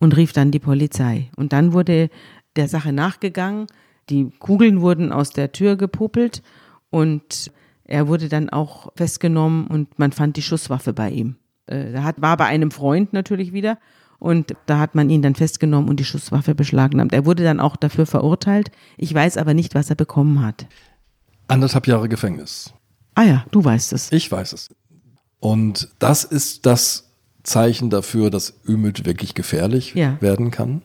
und 0.00 0.16
rief 0.16 0.32
dann 0.32 0.50
die 0.50 0.58
Polizei. 0.58 1.30
Und 1.36 1.52
dann 1.52 1.72
wurde 1.72 2.10
der 2.56 2.66
Sache 2.66 2.92
nachgegangen. 2.92 3.68
Die 4.08 4.30
Kugeln 4.40 4.80
wurden 4.80 5.12
aus 5.12 5.30
der 5.30 5.52
Tür 5.52 5.76
gepopelt 5.76 6.42
und 6.90 7.52
er 7.84 8.08
wurde 8.08 8.28
dann 8.28 8.50
auch 8.50 8.92
festgenommen 8.96 9.66
und 9.68 9.98
man 9.98 10.10
fand 10.12 10.36
die 10.36 10.42
Schusswaffe 10.42 10.92
bei 10.92 11.10
ihm. 11.10 11.36
Äh, 11.66 11.92
er 11.92 12.14
war 12.16 12.36
bei 12.36 12.46
einem 12.46 12.70
Freund 12.70 13.12
natürlich 13.12 13.52
wieder 13.52 13.78
und 14.18 14.54
da 14.66 14.78
hat 14.78 14.94
man 14.94 15.10
ihn 15.10 15.22
dann 15.22 15.34
festgenommen 15.34 15.88
und 15.88 16.00
die 16.00 16.04
Schusswaffe 16.04 16.54
beschlagnahmt. 16.54 17.12
Er 17.12 17.26
wurde 17.26 17.44
dann 17.44 17.60
auch 17.60 17.76
dafür 17.76 18.06
verurteilt. 18.06 18.70
Ich 18.96 19.14
weiß 19.14 19.36
aber 19.36 19.54
nicht, 19.54 19.74
was 19.74 19.90
er 19.90 19.96
bekommen 19.96 20.42
hat. 20.42 20.66
Anderthalb 21.48 21.86
Jahre 21.86 22.08
Gefängnis. 22.08 22.72
Ah 23.14 23.22
ja, 23.22 23.44
du 23.50 23.64
weißt 23.64 23.92
es. 23.92 24.10
Ich 24.12 24.30
weiß 24.30 24.52
es. 24.52 24.68
Und 25.40 25.88
das 25.98 26.24
ist 26.24 26.66
das 26.66 27.09
Zeichen 27.42 27.90
dafür, 27.90 28.30
dass 28.30 28.54
Ümit 28.68 29.04
wirklich 29.06 29.34
gefährlich 29.34 29.94
Ja. 29.94 30.16
werden 30.20 30.50
kann. 30.50 30.82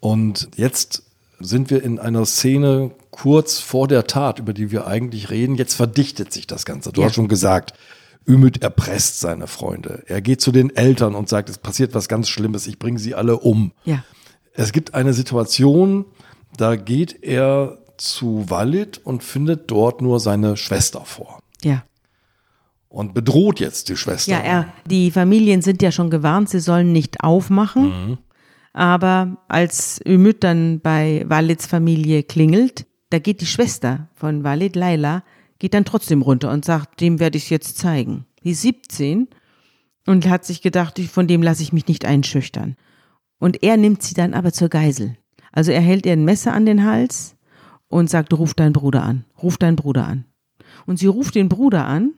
Und 0.00 0.48
jetzt 0.56 1.02
sind 1.40 1.70
wir 1.70 1.82
in 1.82 1.98
einer 1.98 2.24
Szene 2.26 2.92
kurz 3.10 3.58
vor 3.58 3.88
der 3.88 4.06
Tat, 4.06 4.38
über 4.38 4.52
die 4.52 4.70
wir 4.70 4.86
eigentlich 4.86 5.30
reden. 5.30 5.54
Jetzt 5.56 5.74
verdichtet 5.74 6.32
sich 6.32 6.46
das 6.46 6.64
Ganze. 6.64 6.92
Du 6.92 7.00
Ja. 7.00 7.06
hast 7.08 7.14
schon 7.14 7.28
gesagt, 7.28 7.74
Ümit 8.28 8.62
erpresst 8.62 9.20
seine 9.20 9.46
Freunde. 9.46 10.02
Er 10.06 10.20
geht 10.20 10.40
zu 10.40 10.50
den 10.52 10.74
Eltern 10.74 11.14
und 11.14 11.28
sagt, 11.28 11.48
es 11.48 11.58
passiert 11.58 11.94
was 11.94 12.08
ganz 12.08 12.28
Schlimmes, 12.28 12.66
ich 12.66 12.78
bringe 12.78 12.98
sie 12.98 13.14
alle 13.14 13.38
um. 13.38 13.72
Ja. 13.84 14.04
Es 14.54 14.72
gibt 14.72 14.94
eine 14.94 15.12
Situation, 15.12 16.06
da 16.56 16.76
geht 16.76 17.22
er 17.22 17.78
zu 17.98 18.44
Walid 18.48 19.00
und 19.04 19.22
findet 19.22 19.70
dort 19.70 20.00
nur 20.02 20.18
seine 20.20 20.56
Schwester 20.56 21.02
vor 21.04 21.38
Ja. 21.62 21.84
Und 22.96 23.12
bedroht 23.12 23.60
jetzt 23.60 23.90
die 23.90 23.96
Schwester. 23.96 24.32
Ja, 24.32 24.38
er, 24.38 24.72
die 24.86 25.10
Familien 25.10 25.60
sind 25.60 25.82
ja 25.82 25.92
schon 25.92 26.08
gewarnt, 26.08 26.48
sie 26.48 26.60
sollen 26.60 26.92
nicht 26.92 27.22
aufmachen. 27.22 28.16
Aber 28.72 29.36
als 29.48 30.00
Ümit 30.06 30.42
dann 30.42 30.80
bei 30.80 31.22
Walids 31.28 31.66
Familie 31.66 32.22
klingelt, 32.22 32.86
da 33.10 33.18
geht 33.18 33.42
die 33.42 33.46
Schwester 33.46 34.08
von 34.14 34.44
Walid, 34.44 34.76
Laila, 34.76 35.24
geht 35.58 35.74
dann 35.74 35.84
trotzdem 35.84 36.22
runter 36.22 36.50
und 36.50 36.64
sagt, 36.64 37.02
dem 37.02 37.20
werde 37.20 37.36
ich 37.36 37.44
es 37.44 37.50
jetzt 37.50 37.76
zeigen. 37.76 38.24
Die 38.42 38.52
ist 38.52 38.62
17 38.62 39.28
und 40.06 40.26
hat 40.26 40.46
sich 40.46 40.62
gedacht, 40.62 40.98
von 41.00 41.26
dem 41.26 41.42
lasse 41.42 41.62
ich 41.62 41.74
mich 41.74 41.88
nicht 41.88 42.06
einschüchtern. 42.06 42.76
Und 43.38 43.62
er 43.62 43.76
nimmt 43.76 44.02
sie 44.02 44.14
dann 44.14 44.32
aber 44.32 44.54
zur 44.54 44.70
Geisel. 44.70 45.18
Also 45.52 45.70
er 45.70 45.82
hält 45.82 46.06
ihr 46.06 46.12
ein 46.12 46.24
Messer 46.24 46.54
an 46.54 46.64
den 46.64 46.84
Hals 46.84 47.36
und 47.88 48.08
sagt, 48.08 48.32
ruf 48.32 48.54
deinen 48.54 48.72
Bruder 48.72 49.02
an, 49.02 49.26
ruf 49.42 49.58
deinen 49.58 49.76
Bruder 49.76 50.06
an. 50.06 50.24
Und 50.86 50.98
sie 50.98 51.08
ruft 51.08 51.34
den 51.34 51.50
Bruder 51.50 51.86
an, 51.86 52.14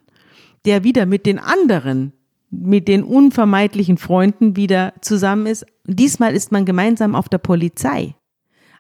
der 0.64 0.84
wieder 0.84 1.06
mit 1.06 1.26
den 1.26 1.38
anderen, 1.38 2.12
mit 2.50 2.88
den 2.88 3.02
unvermeidlichen 3.02 3.98
Freunden 3.98 4.56
wieder 4.56 4.94
zusammen 5.00 5.46
ist. 5.46 5.66
Diesmal 5.84 6.34
ist 6.34 6.52
man 6.52 6.64
gemeinsam 6.64 7.14
auf 7.14 7.28
der 7.28 7.38
Polizei. 7.38 8.14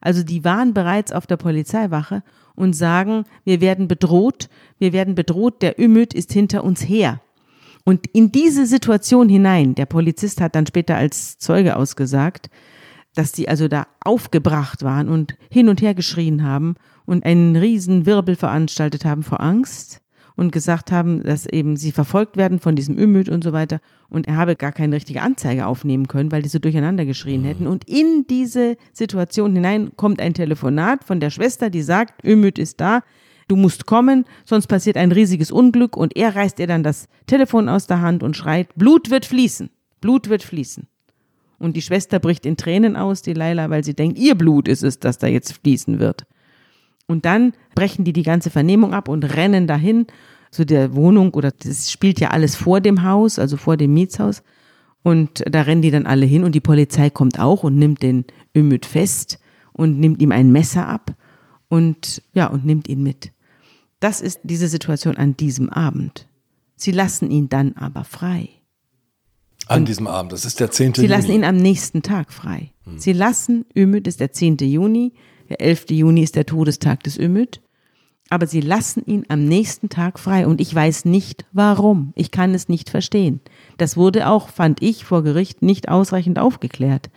Also 0.00 0.22
die 0.22 0.44
waren 0.44 0.74
bereits 0.74 1.12
auf 1.12 1.26
der 1.26 1.36
Polizeiwache 1.36 2.22
und 2.54 2.74
sagen, 2.74 3.24
wir 3.44 3.60
werden 3.60 3.88
bedroht, 3.88 4.48
wir 4.78 4.92
werden 4.92 5.14
bedroht, 5.14 5.62
der 5.62 5.80
Ümit 5.80 6.14
ist 6.14 6.32
hinter 6.32 6.64
uns 6.64 6.88
her. 6.88 7.20
Und 7.84 8.06
in 8.08 8.30
diese 8.32 8.66
Situation 8.66 9.28
hinein, 9.28 9.74
der 9.74 9.86
Polizist 9.86 10.40
hat 10.40 10.54
dann 10.54 10.66
später 10.66 10.96
als 10.96 11.38
Zeuge 11.38 11.76
ausgesagt, 11.76 12.50
dass 13.14 13.32
die 13.32 13.48
also 13.48 13.66
da 13.66 13.86
aufgebracht 14.00 14.82
waren 14.82 15.08
und 15.08 15.36
hin 15.50 15.68
und 15.68 15.80
her 15.80 15.94
geschrien 15.94 16.44
haben 16.44 16.76
und 17.06 17.24
einen 17.24 17.56
riesen 17.56 18.06
Wirbel 18.06 18.36
veranstaltet 18.36 19.04
haben 19.04 19.22
vor 19.22 19.40
Angst 19.40 20.02
und 20.38 20.52
gesagt 20.52 20.92
haben, 20.92 21.24
dass 21.24 21.46
eben 21.46 21.76
sie 21.76 21.90
verfolgt 21.90 22.36
werden 22.36 22.60
von 22.60 22.76
diesem 22.76 22.96
Ümit 22.96 23.28
und 23.28 23.42
so 23.42 23.52
weiter 23.52 23.80
und 24.08 24.28
er 24.28 24.36
habe 24.36 24.54
gar 24.54 24.70
keine 24.70 24.94
richtige 24.94 25.20
Anzeige 25.20 25.66
aufnehmen 25.66 26.06
können, 26.06 26.30
weil 26.30 26.42
die 26.42 26.48
so 26.48 26.60
durcheinander 26.60 27.04
geschrien 27.04 27.42
hätten. 27.42 27.66
Und 27.66 27.88
in 27.88 28.24
diese 28.30 28.76
Situation 28.92 29.52
hinein 29.52 29.90
kommt 29.96 30.20
ein 30.20 30.34
Telefonat 30.34 31.02
von 31.02 31.18
der 31.18 31.30
Schwester, 31.30 31.70
die 31.70 31.82
sagt, 31.82 32.24
Ümit 32.24 32.60
ist 32.60 32.80
da, 32.80 33.02
du 33.48 33.56
musst 33.56 33.86
kommen, 33.86 34.26
sonst 34.44 34.68
passiert 34.68 34.96
ein 34.96 35.10
riesiges 35.10 35.50
Unglück 35.50 35.96
und 35.96 36.16
er 36.16 36.36
reißt 36.36 36.60
ihr 36.60 36.68
dann 36.68 36.84
das 36.84 37.08
Telefon 37.26 37.68
aus 37.68 37.88
der 37.88 38.00
Hand 38.00 38.22
und 38.22 38.36
schreit, 38.36 38.68
Blut 38.76 39.10
wird 39.10 39.26
fließen, 39.26 39.70
Blut 40.00 40.28
wird 40.28 40.44
fließen. 40.44 40.86
Und 41.58 41.76
die 41.76 41.82
Schwester 41.82 42.20
bricht 42.20 42.46
in 42.46 42.56
Tränen 42.56 42.94
aus, 42.94 43.22
die 43.22 43.34
Laila, 43.34 43.70
weil 43.70 43.82
sie 43.82 43.94
denkt, 43.94 44.20
ihr 44.20 44.36
Blut 44.36 44.68
ist 44.68 44.84
es, 44.84 45.00
das 45.00 45.18
da 45.18 45.26
jetzt 45.26 45.54
fließen 45.54 45.98
wird. 45.98 46.26
Und 47.08 47.24
dann 47.24 47.54
brechen 47.74 48.04
die 48.04 48.12
die 48.12 48.22
ganze 48.22 48.50
Vernehmung 48.50 48.94
ab 48.94 49.08
und 49.08 49.24
rennen 49.24 49.66
dahin 49.66 50.06
zu 50.50 50.64
der 50.64 50.94
Wohnung 50.94 51.34
oder 51.34 51.50
das 51.50 51.90
spielt 51.90 52.20
ja 52.20 52.30
alles 52.30 52.54
vor 52.54 52.80
dem 52.80 53.02
Haus, 53.02 53.38
also 53.38 53.56
vor 53.56 53.76
dem 53.76 53.94
Mietshaus. 53.94 54.42
Und 55.02 55.42
da 55.50 55.62
rennen 55.62 55.82
die 55.82 55.90
dann 55.90 56.06
alle 56.06 56.26
hin 56.26 56.44
und 56.44 56.54
die 56.54 56.60
Polizei 56.60 57.08
kommt 57.10 57.40
auch 57.40 57.64
und 57.64 57.76
nimmt 57.76 58.02
den 58.02 58.24
Ümit 58.56 58.84
fest 58.86 59.38
und 59.72 59.98
nimmt 59.98 60.20
ihm 60.20 60.32
ein 60.32 60.52
Messer 60.52 60.86
ab 60.86 61.14
und 61.68 62.22
ja, 62.34 62.46
und 62.46 62.64
nimmt 62.66 62.88
ihn 62.88 63.02
mit. 63.02 63.32
Das 64.00 64.20
ist 64.20 64.40
diese 64.42 64.68
Situation 64.68 65.16
an 65.16 65.36
diesem 65.36 65.70
Abend. 65.70 66.28
Sie 66.76 66.92
lassen 66.92 67.30
ihn 67.30 67.48
dann 67.48 67.72
aber 67.74 68.04
frei. 68.04 68.50
An 69.66 69.84
diesem 69.84 70.06
Abend, 70.06 70.32
das 70.32 70.44
ist 70.44 70.60
der 70.60 70.70
10. 70.70 70.94
Sie 70.94 71.02
Juni. 71.02 71.14
lassen 71.14 71.32
ihn 71.32 71.44
am 71.44 71.56
nächsten 71.56 72.02
Tag 72.02 72.32
frei. 72.32 72.72
Sie 72.96 73.12
lassen 73.12 73.66
Ümit, 73.76 74.06
ist 74.06 74.20
der 74.20 74.32
10. 74.32 74.58
Juni, 74.58 75.12
der 75.48 75.60
11. 75.60 75.90
Juni 75.90 76.22
ist 76.22 76.36
der 76.36 76.46
Todestag 76.46 77.02
des 77.02 77.18
Ümit, 77.18 77.60
aber 78.30 78.46
sie 78.46 78.60
lassen 78.60 79.02
ihn 79.06 79.24
am 79.28 79.44
nächsten 79.44 79.88
Tag 79.88 80.18
frei 80.18 80.46
und 80.46 80.60
ich 80.60 80.74
weiß 80.74 81.06
nicht 81.06 81.46
warum. 81.52 82.12
Ich 82.14 82.30
kann 82.30 82.54
es 82.54 82.68
nicht 82.68 82.90
verstehen. 82.90 83.40
Das 83.78 83.96
wurde 83.96 84.28
auch, 84.28 84.48
fand 84.48 84.82
ich, 84.82 85.04
vor 85.04 85.22
Gericht 85.22 85.62
nicht 85.62 85.88
ausreichend 85.88 86.38
aufgeklärt. 86.38 87.08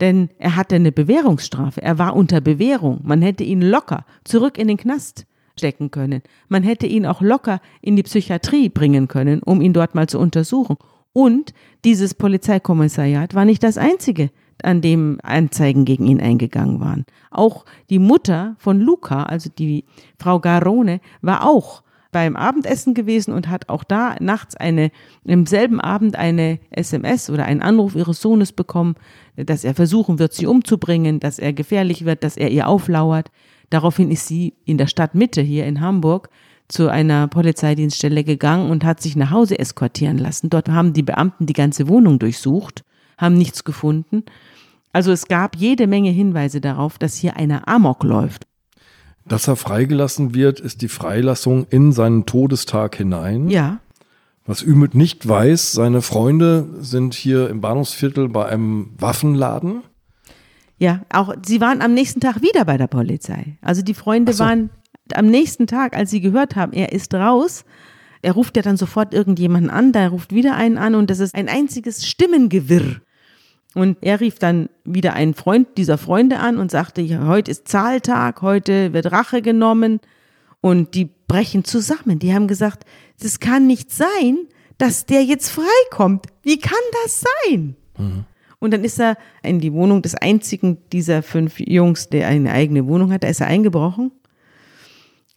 Denn 0.00 0.30
er 0.38 0.56
hatte 0.56 0.76
eine 0.76 0.92
Bewährungsstrafe. 0.92 1.82
Er 1.82 1.98
war 1.98 2.16
unter 2.16 2.40
Bewährung. 2.40 3.00
Man 3.04 3.22
hätte 3.22 3.44
ihn 3.44 3.60
locker 3.60 4.04
zurück 4.24 4.58
in 4.58 4.66
den 4.66 4.78
Knast 4.78 5.26
stecken 5.56 5.90
können. 5.90 6.22
Man 6.48 6.62
hätte 6.62 6.86
ihn 6.86 7.06
auch 7.06 7.20
locker 7.20 7.60
in 7.82 7.96
die 7.96 8.02
Psychiatrie 8.02 8.70
bringen 8.70 9.08
können, 9.08 9.42
um 9.42 9.60
ihn 9.60 9.74
dort 9.74 9.94
mal 9.94 10.08
zu 10.08 10.18
untersuchen. 10.18 10.76
Und 11.12 11.52
dieses 11.84 12.14
Polizeikommissariat 12.14 13.34
war 13.34 13.44
nicht 13.44 13.62
das 13.62 13.76
einzige, 13.78 14.30
an 14.64 14.80
dem 14.80 15.18
Anzeigen 15.22 15.84
gegen 15.84 16.06
ihn 16.06 16.20
eingegangen 16.20 16.80
waren. 16.80 17.04
Auch 17.30 17.64
die 17.88 17.98
Mutter 17.98 18.56
von 18.58 18.80
Luca, 18.80 19.24
also 19.24 19.50
die 19.50 19.84
Frau 20.18 20.40
Garone, 20.40 21.00
war 21.22 21.46
auch 21.46 21.82
beim 22.12 22.36
Abendessen 22.36 22.94
gewesen 22.94 23.32
und 23.32 23.48
hat 23.48 23.68
auch 23.68 23.84
da 23.84 24.16
nachts 24.20 24.56
eine, 24.56 24.90
im 25.24 25.46
selben 25.46 25.80
Abend 25.80 26.16
eine 26.16 26.58
SMS 26.70 27.30
oder 27.30 27.44
einen 27.44 27.62
Anruf 27.62 27.94
ihres 27.94 28.20
Sohnes 28.20 28.52
bekommen, 28.52 28.96
dass 29.36 29.64
er 29.64 29.74
versuchen 29.74 30.18
wird, 30.18 30.32
sie 30.32 30.46
umzubringen, 30.46 31.20
dass 31.20 31.38
er 31.38 31.52
gefährlich 31.52 32.04
wird, 32.04 32.24
dass 32.24 32.36
er 32.36 32.50
ihr 32.50 32.68
auflauert. 32.68 33.30
Daraufhin 33.70 34.10
ist 34.10 34.26
sie 34.26 34.54
in 34.64 34.78
der 34.78 34.88
Stadtmitte 34.88 35.40
hier 35.40 35.66
in 35.66 35.80
Hamburg 35.80 36.30
zu 36.66 36.88
einer 36.88 37.28
Polizeidienststelle 37.28 38.24
gegangen 38.24 38.70
und 38.70 38.84
hat 38.84 39.00
sich 39.00 39.16
nach 39.16 39.30
Hause 39.30 39.58
eskortieren 39.58 40.18
lassen. 40.18 40.50
Dort 40.50 40.68
haben 40.68 40.92
die 40.92 41.02
Beamten 41.02 41.46
die 41.46 41.52
ganze 41.52 41.88
Wohnung 41.88 42.18
durchsucht, 42.18 42.84
haben 43.20 43.36
nichts 43.36 43.64
gefunden. 43.64 44.24
Also 44.92 45.12
es 45.12 45.28
gab 45.28 45.56
jede 45.56 45.86
Menge 45.86 46.10
Hinweise 46.10 46.60
darauf, 46.60 46.98
dass 46.98 47.14
hier 47.14 47.36
einer 47.36 47.68
Amok 47.68 48.02
läuft. 48.02 48.46
Dass 49.26 49.46
er 49.46 49.56
freigelassen 49.56 50.34
wird, 50.34 50.58
ist 50.58 50.82
die 50.82 50.88
Freilassung 50.88 51.66
in 51.70 51.92
seinen 51.92 52.26
Todestag 52.26 52.96
hinein. 52.96 53.48
Ja, 53.48 53.78
Was 54.46 54.62
Ümit 54.62 54.94
nicht 54.94 55.28
weiß, 55.28 55.72
seine 55.72 56.02
Freunde 56.02 56.66
sind 56.80 57.14
hier 57.14 57.48
im 57.50 57.60
Bahnhofsviertel 57.60 58.28
bei 58.28 58.46
einem 58.46 58.90
Waffenladen. 58.98 59.82
ja. 60.78 61.02
Auch 61.12 61.34
sie 61.46 61.60
waren 61.60 61.82
am 61.82 61.94
nächsten 61.94 62.20
Tag 62.20 62.42
wieder 62.42 62.64
bei 62.64 62.76
der 62.76 62.88
Polizei. 62.88 63.58
Also 63.60 63.82
die 63.82 63.94
Freunde 63.94 64.32
so. 64.32 64.42
waren 64.42 64.70
am 65.14 65.26
nächsten 65.26 65.66
Tag, 65.66 65.94
als 65.94 66.10
sie 66.10 66.20
gehört 66.20 66.56
haben, 66.56 66.72
er 66.72 66.92
ist 66.92 67.14
raus. 67.14 67.64
Er 68.22 68.32
ruft 68.32 68.56
ja 68.56 68.62
dann 68.62 68.76
sofort 68.76 69.14
irgendjemanden 69.14 69.70
an, 69.70 69.92
da 69.92 70.08
ruft 70.08 70.34
wieder 70.34 70.56
einen 70.56 70.78
an 70.78 70.94
und 70.94 71.10
das 71.10 71.20
ist 71.20 71.34
ein 71.34 71.48
einziges 71.48 72.06
Stimmengewirr. 72.06 73.00
Und 73.74 73.98
er 74.00 74.20
rief 74.20 74.38
dann 74.38 74.68
wieder 74.84 75.12
einen 75.14 75.34
Freund 75.34 75.68
dieser 75.76 75.96
Freunde 75.96 76.38
an 76.38 76.58
und 76.58 76.70
sagte, 76.70 77.00
ja, 77.00 77.26
heute 77.26 77.50
ist 77.50 77.68
Zahltag, 77.68 78.42
heute 78.42 78.92
wird 78.92 79.12
Rache 79.12 79.42
genommen. 79.42 80.00
Und 80.60 80.94
die 80.94 81.08
brechen 81.28 81.64
zusammen. 81.64 82.18
Die 82.18 82.34
haben 82.34 82.48
gesagt, 82.48 82.84
das 83.20 83.38
kann 83.38 83.66
nicht 83.66 83.92
sein, 83.92 84.38
dass 84.78 85.06
der 85.06 85.24
jetzt 85.24 85.50
freikommt. 85.50 86.26
Wie 86.42 86.58
kann 86.58 86.72
das 87.04 87.24
sein? 87.46 87.76
Und 88.58 88.72
dann 88.72 88.84
ist 88.84 89.00
er 89.00 89.16
in 89.42 89.60
die 89.60 89.72
Wohnung 89.72 90.02
des 90.02 90.14
einzigen 90.14 90.78
dieser 90.92 91.22
fünf 91.22 91.60
Jungs, 91.60 92.08
der 92.08 92.28
eine 92.28 92.52
eigene 92.52 92.86
Wohnung 92.86 93.12
hat. 93.12 93.22
Da 93.22 93.28
ist 93.28 93.40
er 93.40 93.46
eingebrochen, 93.46 94.10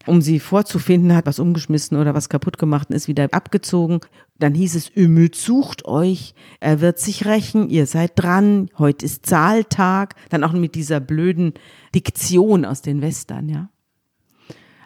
um 0.06 0.22
sie 0.22 0.40
vorzufinden, 0.40 1.16
hat 1.16 1.26
was 1.26 1.40
umgeschmissen 1.40 1.98
oder 1.98 2.14
was 2.14 2.30
kaputt 2.30 2.58
gemacht 2.58 2.90
und 2.90 2.96
ist 2.96 3.08
wieder 3.08 3.28
abgezogen. 3.32 4.02
Dann 4.40 4.54
hieß 4.54 4.76
es, 4.76 4.92
Ümit 4.96 5.36
sucht 5.36 5.86
euch, 5.86 6.34
er 6.60 6.82
wird 6.82 7.00
sich 7.00 7.26
rächen, 7.26 7.70
ihr 7.70 7.86
seid 7.86 8.12
dran, 8.16 8.70
heute 8.78 9.06
ist 9.06 9.26
Zahltag. 9.26 10.16
Dann 10.30 10.44
auch 10.44 10.54
mit 10.54 10.76
dieser 10.76 11.00
blöden 11.00 11.54
Diktion 11.96 12.66
aus 12.66 12.82
den 12.82 13.02
Western, 13.02 13.50
ja. 13.50 13.70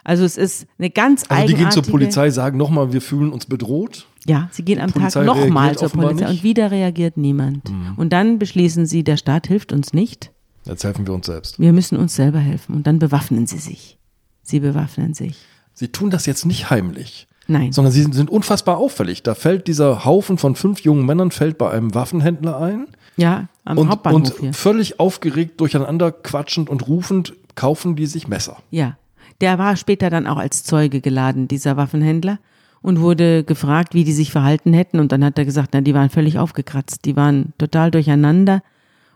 Also 0.04 0.24
es 0.24 0.38
ist 0.38 0.66
eine 0.78 0.88
ganz 0.88 1.24
Also 1.28 1.48
die 1.48 1.52
eigenartige... 1.52 1.64
gehen 1.64 1.70
zur 1.70 1.92
Polizei, 1.92 2.30
sagen 2.30 2.56
nochmal, 2.56 2.94
wir 2.94 3.02
fühlen 3.02 3.30
uns 3.30 3.44
bedroht. 3.44 4.06
Ja, 4.26 4.48
sie 4.52 4.64
gehen 4.64 4.80
am 4.80 4.90
Polizei 4.90 5.22
Tag 5.22 5.26
nochmal 5.26 5.76
zur 5.76 5.90
Polizei 5.90 6.24
nicht. 6.26 6.38
und 6.38 6.42
wieder 6.44 6.70
reagiert 6.70 7.18
niemand. 7.18 7.68
Mhm. 7.70 7.92
Und 7.96 8.12
dann 8.14 8.38
beschließen 8.38 8.86
sie, 8.86 9.04
der 9.04 9.18
Staat 9.18 9.48
hilft 9.48 9.70
uns 9.70 9.92
nicht, 9.92 10.32
Jetzt 10.64 10.84
helfen 10.84 11.06
wir 11.06 11.12
uns 11.12 11.26
selbst. 11.26 11.58
wir 11.58 11.72
müssen 11.74 11.98
uns 11.98 12.14
selber 12.14 12.38
helfen. 12.38 12.74
Und 12.74 12.86
dann 12.86 12.98
bewaffnen 12.98 13.46
sie 13.46 13.58
sich. 13.58 13.97
Sie 14.48 14.60
bewaffnen 14.60 15.12
sich. 15.12 15.36
Sie 15.74 15.88
tun 15.88 16.08
das 16.08 16.24
jetzt 16.24 16.46
nicht 16.46 16.70
heimlich, 16.70 17.28
Nein. 17.46 17.70
sondern 17.72 17.92
sie 17.92 18.02
sind 18.02 18.30
unfassbar 18.30 18.78
auffällig. 18.78 19.22
Da 19.22 19.34
fällt 19.34 19.66
dieser 19.66 20.06
Haufen 20.06 20.38
von 20.38 20.54
fünf 20.54 20.80
jungen 20.80 21.04
Männern 21.04 21.30
fällt 21.30 21.58
bei 21.58 21.70
einem 21.70 21.94
Waffenhändler 21.94 22.58
ein 22.58 22.86
ja, 23.18 23.48
am 23.64 23.76
und, 23.76 23.90
Hauptbahnhof 23.90 24.20
und 24.20 24.40
hier. 24.40 24.54
völlig 24.54 25.00
aufgeregt, 25.00 25.60
durcheinander 25.60 26.12
quatschend 26.12 26.70
und 26.70 26.88
rufend 26.88 27.34
kaufen 27.56 27.94
die 27.94 28.06
sich 28.06 28.26
Messer. 28.26 28.56
Ja. 28.70 28.96
Der 29.42 29.58
war 29.58 29.76
später 29.76 30.08
dann 30.08 30.26
auch 30.26 30.38
als 30.38 30.64
Zeuge 30.64 31.00
geladen, 31.00 31.46
dieser 31.46 31.76
Waffenhändler, 31.76 32.38
und 32.80 33.00
wurde 33.00 33.44
gefragt, 33.44 33.92
wie 33.92 34.04
die 34.04 34.12
sich 34.12 34.32
verhalten 34.32 34.72
hätten. 34.72 34.98
Und 34.98 35.12
dann 35.12 35.24
hat 35.24 35.38
er 35.38 35.44
gesagt, 35.44 35.70
na, 35.74 35.80
die 35.80 35.94
waren 35.94 36.10
völlig 36.10 36.38
aufgekratzt. 36.38 37.04
Die 37.04 37.16
waren 37.16 37.52
total 37.58 37.90
durcheinander 37.90 38.62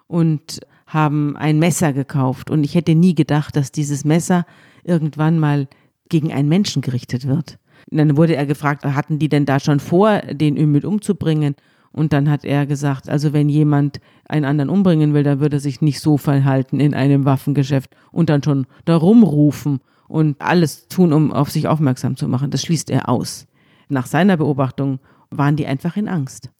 und 0.08 0.60
haben 0.86 1.36
ein 1.36 1.58
Messer 1.58 1.92
gekauft. 1.92 2.50
Und 2.50 2.64
ich 2.64 2.74
hätte 2.74 2.94
nie 2.94 3.14
gedacht, 3.14 3.56
dass 3.56 3.72
dieses 3.72 4.04
Messer 4.04 4.44
irgendwann 4.84 5.38
mal 5.38 5.68
gegen 6.08 6.32
einen 6.32 6.48
Menschen 6.48 6.82
gerichtet 6.82 7.26
wird. 7.26 7.58
Und 7.90 7.98
dann 7.98 8.16
wurde 8.16 8.36
er 8.36 8.46
gefragt, 8.46 8.84
hatten 8.84 9.18
die 9.18 9.28
denn 9.28 9.46
da 9.46 9.58
schon 9.60 9.80
vor, 9.80 10.18
den 10.20 10.56
Ümit 10.56 10.84
umzubringen? 10.84 11.54
Und 11.92 12.12
dann 12.12 12.30
hat 12.30 12.44
er 12.44 12.66
gesagt, 12.66 13.08
also 13.08 13.32
wenn 13.32 13.48
jemand 13.48 14.00
einen 14.28 14.46
anderen 14.46 14.70
umbringen 14.70 15.12
will, 15.12 15.24
dann 15.24 15.40
würde 15.40 15.56
er 15.56 15.60
sich 15.60 15.82
nicht 15.82 16.00
so 16.00 16.16
verhalten 16.16 16.80
in 16.80 16.94
einem 16.94 17.24
Waffengeschäft 17.24 17.94
und 18.12 18.30
dann 18.30 18.42
schon 18.42 18.66
da 18.86 18.96
rumrufen 18.96 19.80
und 20.08 20.40
alles 20.40 20.88
tun, 20.88 21.12
um 21.12 21.32
auf 21.32 21.50
sich 21.50 21.68
aufmerksam 21.68 22.16
zu 22.16 22.28
machen. 22.28 22.50
Das 22.50 22.62
schließt 22.62 22.88
er 22.90 23.08
aus. 23.08 23.46
Nach 23.88 24.06
seiner 24.06 24.38
Beobachtung 24.38 25.00
waren 25.30 25.56
die 25.56 25.66
einfach 25.66 25.96
in 25.96 26.08
Angst. 26.08 26.50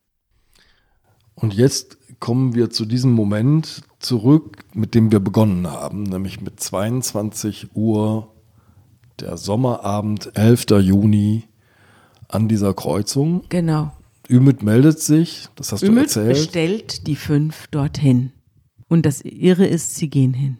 Und 1.34 1.54
jetzt 1.54 1.98
kommen 2.22 2.54
wir 2.54 2.70
zu 2.70 2.84
diesem 2.84 3.10
Moment 3.10 3.82
zurück, 3.98 4.58
mit 4.74 4.94
dem 4.94 5.10
wir 5.10 5.18
begonnen 5.18 5.66
haben, 5.66 6.04
nämlich 6.04 6.40
mit 6.40 6.60
22 6.60 7.74
Uhr 7.74 8.32
der 9.18 9.36
Sommerabend, 9.36 10.30
11. 10.34 10.66
Juni 10.82 11.48
an 12.28 12.46
dieser 12.46 12.74
Kreuzung. 12.74 13.42
Genau. 13.48 13.90
Ümit 14.30 14.62
meldet 14.62 15.00
sich, 15.00 15.48
das 15.56 15.72
hast 15.72 15.82
du 15.82 15.88
Ümit 15.88 16.04
erzählt. 16.04 16.28
bestellt 16.28 17.06
die 17.08 17.16
fünf 17.16 17.66
dorthin. 17.72 18.30
Und 18.86 19.04
das 19.04 19.22
Irre 19.22 19.66
ist, 19.66 19.96
sie 19.96 20.08
gehen 20.08 20.32
hin. 20.32 20.58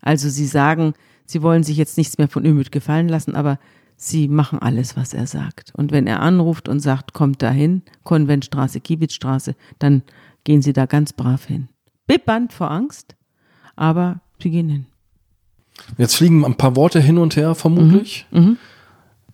Also 0.00 0.30
sie 0.30 0.46
sagen, 0.46 0.94
sie 1.26 1.42
wollen 1.42 1.62
sich 1.62 1.76
jetzt 1.76 1.98
nichts 1.98 2.16
mehr 2.16 2.28
von 2.28 2.46
Ümit 2.46 2.72
gefallen 2.72 3.10
lassen, 3.10 3.34
aber 3.34 3.58
sie 3.96 4.28
machen 4.28 4.60
alles, 4.60 4.96
was 4.96 5.12
er 5.12 5.26
sagt. 5.26 5.74
Und 5.74 5.92
wenn 5.92 6.06
er 6.06 6.20
anruft 6.20 6.70
und 6.70 6.80
sagt, 6.80 7.12
kommt 7.12 7.42
dahin, 7.42 7.82
Konventstraße, 8.02 8.80
Kiebitzstraße, 8.80 9.56
dann 9.78 10.02
gehen 10.46 10.62
sie 10.62 10.72
da 10.72 10.86
ganz 10.86 11.12
brav 11.12 11.44
hin. 11.44 11.68
Bibbernd 12.06 12.52
vor 12.52 12.70
Angst, 12.70 13.16
aber 13.74 14.20
sie 14.40 14.50
gehen 14.50 14.68
hin. 14.70 14.86
Jetzt 15.98 16.16
fliegen 16.16 16.44
ein 16.44 16.56
paar 16.56 16.76
Worte 16.76 17.00
hin 17.00 17.18
und 17.18 17.36
her, 17.36 17.54
vermutlich. 17.54 18.26
Mhm. 18.30 18.56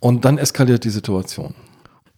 Und 0.01 0.25
dann 0.25 0.39
eskaliert 0.39 0.83
die 0.83 0.91
Situation. 0.91 1.55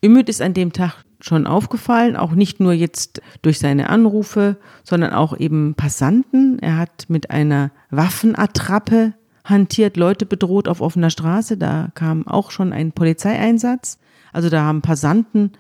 Ümit 0.03 0.29
ist 0.29 0.41
an 0.41 0.55
dem 0.55 0.73
Tag 0.73 1.05
schon 1.21 1.47
aufgefallen, 1.47 2.17
auch 2.17 2.33
nicht 2.33 2.61
nur 2.61 2.73
jetzt 2.73 3.21
durch 3.43 3.59
seine 3.59 3.91
Anrufe, 3.91 4.57
sondern 4.85 5.13
auch 5.13 5.37
eben 5.37 5.75
Passanten. 5.75 6.59
Er 6.61 6.79
hat 6.79 7.07
mit 7.09 7.31
einer 7.31 7.73
Waffenattrappe 7.91 9.15
hantiert, 9.45 9.97
Leute 9.97 10.25
bedroht 10.25 10.69
auf 10.69 10.81
offener 10.81 11.11
Straße. 11.11 11.57
Da 11.57 11.89
kam 11.95 12.29
auch 12.29 12.51
schon 12.53 12.73
ein 12.73 12.93
Polizeieinsatz. 12.93 13.99
Also 14.33 14.51
da 14.51 14.63
haben 14.63 14.83
Passanten 14.83 15.53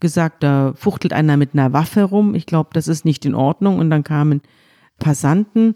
gesagt, 0.00 0.42
da 0.42 0.72
fuchtelt 0.74 1.12
einer 1.12 1.36
mit 1.36 1.54
einer 1.54 1.72
Waffe 1.72 2.04
rum. 2.04 2.34
Ich 2.34 2.46
glaube, 2.46 2.70
das 2.72 2.88
ist 2.88 3.04
nicht 3.04 3.24
in 3.24 3.34
Ordnung. 3.34 3.78
Und 3.78 3.90
dann 3.90 4.04
kamen 4.04 4.42
Passanten. 4.98 5.74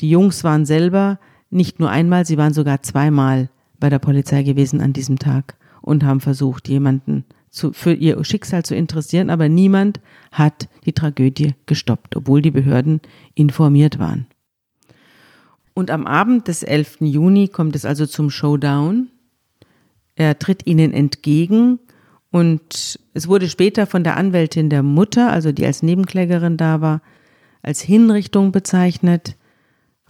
Die 0.00 0.10
Jungs 0.10 0.44
waren 0.44 0.64
selber 0.64 1.18
nicht 1.50 1.80
nur 1.80 1.90
einmal, 1.90 2.24
sie 2.24 2.38
waren 2.38 2.54
sogar 2.54 2.82
zweimal 2.82 3.50
bei 3.78 3.90
der 3.90 3.98
Polizei 3.98 4.42
gewesen 4.42 4.80
an 4.80 4.92
diesem 4.92 5.18
Tag 5.18 5.56
und 5.82 6.04
haben 6.04 6.20
versucht, 6.20 6.68
jemanden 6.68 7.24
zu, 7.50 7.72
für 7.72 7.92
ihr 7.92 8.24
Schicksal 8.24 8.64
zu 8.64 8.74
interessieren, 8.74 9.28
aber 9.28 9.48
niemand 9.48 10.00
hat 10.30 10.68
die 10.86 10.94
Tragödie 10.94 11.54
gestoppt, 11.66 12.16
obwohl 12.16 12.40
die 12.40 12.50
Behörden 12.50 13.00
informiert 13.34 13.98
waren. 13.98 14.26
Und 15.74 15.90
am 15.90 16.06
Abend 16.06 16.48
des 16.48 16.62
11. 16.62 16.98
Juni 17.00 17.48
kommt 17.48 17.76
es 17.76 17.84
also 17.84 18.06
zum 18.06 18.30
Showdown. 18.30 19.08
Er 20.14 20.38
tritt 20.38 20.66
ihnen 20.66 20.92
entgegen 20.92 21.78
und 22.32 22.98
es 23.12 23.28
wurde 23.28 23.48
später 23.48 23.86
von 23.86 24.02
der 24.02 24.16
Anwältin 24.16 24.70
der 24.70 24.82
Mutter, 24.82 25.30
also 25.30 25.52
die 25.52 25.66
als 25.66 25.82
Nebenklägerin 25.82 26.56
da 26.56 26.80
war, 26.80 27.02
als 27.62 27.82
Hinrichtung 27.82 28.52
bezeichnet, 28.52 29.36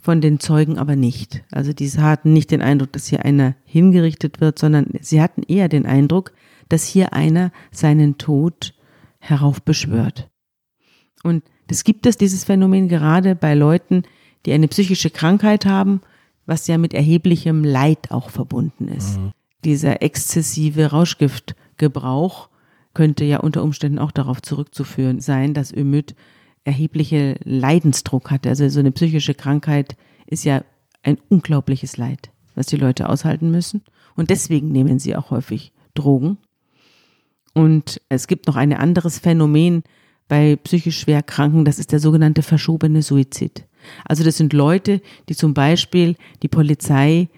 von 0.01 0.21
den 0.21 0.39
Zeugen 0.39 0.79
aber 0.79 0.95
nicht. 0.97 1.45
Also 1.51 1.73
die 1.73 1.89
hatten 1.91 2.33
nicht 2.33 2.53
den 2.53 2.63
Eindruck, 2.63 2.93
dass 2.93 3.09
hier 3.09 3.25
einer 3.25 3.57
hingerichtet 3.65 4.41
wird, 4.41 4.59
sondern 4.59 4.87
sie 5.01 5.21
hatten 5.21 5.43
eher 5.43 5.69
den 5.69 5.85
Eindruck, 5.85 6.33
dass 6.69 6.87
hier 6.87 7.13
einer 7.13 7.51
seinen 7.73 8.19
Tod 8.19 8.73
heraufbeschwört. 9.19 10.31
Und 11.25 11.43
das 11.67 11.83
gibt 11.83 12.07
es, 12.07 12.17
dieses 12.17 12.45
Phänomen, 12.45 12.89
gerade 12.89 13.35
bei 13.35 13.55
Leuten, 13.55 14.05
die 14.47 14.53
eine 14.53 14.69
psychische 14.69 15.11
Krankheit 15.11 15.67
haben, 15.67 16.01
was 16.47 16.69
ja 16.69 16.79
mit 16.79 16.95
erheblichem 16.95 17.65
Leid 17.65 18.13
auch 18.13 18.31
verbunden 18.31 18.89
ist. 18.89 19.19
Dieser 19.65 20.03
exzessive 20.03 20.93
Rauschgiftgebrauch 21.73 22.49
könnte 22.95 23.25
ja 23.25 23.39
unter 23.41 23.63
Umständen 23.63 23.99
auch 23.99 24.11
darauf 24.11 24.43
zurückzuführen 24.43 25.21
sein, 25.21 25.55
dass 25.55 25.73
Ömüt 25.73 26.15
erhebliche 26.65 27.37
Leidensdruck 27.45 28.31
hatte. 28.31 28.51
Also 28.51 28.69
so 28.69 28.81
eine 28.81 28.93
psychische 28.93 29.35
Krankheit 29.35 29.97
ist 30.27 30.45
ja 30.45 30.63
ein 31.03 31.19
unglaubliches 31.29 31.97
Leid, 31.97 32.31
was 32.55 32.67
die 32.67 32.77
Leute 32.77 33.09
aushalten 33.09 33.51
müssen. 33.51 33.83
Und 34.15 34.31
deswegen 34.31 34.71
nehmen 34.71 34.99
sie 34.99 35.17
auch 35.17 35.31
häufig 35.31 35.73
Drogen. 35.95 36.39
Und 37.55 38.01
es 38.09 38.27
gibt 38.27 38.47
noch 38.47 38.57
ein 38.57 38.73
anderes 38.73 39.19
Phänomen 39.19 39.83
bei 40.29 40.57
psychisch 40.57 41.01
schwer 41.01 41.23
Kranken, 41.23 41.65
das 41.65 41.79
ist 41.79 41.93
der 41.93 41.99
sogenannte 41.99 42.43
verschobene 42.43 43.03
Suizid. 43.03 43.67
Also 44.05 44.23
das 44.23 44.37
sind 44.37 44.53
Leute, 44.53 45.03
die 45.29 45.35
zum 45.35 45.53
Beispiel 45.53 46.17
die 46.43 46.49
Polizei 46.49 47.29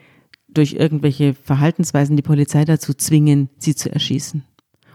durch 0.55 0.75
irgendwelche 0.75 1.35
Verhaltensweisen 1.35 2.17
die 2.17 2.23
Polizei 2.23 2.65
dazu 2.65 2.95
zwingen, 2.95 3.51
sie 3.59 3.75
zu 3.75 3.93
erschießen 3.93 4.45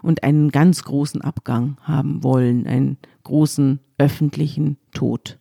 und 0.01 0.24
einen 0.24 0.49
ganz 0.49 0.84
großen 0.84 1.22
Abgang 1.22 1.78
haben 1.82 2.24
wollen, 2.24 2.68
einen 2.68 2.97
großen 3.24 3.80
öffentlichen 3.97 4.78
Tod. 4.93 5.39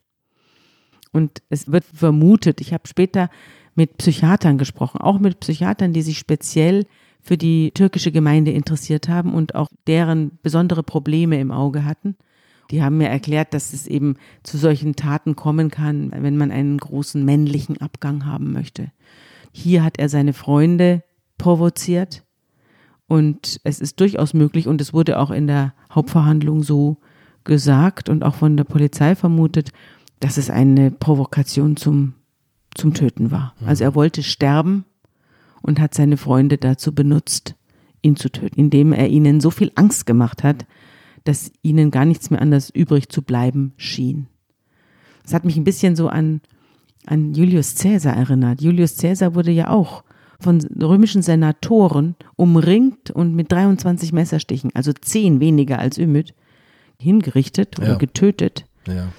Und 1.11 1.41
es 1.49 1.71
wird 1.71 1.85
vermutet, 1.85 2.61
ich 2.61 2.73
habe 2.73 2.87
später 2.87 3.29
mit 3.75 3.97
Psychiatern 3.97 4.57
gesprochen, 4.57 5.01
auch 5.01 5.19
mit 5.19 5.39
Psychiatern, 5.39 5.93
die 5.93 6.01
sich 6.01 6.19
speziell 6.19 6.85
für 7.21 7.37
die 7.37 7.71
türkische 7.71 8.11
Gemeinde 8.11 8.51
interessiert 8.51 9.09
haben 9.09 9.33
und 9.33 9.55
auch 9.55 9.69
deren 9.87 10.37
besondere 10.41 10.83
Probleme 10.83 11.39
im 11.39 11.51
Auge 11.51 11.85
hatten. 11.85 12.15
Die 12.71 12.83
haben 12.83 12.97
mir 12.97 13.09
erklärt, 13.09 13.53
dass 13.53 13.73
es 13.73 13.87
eben 13.87 14.15
zu 14.43 14.57
solchen 14.57 14.95
Taten 14.95 15.35
kommen 15.35 15.71
kann, 15.71 16.11
wenn 16.11 16.37
man 16.37 16.51
einen 16.51 16.77
großen 16.77 17.23
männlichen 17.25 17.81
Abgang 17.81 18.25
haben 18.25 18.51
möchte. 18.51 18.91
Hier 19.51 19.83
hat 19.83 19.97
er 19.97 20.09
seine 20.09 20.33
Freunde 20.33 21.03
provoziert 21.37 22.23
und 23.07 23.59
es 23.63 23.79
ist 23.79 23.99
durchaus 23.99 24.33
möglich 24.33 24.67
und 24.67 24.79
es 24.81 24.93
wurde 24.93 25.19
auch 25.19 25.31
in 25.31 25.47
der 25.47 25.73
Hauptverhandlung 25.91 26.63
so 26.63 26.97
gesagt 27.43 28.09
und 28.09 28.23
auch 28.23 28.35
von 28.35 28.55
der 28.55 28.65
Polizei 28.65 29.15
vermutet, 29.15 29.71
dass 30.19 30.37
es 30.37 30.49
eine 30.49 30.91
Provokation 30.91 31.75
zum, 31.75 32.13
zum 32.75 32.93
Töten 32.93 33.31
war. 33.31 33.55
Also 33.65 33.83
er 33.83 33.95
wollte 33.95 34.21
sterben 34.21 34.85
und 35.61 35.79
hat 35.79 35.93
seine 35.93 36.17
Freunde 36.17 36.57
dazu 36.57 36.93
benutzt, 36.93 37.55
ihn 38.01 38.15
zu 38.15 38.29
töten, 38.29 38.59
indem 38.59 38.93
er 38.93 39.07
ihnen 39.07 39.41
so 39.41 39.49
viel 39.49 39.71
Angst 39.75 40.05
gemacht 40.05 40.43
hat, 40.43 40.65
dass 41.23 41.51
ihnen 41.61 41.91
gar 41.91 42.05
nichts 42.05 42.29
mehr 42.29 42.41
anders 42.41 42.69
übrig 42.69 43.09
zu 43.09 43.21
bleiben 43.21 43.73
schien. 43.77 44.27
Das 45.23 45.33
hat 45.33 45.45
mich 45.45 45.57
ein 45.57 45.63
bisschen 45.63 45.95
so 45.95 46.07
an, 46.07 46.41
an 47.09 47.33
Julius 47.33 47.75
Caesar 47.75 48.15
erinnert. 48.15 48.61
Julius 48.61 48.97
Caesar 48.97 49.33
wurde 49.35 49.51
ja 49.51 49.69
auch 49.69 50.03
von 50.39 50.61
römischen 50.81 51.21
Senatoren 51.21 52.15
umringt 52.37 53.11
und 53.11 53.35
mit 53.35 53.51
23 53.51 54.13
Messerstichen, 54.13 54.71
also 54.73 54.93
zehn 54.93 55.39
weniger 55.39 55.79
als 55.79 55.97
Ümit, 55.97 56.33
hingerichtet 56.97 57.79
oder 57.79 57.89
Ja. 57.89 57.97
getötet. 57.97 58.65
Ja. 58.87 59.09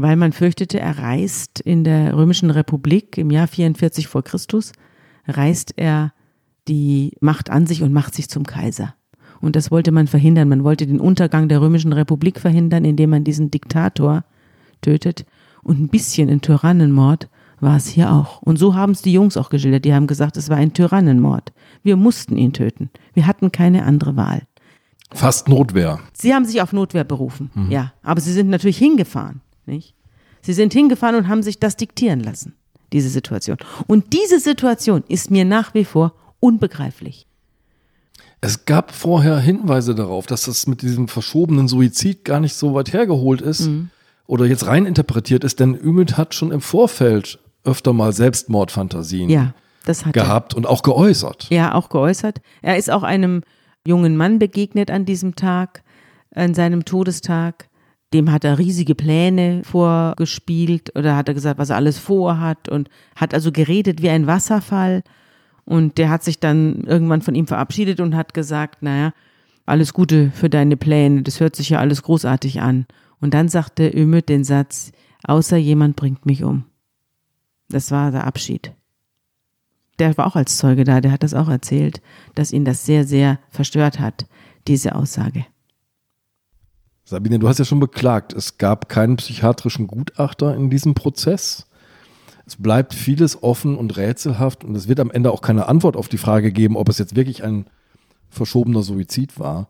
weil 0.00 0.14
man 0.14 0.30
fürchtete, 0.32 0.78
er 0.78 0.96
reist 0.98 1.58
in 1.58 1.82
der 1.82 2.16
Römischen 2.16 2.50
Republik 2.50 3.18
im 3.18 3.32
Jahr 3.32 3.48
44 3.48 4.06
vor 4.06 4.22
Christus, 4.22 4.70
reist 5.26 5.72
er 5.76 6.12
die 6.68 7.16
Macht 7.20 7.50
an 7.50 7.66
sich 7.66 7.82
und 7.82 7.92
macht 7.92 8.14
sich 8.14 8.28
zum 8.28 8.44
Kaiser. 8.46 8.94
Und 9.40 9.56
das 9.56 9.72
wollte 9.72 9.90
man 9.90 10.06
verhindern. 10.06 10.48
Man 10.50 10.62
wollte 10.62 10.86
den 10.86 11.00
Untergang 11.00 11.48
der 11.48 11.60
Römischen 11.60 11.92
Republik 11.92 12.38
verhindern, 12.38 12.84
indem 12.84 13.10
man 13.10 13.24
diesen 13.24 13.50
Diktator 13.50 14.24
tötet. 14.82 15.24
Und 15.62 15.80
ein 15.80 15.88
bisschen 15.88 16.28
ein 16.28 16.40
Tyrannenmord 16.40 17.28
war 17.60 17.76
es 17.76 17.88
hier 17.88 18.12
auch. 18.12 18.42
Und 18.42 18.58
so 18.58 18.74
haben 18.74 18.92
es 18.92 19.02
die 19.02 19.12
Jungs 19.12 19.36
auch 19.36 19.50
geschildert. 19.50 19.84
Die 19.84 19.94
haben 19.94 20.06
gesagt, 20.06 20.36
es 20.36 20.48
war 20.48 20.56
ein 20.56 20.72
Tyrannenmord. 20.72 21.52
Wir 21.82 21.96
mussten 21.96 22.36
ihn 22.36 22.52
töten. 22.52 22.90
Wir 23.14 23.26
hatten 23.26 23.52
keine 23.52 23.84
andere 23.84 24.16
Wahl. 24.16 24.42
Fast 25.12 25.48
Notwehr. 25.48 26.00
Sie 26.12 26.34
haben 26.34 26.44
sich 26.44 26.60
auf 26.60 26.72
Notwehr 26.72 27.04
berufen, 27.04 27.50
mhm. 27.54 27.70
ja. 27.70 27.92
Aber 28.02 28.20
sie 28.20 28.32
sind 28.32 28.50
natürlich 28.50 28.76
hingefahren, 28.76 29.40
nicht? 29.64 29.94
Sie 30.42 30.52
sind 30.52 30.72
hingefahren 30.72 31.16
und 31.16 31.28
haben 31.28 31.42
sich 31.42 31.58
das 31.58 31.76
diktieren 31.76 32.20
lassen, 32.20 32.54
diese 32.92 33.08
Situation. 33.08 33.56
Und 33.86 34.12
diese 34.12 34.38
Situation 34.38 35.02
ist 35.08 35.30
mir 35.30 35.44
nach 35.44 35.74
wie 35.74 35.84
vor 35.84 36.14
unbegreiflich. 36.40 37.26
Es 38.40 38.66
gab 38.66 38.92
vorher 38.92 39.38
Hinweise 39.38 39.94
darauf, 39.94 40.26
dass 40.26 40.44
das 40.44 40.66
mit 40.66 40.82
diesem 40.82 41.08
verschobenen 41.08 41.66
Suizid 41.66 42.24
gar 42.24 42.38
nicht 42.38 42.54
so 42.54 42.74
weit 42.74 42.92
hergeholt 42.92 43.40
ist 43.40 43.66
mhm. 43.66 43.90
Oder 44.28 44.44
jetzt 44.44 44.66
rein 44.66 44.86
interpretiert 44.86 45.42
ist, 45.42 45.58
denn 45.58 45.74
Ümit 45.74 46.16
hat 46.16 46.34
schon 46.34 46.52
im 46.52 46.60
Vorfeld 46.60 47.40
öfter 47.64 47.92
mal 47.92 48.12
Selbstmordfantasien 48.12 49.28
ja, 49.30 49.54
gehabt 50.12 50.52
er. 50.52 50.58
und 50.58 50.66
auch 50.66 50.82
geäußert. 50.82 51.48
Ja, 51.50 51.74
auch 51.74 51.88
geäußert. 51.88 52.40
Er 52.62 52.76
ist 52.76 52.90
auch 52.90 53.02
einem 53.02 53.42
jungen 53.86 54.16
Mann 54.16 54.38
begegnet 54.38 54.90
an 54.90 55.06
diesem 55.06 55.34
Tag, 55.34 55.82
an 56.34 56.54
seinem 56.54 56.84
Todestag. 56.84 57.68
Dem 58.12 58.30
hat 58.30 58.44
er 58.44 58.58
riesige 58.58 58.94
Pläne 58.94 59.62
vorgespielt 59.64 60.94
oder 60.94 61.16
hat 61.16 61.28
er 61.28 61.34
gesagt, 61.34 61.58
was 61.58 61.70
er 61.70 61.76
alles 61.76 61.98
vorhat 61.98 62.68
und 62.68 62.88
hat 63.16 63.32
also 63.34 63.50
geredet 63.50 64.02
wie 64.02 64.10
ein 64.10 64.26
Wasserfall. 64.26 65.02
Und 65.64 65.96
der 65.96 66.10
hat 66.10 66.22
sich 66.22 66.38
dann 66.38 66.84
irgendwann 66.84 67.22
von 67.22 67.34
ihm 67.34 67.46
verabschiedet 67.46 68.00
und 68.00 68.14
hat 68.14 68.34
gesagt, 68.34 68.82
naja, 68.82 69.12
alles 69.64 69.94
Gute 69.94 70.30
für 70.34 70.50
deine 70.50 70.76
Pläne, 70.76 71.22
das 71.22 71.40
hört 71.40 71.56
sich 71.56 71.70
ja 71.70 71.78
alles 71.78 72.02
großartig 72.02 72.60
an. 72.60 72.86
Und 73.20 73.34
dann 73.34 73.48
sagte 73.48 73.88
Ümit 73.88 74.28
den 74.28 74.44
Satz, 74.44 74.92
außer 75.24 75.56
jemand 75.56 75.96
bringt 75.96 76.26
mich 76.26 76.44
um. 76.44 76.64
Das 77.68 77.90
war 77.90 78.10
der 78.10 78.26
Abschied. 78.26 78.72
Der 79.98 80.16
war 80.16 80.26
auch 80.26 80.36
als 80.36 80.56
Zeuge 80.56 80.84
da, 80.84 81.00
der 81.00 81.10
hat 81.10 81.22
das 81.22 81.34
auch 81.34 81.48
erzählt, 81.48 82.00
dass 82.34 82.52
ihn 82.52 82.64
das 82.64 82.86
sehr, 82.86 83.04
sehr 83.04 83.40
verstört 83.50 83.98
hat, 83.98 84.26
diese 84.68 84.94
Aussage. 84.94 85.44
Sabine, 87.04 87.38
du 87.38 87.48
hast 87.48 87.58
ja 87.58 87.64
schon 87.64 87.80
beklagt, 87.80 88.32
es 88.32 88.58
gab 88.58 88.88
keinen 88.88 89.16
psychiatrischen 89.16 89.86
Gutachter 89.86 90.54
in 90.54 90.70
diesem 90.70 90.94
Prozess. 90.94 91.66
Es 92.46 92.56
bleibt 92.56 92.94
vieles 92.94 93.42
offen 93.42 93.76
und 93.76 93.96
rätselhaft 93.96 94.62
und 94.62 94.74
es 94.74 94.88
wird 94.88 95.00
am 95.00 95.10
Ende 95.10 95.32
auch 95.32 95.40
keine 95.42 95.68
Antwort 95.68 95.96
auf 95.96 96.08
die 96.08 96.18
Frage 96.18 96.52
geben, 96.52 96.76
ob 96.76 96.88
es 96.88 96.98
jetzt 96.98 97.16
wirklich 97.16 97.42
ein 97.44 97.66
verschobener 98.28 98.82
Suizid 98.82 99.38
war. 99.38 99.68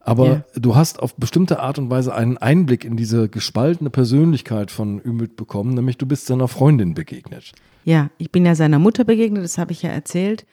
Aber 0.00 0.26
ja. 0.26 0.44
du 0.54 0.76
hast 0.76 1.00
auf 1.00 1.16
bestimmte 1.16 1.60
Art 1.60 1.78
und 1.78 1.90
Weise 1.90 2.14
einen 2.14 2.38
Einblick 2.38 2.84
in 2.84 2.96
diese 2.96 3.28
gespaltene 3.28 3.90
Persönlichkeit 3.90 4.70
von 4.70 5.00
Ümit 5.04 5.36
bekommen, 5.36 5.74
nämlich 5.74 5.98
du 5.98 6.06
bist 6.06 6.26
seiner 6.26 6.48
Freundin 6.48 6.94
begegnet. 6.94 7.52
Ja, 7.84 8.10
ich 8.18 8.30
bin 8.30 8.46
ja 8.46 8.54
seiner 8.54 8.78
Mutter 8.78 9.04
begegnet, 9.04 9.44
das 9.44 9.58
habe 9.58 9.72
ich 9.72 9.82
ja 9.82 9.90
erzählt 9.90 10.46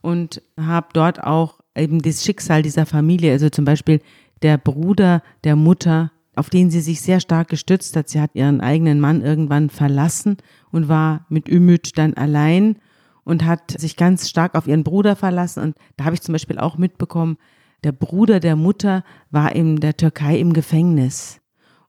und 0.00 0.42
habe 0.58 0.88
dort 0.92 1.22
auch 1.22 1.60
eben 1.76 2.02
das 2.02 2.24
Schicksal 2.24 2.62
dieser 2.62 2.86
Familie, 2.86 3.32
also 3.32 3.48
zum 3.50 3.64
Beispiel 3.64 4.00
der 4.42 4.58
Bruder 4.58 5.22
der 5.44 5.56
Mutter, 5.56 6.12
auf 6.34 6.50
den 6.50 6.70
sie 6.70 6.80
sich 6.80 7.00
sehr 7.00 7.20
stark 7.20 7.48
gestützt 7.48 7.96
hat. 7.96 8.08
Sie 8.08 8.20
hat 8.20 8.34
ihren 8.34 8.60
eigenen 8.60 9.00
Mann 9.00 9.22
irgendwann 9.22 9.70
verlassen 9.70 10.36
und 10.70 10.88
war 10.88 11.26
mit 11.28 11.48
Ümit 11.48 11.98
dann 11.98 12.14
allein 12.14 12.76
und 13.24 13.44
hat 13.44 13.72
sich 13.78 13.96
ganz 13.96 14.28
stark 14.28 14.54
auf 14.54 14.66
ihren 14.66 14.84
Bruder 14.84 15.16
verlassen. 15.16 15.62
Und 15.62 15.76
da 15.96 16.04
habe 16.04 16.14
ich 16.14 16.22
zum 16.22 16.32
Beispiel 16.32 16.58
auch 16.58 16.78
mitbekommen, 16.78 17.36
der 17.84 17.92
Bruder 17.92 18.40
der 18.40 18.56
Mutter 18.56 19.04
war 19.30 19.54
in 19.54 19.76
der 19.76 19.96
Türkei 19.96 20.38
im 20.38 20.52
Gefängnis 20.52 21.40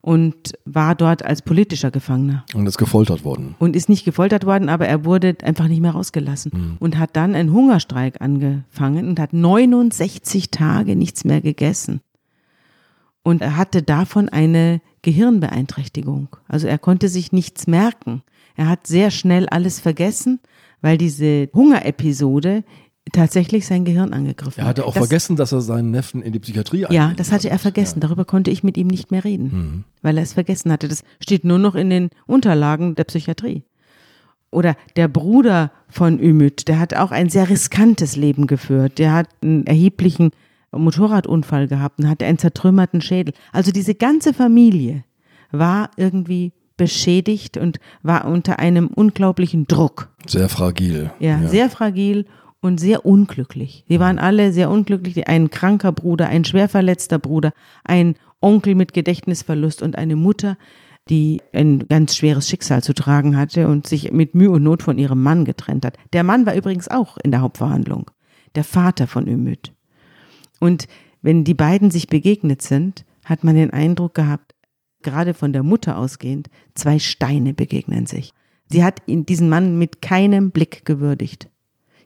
und 0.01 0.53
war 0.65 0.95
dort 0.95 1.25
als 1.25 1.41
politischer 1.41 1.91
Gefangener. 1.91 2.45
Und 2.53 2.67
ist 2.67 2.77
gefoltert 2.77 3.25
worden. 3.25 3.55
Und 3.59 3.75
ist 3.75 3.89
nicht 3.89 4.05
gefoltert 4.05 4.45
worden, 4.45 4.69
aber 4.69 4.87
er 4.87 5.03
wurde 5.03 5.35
einfach 5.43 5.67
nicht 5.67 5.81
mehr 5.81 5.91
rausgelassen 5.91 6.51
mhm. 6.53 6.77
und 6.79 6.97
hat 6.97 7.15
dann 7.15 7.35
einen 7.35 7.51
Hungerstreik 7.51 8.21
angefangen 8.21 9.09
und 9.09 9.19
hat 9.19 9.33
69 9.33 10.51
Tage 10.51 10.95
nichts 10.95 11.25
mehr 11.25 11.41
gegessen. 11.41 12.01
Und 13.23 13.41
er 13.41 13.57
hatte 13.57 13.83
davon 13.83 14.29
eine 14.29 14.81
Gehirnbeeinträchtigung. 15.01 16.29
Also 16.47 16.67
er 16.67 16.77
konnte 16.77 17.09
sich 17.09 17.31
nichts 17.31 17.67
merken. 17.67 18.23
Er 18.55 18.67
hat 18.67 18.87
sehr 18.87 19.11
schnell 19.11 19.47
alles 19.49 19.79
vergessen, 19.79 20.39
weil 20.81 20.97
diese 20.97 21.49
Hungerepisode 21.53 22.63
tatsächlich 23.11 23.65
sein 23.65 23.85
Gehirn 23.85 24.13
angegriffen. 24.13 24.61
Er 24.61 24.67
hatte 24.67 24.85
auch 24.85 24.93
das, 24.93 25.07
vergessen, 25.07 25.35
dass 25.35 25.51
er 25.51 25.61
seinen 25.61 25.91
Neffen 25.91 26.21
in 26.21 26.33
die 26.33 26.39
Psychiatrie 26.39 26.85
Ja, 26.89 27.13
das 27.15 27.31
hatte 27.31 27.49
er 27.49 27.59
vergessen. 27.59 27.99
Ja. 27.99 28.07
Darüber 28.07 28.25
konnte 28.25 28.51
ich 28.51 28.63
mit 28.63 28.77
ihm 28.77 28.87
nicht 28.87 29.11
mehr 29.11 29.23
reden, 29.23 29.43
mhm. 29.43 29.83
weil 30.01 30.17
er 30.17 30.23
es 30.23 30.33
vergessen 30.33 30.71
hatte. 30.71 30.87
Das 30.87 31.03
steht 31.21 31.43
nur 31.43 31.59
noch 31.59 31.75
in 31.75 31.89
den 31.89 32.09
Unterlagen 32.25 32.95
der 32.95 33.03
Psychiatrie. 33.05 33.63
Oder 34.51 34.75
der 34.95 35.07
Bruder 35.07 35.71
von 35.89 36.19
Ümit, 36.19 36.67
der 36.67 36.79
hat 36.79 36.95
auch 36.95 37.11
ein 37.11 37.29
sehr 37.29 37.49
riskantes 37.49 38.15
Leben 38.15 38.47
geführt. 38.47 38.97
Der 38.97 39.13
hat 39.13 39.29
einen 39.43 39.67
erheblichen 39.67 40.31
Motorradunfall 40.71 41.67
gehabt 41.67 41.99
und 41.99 42.09
hatte 42.09 42.25
einen 42.25 42.37
zertrümmerten 42.37 43.01
Schädel. 43.01 43.33
Also 43.51 43.71
diese 43.71 43.95
ganze 43.95 44.33
Familie 44.33 45.03
war 45.51 45.91
irgendwie 45.97 46.51
beschädigt 46.77 47.57
und 47.57 47.79
war 48.01 48.25
unter 48.25 48.57
einem 48.57 48.87
unglaublichen 48.87 49.67
Druck. 49.67 50.09
Sehr 50.25 50.49
fragil. 50.49 51.11
Ja, 51.19 51.41
ja. 51.41 51.47
sehr 51.47 51.69
fragil 51.69 52.25
und 52.61 52.79
sehr 52.79 53.05
unglücklich. 53.05 53.85
Sie 53.87 53.99
waren 53.99 54.19
alle 54.19 54.51
sehr 54.51 54.69
unglücklich. 54.69 55.27
Ein 55.27 55.49
kranker 55.49 55.91
Bruder, 55.91 56.27
ein 56.27 56.45
schwer 56.45 56.69
verletzter 56.69 57.19
Bruder, 57.19 57.53
ein 57.83 58.15
Onkel 58.41 58.75
mit 58.75 58.93
Gedächtnisverlust 58.93 59.81
und 59.81 59.97
eine 59.97 60.15
Mutter, 60.15 60.57
die 61.09 61.41
ein 61.53 61.87
ganz 61.87 62.15
schweres 62.15 62.47
Schicksal 62.47 62.83
zu 62.83 62.93
tragen 62.93 63.35
hatte 63.37 63.67
und 63.67 63.87
sich 63.87 64.11
mit 64.11 64.35
Mühe 64.35 64.51
und 64.51 64.63
Not 64.63 64.83
von 64.83 64.97
ihrem 64.97 65.21
Mann 65.23 65.45
getrennt 65.45 65.85
hat. 65.85 65.97
Der 66.13 66.23
Mann 66.23 66.45
war 66.45 66.55
übrigens 66.55 66.87
auch 66.87 67.17
in 67.17 67.31
der 67.31 67.41
Hauptverhandlung, 67.41 68.11
der 68.55 68.63
Vater 68.63 69.07
von 69.07 69.27
Ümit. 69.27 69.73
Und 70.59 70.87
wenn 71.21 71.43
die 71.43 71.53
beiden 71.53 71.91
sich 71.91 72.07
begegnet 72.07 72.61
sind, 72.61 73.05
hat 73.25 73.43
man 73.43 73.55
den 73.55 73.71
Eindruck 73.71 74.13
gehabt, 74.13 74.53
gerade 75.01 75.33
von 75.33 75.53
der 75.53 75.63
Mutter 75.63 75.97
ausgehend, 75.97 76.49
zwei 76.75 76.99
Steine 76.99 77.53
begegnen 77.53 78.05
sich. 78.05 78.33
Sie 78.71 78.83
hat 78.83 79.01
diesen 79.07 79.49
Mann 79.49 79.79
mit 79.79 80.01
keinem 80.01 80.51
Blick 80.51 80.85
gewürdigt. 80.85 81.48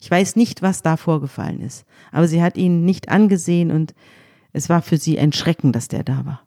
Ich 0.04 0.12
weiß 0.12 0.36
nicht, 0.36 0.62
was 0.62 0.82
da 0.82 0.98
vorgefallen 0.98 1.62
ist, 1.62 1.86
aber 2.12 2.28
sie 2.28 2.44
hat 2.44 2.58
ihn 2.58 2.84
nicht 2.84 3.08
angesehen 3.08 3.72
und 3.72 3.94
es 4.52 4.68
war 4.68 4.82
für 4.82 4.98
sie 4.98 5.18
ein 5.18 5.32
Schrecken, 5.32 5.72
dass 5.72 5.88
der 5.88 6.04
da 6.04 6.26
war. 6.26 6.42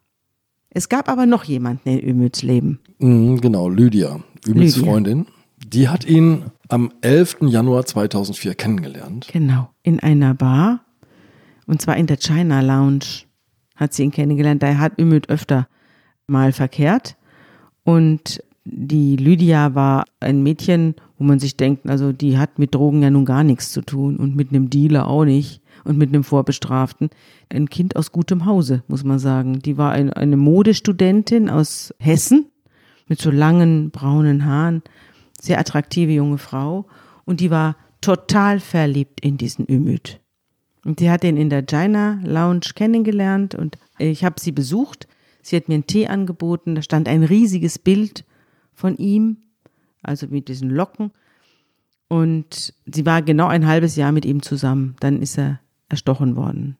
Es 0.69 0.89
gab 0.89 1.09
aber 1.09 1.25
noch 1.25 1.43
jemanden 1.43 1.89
in 1.89 2.07
Ümits 2.07 2.43
Leben. 2.43 2.79
Mhm, 2.99 3.41
genau, 3.41 3.67
Lydia, 3.67 4.19
Ümits 4.45 4.75
Lydia. 4.75 4.91
Freundin. 4.91 5.25
Die 5.65 5.89
hat 5.89 6.05
ihn 6.05 6.43
am 6.69 6.93
11. 7.01 7.37
Januar 7.47 7.87
2004 7.87 8.53
kennengelernt. 8.53 9.27
Genau, 9.33 9.71
in 9.81 10.01
einer 10.01 10.35
Bar. 10.35 10.81
Und 11.65 11.81
zwar 11.81 11.97
in 11.97 12.05
der 12.05 12.17
China 12.17 12.61
Lounge 12.61 13.23
hat 13.75 13.91
sie 13.91 14.03
ihn 14.03 14.11
kennengelernt. 14.11 14.61
Da 14.61 14.77
hat 14.77 14.99
Ümit 14.99 15.29
öfter 15.29 15.67
mal 16.27 16.51
verkehrt. 16.51 17.17
Und 17.83 18.43
die 18.65 19.15
Lydia 19.15 19.73
war 19.73 20.05
ein 20.19 20.43
Mädchen, 20.43 20.93
wo 21.17 21.23
man 21.23 21.39
sich 21.39 21.57
denkt, 21.57 21.89
also 21.89 22.11
die 22.11 22.37
hat 22.37 22.59
mit 22.59 22.75
Drogen 22.75 23.01
ja 23.01 23.09
nun 23.09 23.25
gar 23.25 23.43
nichts 23.43 23.71
zu 23.71 23.81
tun 23.81 24.17
und 24.17 24.35
mit 24.35 24.49
einem 24.49 24.69
Dealer 24.69 25.07
auch 25.07 25.25
nicht 25.25 25.61
und 25.83 25.97
mit 25.97 26.09
einem 26.09 26.23
Vorbestraften. 26.23 27.09
Ein 27.49 27.69
Kind 27.69 27.95
aus 27.95 28.11
gutem 28.11 28.45
Hause, 28.45 28.83
muss 28.87 29.03
man 29.03 29.19
sagen. 29.19 29.59
Die 29.59 29.77
war 29.77 29.91
ein, 29.91 30.13
eine 30.13 30.37
Modestudentin 30.37 31.49
aus 31.49 31.93
Hessen 31.99 32.47
mit 33.07 33.19
so 33.19 33.31
langen 33.31 33.89
braunen 33.89 34.45
Haaren, 34.45 34.83
sehr 35.39 35.59
attraktive 35.59 36.11
junge 36.11 36.37
Frau 36.37 36.85
und 37.25 37.39
die 37.39 37.51
war 37.51 37.75
total 38.01 38.59
verliebt 38.59 39.21
in 39.21 39.37
diesen 39.37 39.65
Ümit. 39.67 40.19
Und 40.83 40.99
sie 40.99 41.09
hat 41.09 41.23
ihn 41.23 41.37
in 41.37 41.49
der 41.49 41.63
China 41.63 42.19
Lounge 42.23 42.71
kennengelernt 42.75 43.55
und 43.55 43.77
ich 43.97 44.23
habe 44.23 44.39
sie 44.39 44.51
besucht. 44.51 45.07
Sie 45.41 45.55
hat 45.55 45.67
mir 45.67 45.75
einen 45.75 45.87
Tee 45.87 46.07
angeboten, 46.07 46.75
da 46.75 46.81
stand 46.81 47.07
ein 47.07 47.23
riesiges 47.23 47.79
Bild 47.79 48.25
von 48.73 48.97
ihm, 48.97 49.37
also 50.01 50.27
mit 50.27 50.47
diesen 50.47 50.69
Locken. 50.69 51.11
Und 52.07 52.73
sie 52.85 53.05
war 53.05 53.21
genau 53.21 53.47
ein 53.47 53.67
halbes 53.67 53.95
Jahr 53.95 54.11
mit 54.11 54.25
ihm 54.25 54.41
zusammen. 54.41 54.95
Dann 54.99 55.21
ist 55.21 55.37
er 55.37 55.59
erstochen 55.89 56.35
worden. 56.35 56.77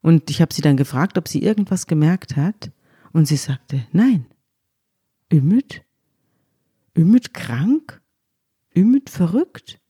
Und 0.00 0.30
ich 0.30 0.40
habe 0.40 0.52
sie 0.52 0.62
dann 0.62 0.76
gefragt, 0.76 1.18
ob 1.18 1.28
sie 1.28 1.42
irgendwas 1.42 1.86
gemerkt 1.86 2.36
hat. 2.36 2.72
Und 3.12 3.26
sie 3.26 3.36
sagte, 3.36 3.86
nein. 3.92 4.26
Ümit? 5.32 5.82
Ümit 6.96 7.34
krank? 7.34 8.00
Ümit 8.76 9.10
verrückt? 9.10 9.80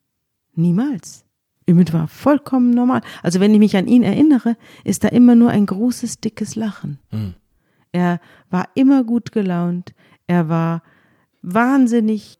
Niemals. 0.54 1.24
Ümit 1.68 1.92
war 1.92 2.08
vollkommen 2.08 2.70
normal. 2.70 3.02
Also 3.22 3.40
wenn 3.40 3.52
ich 3.52 3.58
mich 3.58 3.76
an 3.76 3.86
ihn 3.86 4.02
erinnere, 4.02 4.56
ist 4.84 5.04
da 5.04 5.08
immer 5.08 5.34
nur 5.34 5.50
ein 5.50 5.66
großes, 5.66 6.20
dickes 6.20 6.56
Lachen. 6.56 6.98
Mhm. 7.10 7.34
Er 7.92 8.20
war 8.50 8.68
immer 8.74 9.04
gut 9.04 9.32
gelaunt. 9.32 9.94
Er 10.26 10.48
war 10.48 10.82
wahnsinnig 11.42 12.38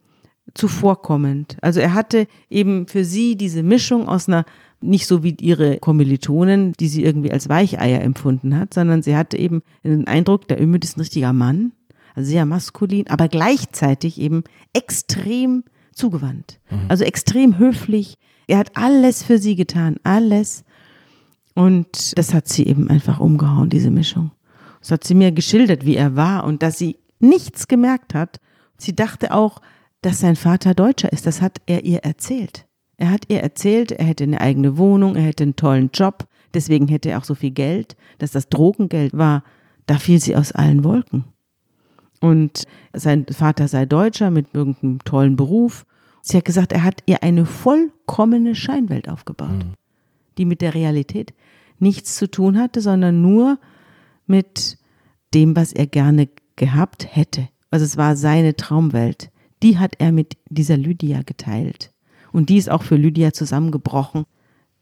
zuvorkommend. 0.55 1.57
Also 1.61 1.81
er 1.81 1.95
hatte 1.95 2.27
eben 2.51 2.87
für 2.87 3.05
sie 3.05 3.37
diese 3.37 3.63
Mischung 3.63 4.09
aus 4.09 4.29
einer 4.29 4.45
nicht 4.81 5.07
so 5.07 5.23
wie 5.23 5.37
ihre 5.41 5.79
Kommilitonen, 5.79 6.73
die 6.73 6.89
sie 6.89 7.05
irgendwie 7.05 7.31
als 7.31 7.49
Weicheier 7.49 8.01
empfunden 8.01 8.57
hat, 8.57 8.75
sondern 8.75 9.03
sie 9.03 9.17
hatte 9.17 9.39
eben 9.39 9.63
den 9.85 10.07
Eindruck, 10.07 10.49
der 10.49 10.61
Ümit 10.61 10.85
ist 10.85 10.97
ein 10.97 11.01
richtiger 11.01 11.33
Mann, 11.33 11.73
also 12.15 12.29
sehr 12.29 12.45
maskulin, 12.45 13.09
aber 13.09 13.29
gleichzeitig 13.29 14.21
eben 14.21 14.43
extrem 14.73 15.65
zugewandt. 15.93 16.61
Mhm. 16.71 16.81
Also 16.89 17.05
extrem 17.05 17.59
höflich. 17.59 18.17
Er 18.47 18.59
hat 18.59 18.77
alles 18.77 19.23
für 19.23 19.39
sie 19.39 19.55
getan, 19.55 19.97
alles. 20.03 20.65
Und 21.55 22.19
das 22.19 22.35
hat 22.35 22.49
sie 22.49 22.67
eben 22.67 22.89
einfach 22.91 23.21
umgehauen, 23.21 23.71
diese 23.71 23.91
Mischung. 23.91 24.33
Das 24.81 24.91
hat 24.91 25.05
sie 25.05 25.15
mir 25.15 25.33
geschildert, 25.33 25.87
wie 25.87 25.97
er 25.97 26.17
war 26.17 26.45
und 26.45 26.63
dass 26.63 26.79
sie 26.79 26.97
nichts 27.21 27.69
gemerkt 27.69 28.15
hat. 28.15 28.41
Sie 28.79 28.97
dachte 28.97 29.33
auch, 29.33 29.61
dass 30.03 30.21
sein 30.21 30.37
Vater 30.37 30.75
Deutscher 30.75 31.13
ist. 31.13 31.27
Das 31.27 31.41
hat 31.41 31.61
er 31.67 31.85
ihr 31.85 32.01
erzählt. 32.01 32.67
Er 32.97 33.11
hat 33.11 33.25
ihr 33.29 33.41
erzählt, 33.41 33.93
er 33.93 34.05
hätte 34.05 34.25
eine 34.25 34.41
eigene 34.41 34.77
Wohnung, 34.77 35.17
er 35.17 35.23
hätte 35.23 35.45
einen 35.45 35.57
tollen 35.57 35.91
Job, 35.93 36.29
deswegen 36.55 36.89
hätte 36.89 37.11
er 37.11 37.19
auch 37.19 37.25
so 37.25 37.35
viel 37.35 37.51
Geld, 37.51 37.97
dass 38.19 38.31
das 38.31 38.49
Drogengeld 38.49 39.17
war. 39.17 39.43
Da 39.87 39.99
fiel 39.99 40.21
sie 40.21 40.37
aus 40.37 40.53
allen 40.53 40.85
Wolken. 40.85 41.25
Und 42.21 42.65
sein 42.93 43.27
Vater 43.27 43.67
sei 43.67 43.87
Deutscher 43.87 44.31
mit 44.31 44.55
irgendeinem 44.55 45.03
tollen 45.05 45.35
Beruf. 45.35 45.85
Sie 46.21 46.37
hat 46.37 46.45
gesagt, 46.45 46.73
er 46.73 46.85
hat 46.85 47.03
ihr 47.07 47.25
eine 47.25 47.47
vollkommene 47.47 48.55
Scheinwelt 48.55 49.09
aufgebaut, 49.09 49.51
mhm. 49.51 49.75
die 50.39 50.45
mit 50.45 50.61
der 50.61 50.75
Realität 50.75 51.35
nichts 51.81 52.15
zu 52.15 52.31
tun 52.31 52.59
hatte, 52.59 52.81
sondern 52.81 53.21
nur 53.23 53.59
mit 54.27 54.79
dem, 55.35 55.57
was 55.57 55.73
er 55.73 55.89
gerne 55.89 56.29
gehabt 56.55 57.09
hätte. 57.11 57.49
Also 57.73 57.85
es 57.85 57.97
war 57.97 58.15
seine 58.15 58.55
Traumwelt 58.55 59.32
die 59.63 59.79
hat 59.79 59.95
er 59.99 60.13
mit 60.13 60.37
dieser 60.49 60.77
Lydia 60.77 61.23
geteilt. 61.23 61.93
Und 62.33 62.49
die 62.49 62.57
ist 62.57 62.71
auch 62.71 62.83
für 62.83 62.97
Lydia 62.97 63.33
zusammengebrochen, 63.33 64.25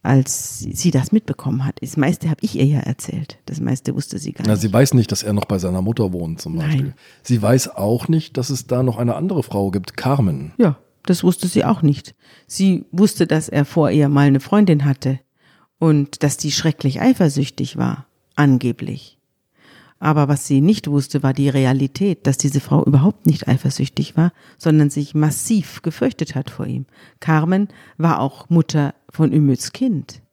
als 0.03 0.59
sie 0.59 0.89
das 0.89 1.11
mitbekommen 1.11 1.63
hat. 1.63 1.77
Das 1.81 1.97
meiste 1.97 2.29
habe 2.29 2.39
ich 2.41 2.57
ihr 2.57 2.65
ja 2.65 2.79
erzählt. 2.79 3.37
Das 3.45 3.59
meiste 3.59 3.93
wusste 3.93 4.17
sie 4.17 4.31
gar 4.31 4.45
Na, 4.47 4.53
nicht. 4.53 4.61
Sie 4.61 4.73
weiß 4.73 4.93
nicht, 4.95 5.11
dass 5.11 5.21
er 5.21 5.33
noch 5.33 5.45
bei 5.45 5.59
seiner 5.59 5.81
Mutter 5.81 6.11
wohnt 6.11 6.41
zum 6.41 6.57
Beispiel. 6.57 6.81
Nein. 6.81 6.93
Sie 7.21 7.41
weiß 7.41 7.75
auch 7.75 8.07
nicht, 8.07 8.37
dass 8.37 8.49
es 8.49 8.67
da 8.67 8.83
noch 8.83 8.97
eine 8.97 9.15
andere 9.15 9.43
Frau 9.43 9.69
gibt, 9.69 9.97
Carmen. 9.97 10.53
Ja, 10.57 10.77
das 11.05 11.23
wusste 11.23 11.47
sie 11.47 11.65
auch 11.65 11.81
nicht. 11.81 12.15
Sie 12.47 12.85
wusste, 12.91 13.27
dass 13.27 13.49
er 13.49 13.65
vor 13.65 13.91
ihr 13.91 14.09
mal 14.09 14.27
eine 14.27 14.39
Freundin 14.39 14.85
hatte 14.85 15.19
und 15.77 16.23
dass 16.23 16.37
die 16.37 16.51
schrecklich 16.51 17.01
eifersüchtig 17.01 17.77
war, 17.77 18.07
angeblich. 18.35 19.19
Aber 20.01 20.27
was 20.27 20.47
sie 20.47 20.61
nicht 20.61 20.89
wusste, 20.89 21.21
war 21.21 21.31
die 21.31 21.47
Realität, 21.47 22.25
dass 22.25 22.39
diese 22.39 22.59
Frau 22.59 22.83
überhaupt 22.83 23.27
nicht 23.27 23.47
eifersüchtig 23.47 24.17
war, 24.17 24.33
sondern 24.57 24.89
sich 24.89 25.13
massiv 25.13 25.83
gefürchtet 25.83 26.33
hat 26.33 26.49
vor 26.49 26.65
ihm. 26.65 26.87
Carmen 27.19 27.67
war 27.99 28.19
auch 28.19 28.49
Mutter 28.49 28.95
von 29.11 29.31
Ümits 29.31 29.73
Kind. 29.73 30.23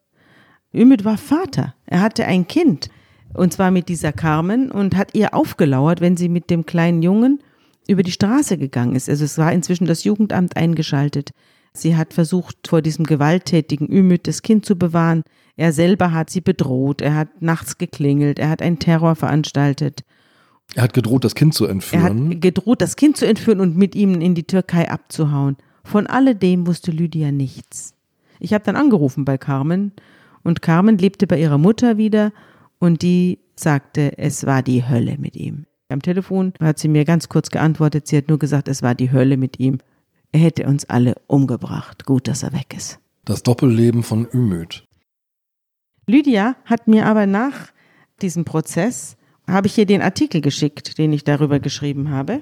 Ümit 0.75 1.05
war 1.05 1.19
Vater. 1.19 1.75
Er 1.85 2.01
hatte 2.01 2.25
ein 2.25 2.49
Kind. 2.49 2.89
Und 3.35 3.53
zwar 3.53 3.71
mit 3.71 3.91
dieser 3.91 4.11
Carmen 4.11 4.71
und 4.71 4.97
hat 4.97 5.15
ihr 5.15 5.35
aufgelauert, 5.35 6.01
wenn 6.01 6.17
sie 6.17 6.31
mit 6.31 6.49
dem 6.49 6.65
kleinen 6.65 7.03
Jungen 7.03 7.43
über 7.87 8.03
die 8.03 8.13
Straße 8.13 8.57
gegangen 8.57 8.97
ist. 8.97 9.11
Also 9.11 9.27
es 9.27 9.37
war 9.37 9.53
inzwischen 9.53 9.87
das 9.87 10.03
Jugendamt 10.03 10.57
eingeschaltet. 10.57 11.33
Sie 11.81 11.97
hat 11.97 12.15
versucht, 12.15 12.69
vor 12.69 12.83
diesem 12.83 13.05
gewalttätigen 13.05 13.89
Ümit 13.89 14.27
das 14.27 14.43
Kind 14.43 14.67
zu 14.67 14.77
bewahren. 14.77 15.23
Er 15.57 15.73
selber 15.73 16.13
hat 16.13 16.31
sie 16.31 16.41
bedroht. 16.41 17.01
Er 17.01 17.15
hat 17.15 17.43
nachts 17.43 17.79
geklingelt. 17.79 18.39
Er 18.39 18.51
hat 18.51 18.63
einen 18.63 18.79
Terror 18.79 19.15
veranstaltet. 19.15 20.05
Er 20.75 20.83
hat 20.83 20.93
gedroht, 20.93 21.25
das 21.25 21.35
Kind 21.35 21.55
zu 21.55 21.67
entführen. 21.67 22.31
Er 22.31 22.35
hat 22.35 22.41
gedroht, 22.41 22.83
das 22.83 22.97
Kind 22.97 23.17
zu 23.17 23.27
entführen 23.27 23.61
und 23.61 23.77
mit 23.77 23.95
ihm 23.95 24.21
in 24.21 24.35
die 24.35 24.45
Türkei 24.45 24.91
abzuhauen. 24.91 25.57
Von 25.85 26.07
alledem 26.07 26.67
wusste 26.67 26.91
Lydia 26.91 27.33
nichts. 27.33 27.95
Ich 28.41 28.53
habe 28.53 28.65
dann 28.65 28.77
angerufen 28.77 29.25
bei 29.25 29.39
Carmen 29.39 29.93
und 30.45 30.63
Carmen 30.63 30.99
lebte 30.99 31.27
bei 31.27 31.41
ihrer 31.41 31.59
Mutter 31.59 31.97
wieder 31.97 32.33
und 32.79 33.03
die 33.03 33.39
sagte, 33.57 34.19
es 34.19 34.47
war 34.47 34.63
die 34.63 34.87
Hölle 34.87 35.17
mit 35.19 35.37
ihm. 35.37 35.65
Am 35.89 36.03
Telefon 36.03 36.53
hat 36.61 36.79
sie 36.79 36.89
mir 36.89 37.05
ganz 37.05 37.29
kurz 37.29 37.51
geantwortet, 37.51 38.07
sie 38.07 38.19
hat 38.19 38.29
nur 38.29 38.39
gesagt, 38.39 38.69
es 38.69 38.83
war 38.83 38.95
die 38.95 39.11
Hölle 39.11 39.37
mit 39.37 39.59
ihm. 39.59 39.79
Er 40.33 40.41
hätte 40.41 40.67
uns 40.67 40.85
alle 40.85 41.15
umgebracht. 41.27 42.05
Gut, 42.05 42.29
dass 42.29 42.43
er 42.43 42.53
weg 42.53 42.75
ist. 42.77 42.99
Das 43.25 43.43
Doppelleben 43.43 44.03
von 44.03 44.27
Ümit. 44.33 44.85
Lydia 46.07 46.57
hat 46.65 46.89
mir 46.89 47.07
aber 47.07 47.27
nach 47.27 47.73
diesem 48.23 48.45
Prozess, 48.45 49.17
habe 49.47 49.67
ich 49.67 49.79
ihr 49.79 49.87
den 49.87 50.03
Artikel 50.03 50.41
geschickt, 50.41 50.99
den 50.99 51.13
ich 51.13 51.25
darüber 51.25 51.61
geschrieben 51.61 52.11
habe. 52.11 52.41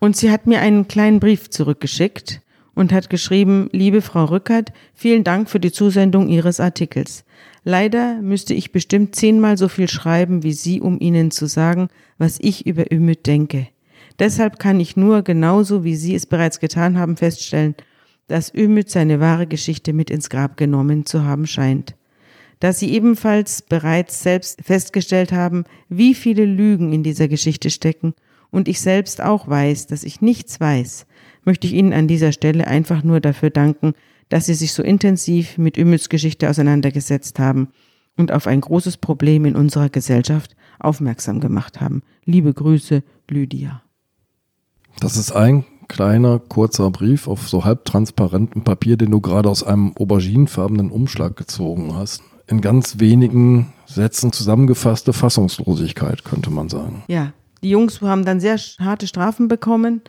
Und 0.00 0.16
sie 0.16 0.30
hat 0.30 0.46
mir 0.46 0.60
einen 0.60 0.88
kleinen 0.88 1.20
Brief 1.20 1.50
zurückgeschickt 1.50 2.40
und 2.74 2.92
hat 2.92 3.10
geschrieben, 3.10 3.68
liebe 3.72 4.02
Frau 4.02 4.24
Rückert, 4.24 4.72
vielen 4.94 5.24
Dank 5.24 5.48
für 5.48 5.60
die 5.60 5.72
Zusendung 5.72 6.28
Ihres 6.28 6.60
Artikels. 6.60 7.24
Leider 7.64 8.20
müsste 8.20 8.54
ich 8.54 8.72
bestimmt 8.72 9.14
zehnmal 9.14 9.56
so 9.56 9.68
viel 9.68 9.88
schreiben 9.88 10.42
wie 10.42 10.52
Sie, 10.52 10.80
um 10.80 10.98
Ihnen 11.00 11.30
zu 11.30 11.46
sagen, 11.46 11.88
was 12.18 12.38
ich 12.40 12.66
über 12.66 12.90
Ümit 12.90 13.26
denke. 13.26 13.68
Deshalb 14.18 14.58
kann 14.58 14.80
ich 14.80 14.96
nur, 14.96 15.22
genauso 15.22 15.84
wie 15.84 15.96
Sie 15.96 16.14
es 16.14 16.26
bereits 16.26 16.60
getan 16.60 16.98
haben, 16.98 17.16
feststellen, 17.16 17.74
dass 18.28 18.54
Ümit 18.54 18.90
seine 18.90 19.20
wahre 19.20 19.46
Geschichte 19.46 19.92
mit 19.92 20.10
ins 20.10 20.30
Grab 20.30 20.56
genommen 20.56 21.06
zu 21.06 21.24
haben 21.24 21.46
scheint. 21.46 21.94
Da 22.60 22.72
Sie 22.72 22.92
ebenfalls 22.92 23.62
bereits 23.62 24.22
selbst 24.22 24.62
festgestellt 24.62 25.32
haben, 25.32 25.64
wie 25.88 26.14
viele 26.14 26.44
Lügen 26.44 26.92
in 26.92 27.02
dieser 27.02 27.28
Geschichte 27.28 27.70
stecken 27.70 28.14
und 28.50 28.68
ich 28.68 28.80
selbst 28.80 29.20
auch 29.20 29.48
weiß, 29.48 29.88
dass 29.88 30.04
ich 30.04 30.20
nichts 30.20 30.60
weiß, 30.60 31.06
möchte 31.44 31.66
ich 31.66 31.72
Ihnen 31.72 31.92
an 31.92 32.06
dieser 32.06 32.32
Stelle 32.32 32.68
einfach 32.68 33.02
nur 33.02 33.20
dafür 33.20 33.50
danken, 33.50 33.94
dass 34.28 34.46
Sie 34.46 34.54
sich 34.54 34.72
so 34.72 34.82
intensiv 34.82 35.58
mit 35.58 35.76
Ümits 35.76 36.08
Geschichte 36.08 36.48
auseinandergesetzt 36.48 37.38
haben 37.38 37.68
und 38.16 38.30
auf 38.30 38.46
ein 38.46 38.60
großes 38.60 38.98
Problem 38.98 39.44
in 39.44 39.56
unserer 39.56 39.88
Gesellschaft 39.88 40.54
aufmerksam 40.78 41.40
gemacht 41.40 41.80
haben. 41.80 42.02
Liebe 42.24 42.54
Grüße, 42.54 43.02
Lydia. 43.28 43.82
Das 45.00 45.16
ist 45.16 45.32
ein 45.32 45.64
kleiner, 45.88 46.38
kurzer 46.38 46.90
Brief 46.90 47.28
auf 47.28 47.48
so 47.48 47.64
halbtransparentem 47.64 48.64
Papier, 48.64 48.96
den 48.96 49.10
du 49.10 49.20
gerade 49.20 49.48
aus 49.48 49.62
einem 49.62 49.92
auberginenfarbenen 49.96 50.90
Umschlag 50.90 51.36
gezogen 51.36 51.94
hast. 51.94 52.22
In 52.46 52.60
ganz 52.60 52.98
wenigen 52.98 53.72
Sätzen 53.86 54.32
zusammengefasste 54.32 55.12
Fassungslosigkeit, 55.12 56.24
könnte 56.24 56.50
man 56.50 56.68
sagen. 56.68 57.04
Ja, 57.08 57.32
die 57.62 57.70
Jungs 57.70 58.00
haben 58.00 58.24
dann 58.24 58.40
sehr 58.40 58.56
harte 58.80 59.06
Strafen 59.06 59.48
bekommen, 59.48 60.02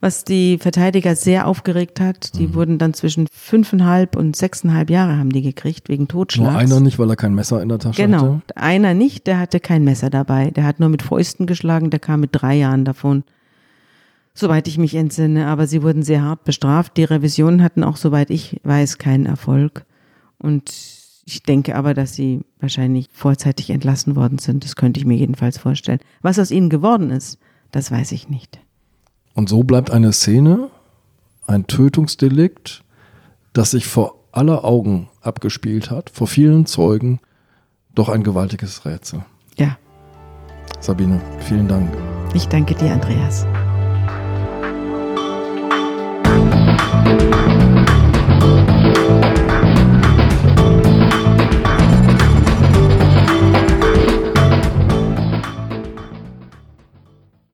was 0.00 0.24
die 0.24 0.58
Verteidiger 0.58 1.16
sehr 1.16 1.46
aufgeregt 1.46 2.00
hat. 2.00 2.38
Die 2.38 2.48
mhm. 2.48 2.54
wurden 2.54 2.78
dann 2.78 2.94
zwischen 2.94 3.26
fünfeinhalb 3.32 4.16
und 4.16 4.36
sechseinhalb 4.36 4.90
Jahre 4.90 5.16
haben 5.16 5.30
die 5.30 5.42
gekriegt 5.42 5.88
wegen 5.88 6.08
Totschlags. 6.08 6.52
Nur 6.52 6.58
einer 6.58 6.80
nicht, 6.80 6.98
weil 6.98 7.10
er 7.10 7.16
kein 7.16 7.34
Messer 7.34 7.62
in 7.62 7.68
der 7.68 7.78
Tasche 7.78 8.02
genau, 8.02 8.18
hatte? 8.18 8.26
Genau, 8.26 8.42
einer 8.54 8.94
nicht, 8.94 9.26
der 9.26 9.38
hatte 9.38 9.60
kein 9.60 9.84
Messer 9.84 10.10
dabei. 10.10 10.50
Der 10.50 10.64
hat 10.64 10.80
nur 10.80 10.88
mit 10.88 11.02
Fäusten 11.02 11.46
geschlagen, 11.46 11.90
der 11.90 12.00
kam 12.00 12.20
mit 12.20 12.30
drei 12.32 12.56
Jahren 12.56 12.84
davon 12.84 13.24
soweit 14.38 14.68
ich 14.68 14.78
mich 14.78 14.94
entsinne, 14.94 15.46
aber 15.48 15.66
sie 15.66 15.82
wurden 15.82 16.02
sehr 16.02 16.22
hart 16.22 16.44
bestraft. 16.44 16.96
Die 16.96 17.04
Revisionen 17.04 17.62
hatten 17.62 17.82
auch, 17.82 17.96
soweit 17.96 18.30
ich 18.30 18.60
weiß, 18.62 18.98
keinen 18.98 19.26
Erfolg. 19.26 19.84
Und 20.38 20.72
ich 21.26 21.42
denke 21.42 21.74
aber, 21.74 21.92
dass 21.92 22.14
sie 22.14 22.40
wahrscheinlich 22.60 23.08
vorzeitig 23.12 23.70
entlassen 23.70 24.16
worden 24.16 24.38
sind. 24.38 24.64
Das 24.64 24.76
könnte 24.76 25.00
ich 25.00 25.06
mir 25.06 25.16
jedenfalls 25.16 25.58
vorstellen. 25.58 25.98
Was 26.22 26.38
aus 26.38 26.50
ihnen 26.50 26.70
geworden 26.70 27.10
ist, 27.10 27.38
das 27.72 27.90
weiß 27.90 28.12
ich 28.12 28.28
nicht. 28.28 28.60
Und 29.34 29.48
so 29.48 29.62
bleibt 29.62 29.90
eine 29.90 30.12
Szene, 30.12 30.70
ein 31.46 31.66
Tötungsdelikt, 31.66 32.84
das 33.52 33.72
sich 33.72 33.86
vor 33.86 34.14
aller 34.32 34.64
Augen 34.64 35.08
abgespielt 35.20 35.90
hat, 35.90 36.10
vor 36.10 36.26
vielen 36.26 36.66
Zeugen, 36.66 37.20
doch 37.94 38.08
ein 38.08 38.22
gewaltiges 38.22 38.84
Rätsel. 38.84 39.24
Ja. 39.56 39.76
Sabine, 40.80 41.20
vielen 41.40 41.66
Dank. 41.66 41.90
Ich 42.34 42.46
danke 42.46 42.74
dir, 42.74 42.92
Andreas. 42.92 43.46